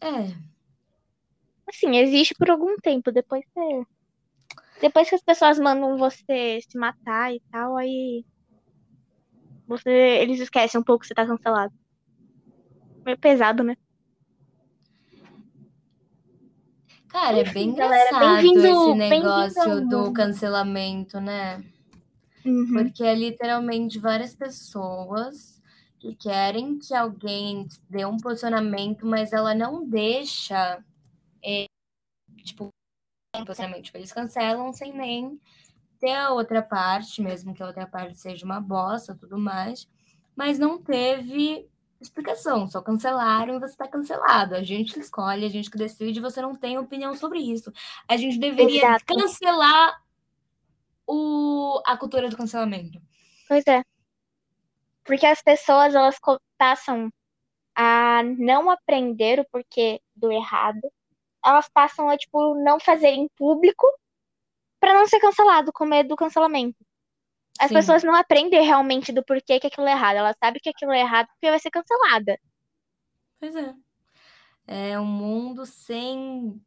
É. 0.00 0.48
Assim, 1.68 1.96
existe 1.96 2.34
por 2.34 2.50
algum 2.50 2.76
tempo, 2.76 3.12
depois 3.12 3.44
você. 3.52 3.86
Depois 4.80 5.08
que 5.08 5.14
as 5.14 5.22
pessoas 5.22 5.58
mandam 5.58 5.98
você 5.98 6.60
se 6.60 6.78
matar 6.78 7.34
e 7.34 7.40
tal, 7.50 7.76
aí. 7.76 8.24
Você. 9.66 9.90
Eles 9.90 10.40
esquecem 10.40 10.80
um 10.80 10.84
pouco 10.84 11.02
que 11.02 11.08
você 11.08 11.14
tá 11.14 11.26
cancelado. 11.26 11.74
Meio 13.04 13.18
pesado, 13.18 13.62
né? 13.62 13.76
Cara, 17.08 17.40
é 17.40 17.44
bem 17.44 17.74
galera, 17.74 18.10
engraçado 18.10 18.66
esse 18.66 18.94
negócio 18.94 19.88
do 19.88 20.12
cancelamento, 20.12 21.18
né? 21.20 21.64
Porque 22.72 23.02
é 23.02 23.14
literalmente 23.14 23.98
várias 23.98 24.34
pessoas 24.34 25.60
que 25.98 26.14
querem 26.14 26.78
que 26.78 26.94
alguém 26.94 27.66
dê 27.88 28.04
um 28.04 28.16
posicionamento, 28.18 29.04
mas 29.04 29.32
ela 29.32 29.54
não 29.54 29.84
deixa. 29.84 30.82
é, 31.42 31.66
tipo, 32.44 32.68
um 33.36 33.44
posicionamento. 33.44 33.84
Tipo, 33.84 33.98
eles 33.98 34.12
cancelam 34.12 34.72
sem 34.72 34.92
nem 34.92 35.40
ter 35.98 36.14
a 36.14 36.30
outra 36.30 36.62
parte, 36.62 37.20
mesmo 37.20 37.54
que 37.54 37.62
a 37.62 37.66
outra 37.66 37.86
parte 37.86 38.18
seja 38.18 38.44
uma 38.44 38.60
bosta 38.60 39.16
tudo 39.16 39.38
mais. 39.38 39.88
Mas 40.36 40.58
não 40.58 40.80
teve 40.80 41.68
explicação, 42.00 42.68
só 42.68 42.80
cancelaram 42.80 43.56
e 43.56 43.58
você 43.58 43.72
está 43.72 43.88
cancelado. 43.88 44.54
A 44.54 44.62
gente 44.62 44.92
que 44.92 45.00
escolhe, 45.00 45.44
a 45.44 45.48
gente 45.48 45.68
que 45.68 45.76
decide, 45.76 46.20
você 46.20 46.40
não 46.40 46.54
tem 46.54 46.78
opinião 46.78 47.14
sobre 47.16 47.40
isso. 47.40 47.72
A 48.06 48.16
gente 48.16 48.38
deveria 48.38 48.84
Exato. 48.84 49.04
cancelar 49.06 50.00
o, 51.08 51.82
a 51.86 51.96
cultura 51.96 52.28
do 52.28 52.36
cancelamento. 52.36 53.00
Pois 53.48 53.66
é. 53.66 53.82
Porque 55.04 55.24
as 55.24 55.40
pessoas, 55.40 55.94
elas 55.94 56.20
passam 56.58 57.10
a 57.74 58.22
não 58.22 58.70
aprender 58.70 59.40
o 59.40 59.48
porquê 59.50 60.02
do 60.14 60.30
errado. 60.30 60.92
Elas 61.42 61.68
passam 61.68 62.10
a, 62.10 62.18
tipo, 62.18 62.54
não 62.62 62.78
fazer 62.78 63.08
em 63.08 63.26
público 63.36 63.86
pra 64.78 64.92
não 64.92 65.06
ser 65.06 65.18
cancelado, 65.18 65.72
com 65.72 65.86
medo 65.86 66.10
do 66.10 66.16
cancelamento. 66.16 66.76
As 67.58 67.68
Sim. 67.68 67.74
pessoas 67.74 68.04
não 68.04 68.14
aprendem 68.14 68.62
realmente 68.64 69.12
do 69.12 69.24
porquê 69.24 69.58
que 69.58 69.66
aquilo 69.66 69.86
é 69.86 69.92
errado. 69.92 70.16
Elas 70.16 70.36
sabem 70.38 70.60
que 70.62 70.68
aquilo 70.68 70.92
é 70.92 71.00
errado 71.00 71.26
porque 71.28 71.50
vai 71.50 71.58
ser 71.58 71.70
cancelada. 71.70 72.38
Pois 73.40 73.56
é. 73.56 73.74
É 74.66 75.00
um 75.00 75.06
mundo 75.06 75.64
sem. 75.64 76.62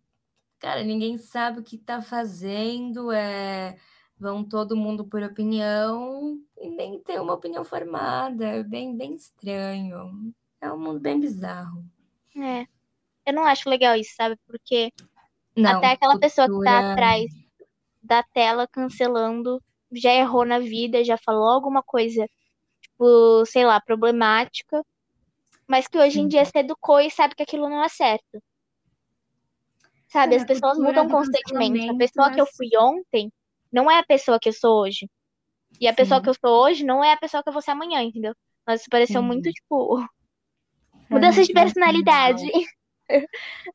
Cara, 0.60 0.84
ninguém 0.84 1.18
sabe 1.18 1.60
o 1.60 1.64
que 1.64 1.78
tá 1.78 2.02
fazendo. 2.02 3.12
É... 3.12 3.78
Vão 4.22 4.44
todo 4.44 4.78
mundo 4.78 5.04
por 5.04 5.24
opinião 5.24 6.40
e 6.60 6.70
nem 6.70 7.00
tem 7.00 7.20
uma 7.20 7.34
opinião 7.34 7.64
formada. 7.66 8.46
É 8.46 8.62
bem, 8.64 8.96
bem 8.96 9.16
estranho. 9.16 10.32
É 10.62 10.72
um 10.72 10.78
mundo 10.78 11.00
bem 11.00 11.20
bizarro. 11.20 11.84
É. 12.38 12.68
Eu 13.26 13.34
não 13.34 13.44
acho 13.44 13.68
legal 13.68 13.96
isso, 13.96 14.14
sabe? 14.16 14.38
Porque 14.46 14.94
Não, 15.58 15.80
até 15.80 15.88
aquela 15.94 16.20
pessoa 16.20 16.46
que 16.46 16.54
tá 16.54 16.60
cultura- 16.60 16.92
atrás 16.92 17.26
da 18.04 18.22
tela 18.22 18.68
cancelando 18.68 19.60
já 19.92 20.14
errou 20.14 20.46
na 20.46 20.60
vida, 20.60 21.04
já 21.04 21.18
falou 21.18 21.50
alguma 21.50 21.82
coisa, 21.82 22.24
tipo, 22.80 23.44
sei 23.48 23.66
lá, 23.66 23.82
problemática, 23.82 24.86
mas 25.68 25.88
que 25.88 25.98
hoje 25.98 26.20
em 26.20 26.28
dia 26.28 26.46
se 26.46 26.60
educou 26.60 27.00
e 27.00 27.10
sabe 27.10 27.34
que 27.34 27.42
aquilo 27.42 27.68
não 27.68 27.84
é 27.84 27.90
certo. 27.90 28.40
Sabe, 30.10 30.36
Cara, 30.36 30.36
as 30.36 30.46
pessoas 30.46 30.78
cultura 30.78 31.04
mudam 31.04 31.10
constantemente. 31.10 31.90
A 31.90 31.96
pessoa 31.96 32.28
é 32.30 32.34
que 32.36 32.42
eu 32.42 32.46
fui 32.46 32.70
ontem 32.78 33.32
não 33.72 33.90
é 33.90 34.00
a 34.00 34.04
pessoa 34.06 34.40
que 34.40 34.50
eu 34.50 34.54
sou 34.54 34.82
hoje. 34.82 35.10
E 35.80 35.88
a 35.88 35.94
pessoa 35.94 36.18
Sim. 36.20 36.24
que 36.24 36.30
eu 36.30 36.34
sou 36.34 36.64
hoje 36.64 36.84
não 36.86 37.04
é 37.04 37.14
a 37.14 37.18
pessoa 37.18 37.42
que 37.42 37.50
eu 37.50 37.54
vou 37.54 37.62
ser 37.62 37.72
amanhã, 37.72 38.02
entendeu? 38.02 38.34
Mas 38.68 38.82
isso 38.82 38.90
pareceu 38.90 39.22
Sim. 39.22 39.28
muito, 39.28 39.52
tipo, 39.52 39.98
Pra 41.08 41.18
mudança 41.18 41.44
de 41.44 41.52
personalidade. 41.54 42.44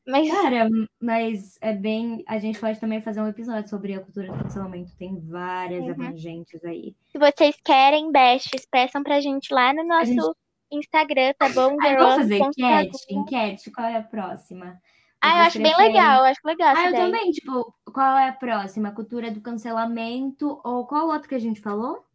Mas 0.07 0.31
Cara, 0.31 0.67
mas 0.99 1.59
é 1.61 1.71
bem. 1.71 2.23
A 2.27 2.39
gente 2.39 2.59
pode 2.59 2.79
também 2.79 2.99
fazer 3.01 3.21
um 3.21 3.27
episódio 3.27 3.69
sobre 3.69 3.93
a 3.93 3.99
cultura 3.99 4.31
do 4.31 4.39
cancelamento. 4.43 4.95
Tem 4.97 5.19
várias 5.19 5.83
Uhum. 5.85 5.91
abrangentes 5.91 6.63
aí. 6.65 6.95
Se 7.11 7.19
vocês 7.19 7.55
querem 7.63 8.11
bestes, 8.11 8.65
peçam 8.65 9.03
pra 9.03 9.19
gente 9.21 9.53
lá 9.53 9.71
no 9.75 9.83
nosso 9.85 10.07
gente- 10.11 10.35
Instagram, 10.71 11.33
tá 11.37 11.49
bom? 11.49 11.77
Aí 11.81 11.95
vamos 11.95 12.15
fazer 12.15 12.37
enquete? 12.39 12.97
Enquete, 13.11 13.71
qual 13.71 13.85
é 13.87 13.97
a 13.97 14.01
próxima? 14.01 14.81
Ah, 15.21 15.37
eu 15.39 15.43
acho 15.43 15.59
bem 15.61 15.75
legal, 15.77 16.23
acho 16.23 16.39
legal 16.45 16.69
essa 16.69 16.81
Ah, 16.81 16.85
eu 16.85 16.89
ideia. 16.91 17.05
também, 17.05 17.31
tipo, 17.31 17.73
qual 17.91 18.17
é 18.17 18.29
a 18.29 18.33
próxima? 18.33 18.91
Cultura 18.93 19.31
do 19.31 19.41
cancelamento 19.41 20.61
ou 20.63 20.85
qual 20.85 21.07
outro 21.07 21.27
que 21.27 21.35
a 21.35 21.39
gente 21.39 21.59
falou? 21.61 22.05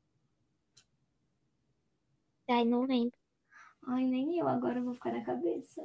Ai, 2.48 2.64
não 2.64 2.84
lembro. 2.84 3.16
Ai, 3.88 4.04
nem 4.04 4.38
eu, 4.38 4.48
agora 4.48 4.78
eu 4.78 4.84
vou 4.84 4.94
ficar 4.94 5.12
na 5.12 5.24
cabeça. 5.24 5.82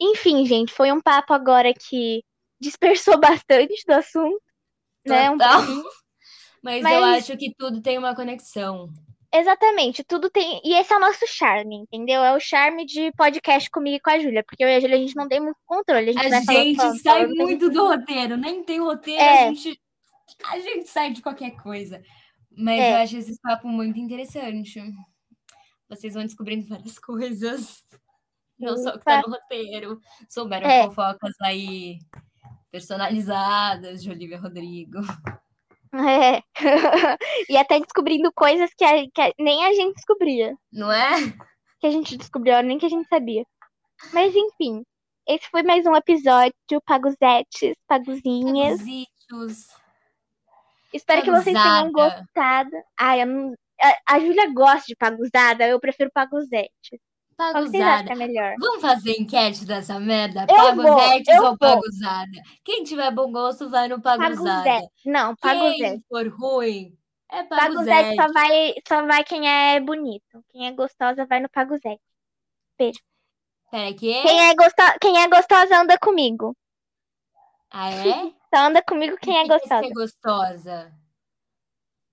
Enfim, 0.00 0.46
gente, 0.46 0.72
foi 0.72 0.92
um 0.92 1.00
papo 1.00 1.32
agora 1.32 1.72
que 1.74 2.22
dispersou 2.60 3.18
bastante 3.20 3.84
do 3.86 3.92
assunto, 3.92 4.42
né? 5.06 5.30
Um 5.30 5.38
Total. 5.38 5.56
pouquinho. 5.58 5.84
Mas, 6.62 6.82
Mas- 6.82 6.92
eu 6.94 7.04
acho 7.04 7.36
que 7.36 7.54
tudo 7.54 7.80
tem 7.82 7.98
uma 7.98 8.14
conexão. 8.14 8.88
Exatamente, 9.32 10.02
tudo 10.02 10.28
tem. 10.28 10.60
E 10.64 10.74
esse 10.74 10.92
é 10.92 10.96
o 10.96 11.00
nosso 11.00 11.24
charme, 11.26 11.76
entendeu? 11.76 12.22
É 12.24 12.34
o 12.34 12.40
charme 12.40 12.84
de 12.84 13.12
podcast 13.12 13.70
comigo 13.70 13.96
e 13.96 14.00
com 14.00 14.10
a 14.10 14.18
Júlia, 14.18 14.42
porque 14.42 14.62
eu 14.64 14.68
e 14.68 14.74
a 14.74 14.80
Júlia 14.80 14.96
a 14.96 15.00
gente 15.00 15.14
não 15.14 15.28
tem 15.28 15.38
muito 15.40 15.58
controle. 15.64 16.10
A 16.10 16.12
gente 16.12 16.34
A 16.34 16.40
gente 16.40 16.76
falando, 16.76 17.00
sai 17.02 17.20
falando, 17.22 17.36
muito 17.36 17.70
do 17.70 17.86
roteiro, 17.86 18.36
nem 18.36 18.64
tem 18.64 18.80
roteiro, 18.80 19.20
É. 19.22 19.44
a, 19.48 19.52
gente, 19.52 19.80
a 20.44 20.58
gente 20.58 20.88
sai 20.88 21.12
de 21.12 21.22
qualquer 21.22 21.52
coisa. 21.52 22.02
Mas 22.50 22.80
É. 22.80 22.92
eu 22.92 22.96
acho 23.04 23.16
esse 23.18 23.40
papo 23.40 23.68
muito 23.68 24.00
interessante. 24.00 24.82
Vocês 25.88 26.14
vão 26.14 26.24
descobrindo 26.24 26.66
várias 26.66 26.98
coisas. 27.00 27.84
Não 28.58 28.76
só 28.76 28.90
o 28.90 28.98
que 28.98 29.04
tá 29.04 29.22
no 29.22 29.30
roteiro. 29.32 30.00
Souberam 30.28 30.68
É. 30.68 30.84
fofocas 30.86 31.34
aí 31.40 31.98
personalizadas 32.72 34.02
de 34.02 34.10
Olivia 34.10 34.40
Rodrigo. 34.40 34.98
É. 35.92 36.42
e 37.48 37.56
até 37.56 37.80
descobrindo 37.80 38.32
coisas 38.32 38.70
que, 38.76 38.84
a- 38.84 39.06
que 39.12 39.20
a- 39.20 39.32
nem 39.38 39.64
a 39.66 39.72
gente 39.72 39.94
descobria. 39.96 40.56
Não 40.72 40.90
é? 40.90 41.14
que 41.80 41.86
a 41.86 41.90
gente 41.90 42.16
descobriu, 42.16 42.62
nem 42.62 42.78
que 42.78 42.84
a 42.86 42.90
gente 42.90 43.08
sabia. 43.08 43.42
Mas 44.12 44.34
enfim, 44.36 44.84
esse 45.26 45.48
foi 45.50 45.62
mais 45.62 45.86
um 45.86 45.96
episódio 45.96 46.52
Paguzetes, 46.84 47.74
Paguzinhas. 47.86 48.78
Paguzitos. 48.78 49.68
Espero 50.92 51.22
que 51.22 51.30
vocês 51.30 51.56
tenham 51.56 51.90
Paguzada. 51.92 52.16
gostado. 52.20 52.70
Ai, 52.98 53.22
eu 53.22 53.26
não... 53.26 53.54
a, 53.80 54.14
a 54.16 54.20
Júlia 54.20 54.52
gosta 54.52 54.84
de 54.88 54.96
paguzada, 54.96 55.66
eu 55.66 55.80
prefiro 55.80 56.10
paguzete. 56.12 57.00
Paguzada. 57.40 58.12
é 58.12 58.14
melhor? 58.14 58.54
Vamos 58.60 58.82
fazer 58.82 59.12
enquete 59.18 59.64
dessa 59.64 59.98
merda? 59.98 60.46
Paguzetes 60.46 61.34
eu 61.34 61.42
ou 61.42 61.48
vou. 61.50 61.58
paguzada? 61.58 62.30
Quem 62.62 62.84
tiver 62.84 63.10
bom 63.10 63.32
gosto 63.32 63.70
vai 63.70 63.88
no 63.88 64.00
paguzada. 64.00 64.62
Paguzete. 64.62 64.92
Não, 65.06 65.34
paguzete. 65.36 65.78
Quem 65.78 66.04
for 66.08 66.28
ruim 66.28 66.96
é 67.30 67.42
Paguzete 67.44 67.88
paguzete. 67.88 68.16
só 68.16 68.32
vai, 68.32 68.74
só 68.86 69.06
vai 69.06 69.24
quem 69.24 69.48
é 69.48 69.80
bonito. 69.80 70.44
Quem 70.50 70.66
é 70.66 70.72
gostosa 70.72 71.24
vai 71.26 71.40
no 71.40 71.48
paguzete. 71.48 72.00
Pera 73.70 73.94
que 73.94 74.22
Quem 74.22 74.48
é, 74.50 74.54
gosto... 74.54 74.98
quem 75.00 75.22
é 75.22 75.28
gostosa 75.28 75.80
anda 75.80 75.98
comigo. 75.98 76.56
Ah, 77.70 77.90
é? 77.90 78.32
Só 78.52 78.62
anda 78.66 78.82
comigo 78.82 79.16
quem 79.16 79.38
é 79.38 79.46
gostosa. 79.46 79.80
ser 79.86 79.92
gostosa? 79.92 80.92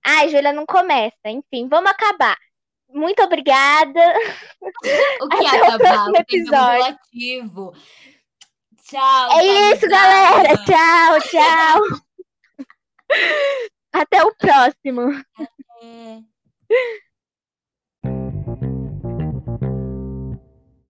Ai, 0.06 0.28
Júlia, 0.28 0.52
não 0.52 0.64
começa. 0.64 1.18
Enfim, 1.26 1.66
vamos 1.68 1.90
acabar. 1.90 2.36
Muito 2.88 3.22
obrigada. 3.22 4.00
O 5.20 5.28
que 5.28 5.36
é 5.44 5.48
Até 5.48 5.74
o 5.74 5.78
próximo 5.78 6.10
O 6.10 6.12
tempo 6.12 6.20
episódio. 6.20 6.84
relativo. 6.84 7.72
Tchau. 8.82 9.32
É 9.38 9.44
isso, 9.72 9.88
galera. 9.88 10.56
Tchau, 10.64 11.20
tchau. 11.30 11.82
Até 13.92 14.24
o 14.24 14.34
próximo. 14.36 15.24
Até. 15.38 16.22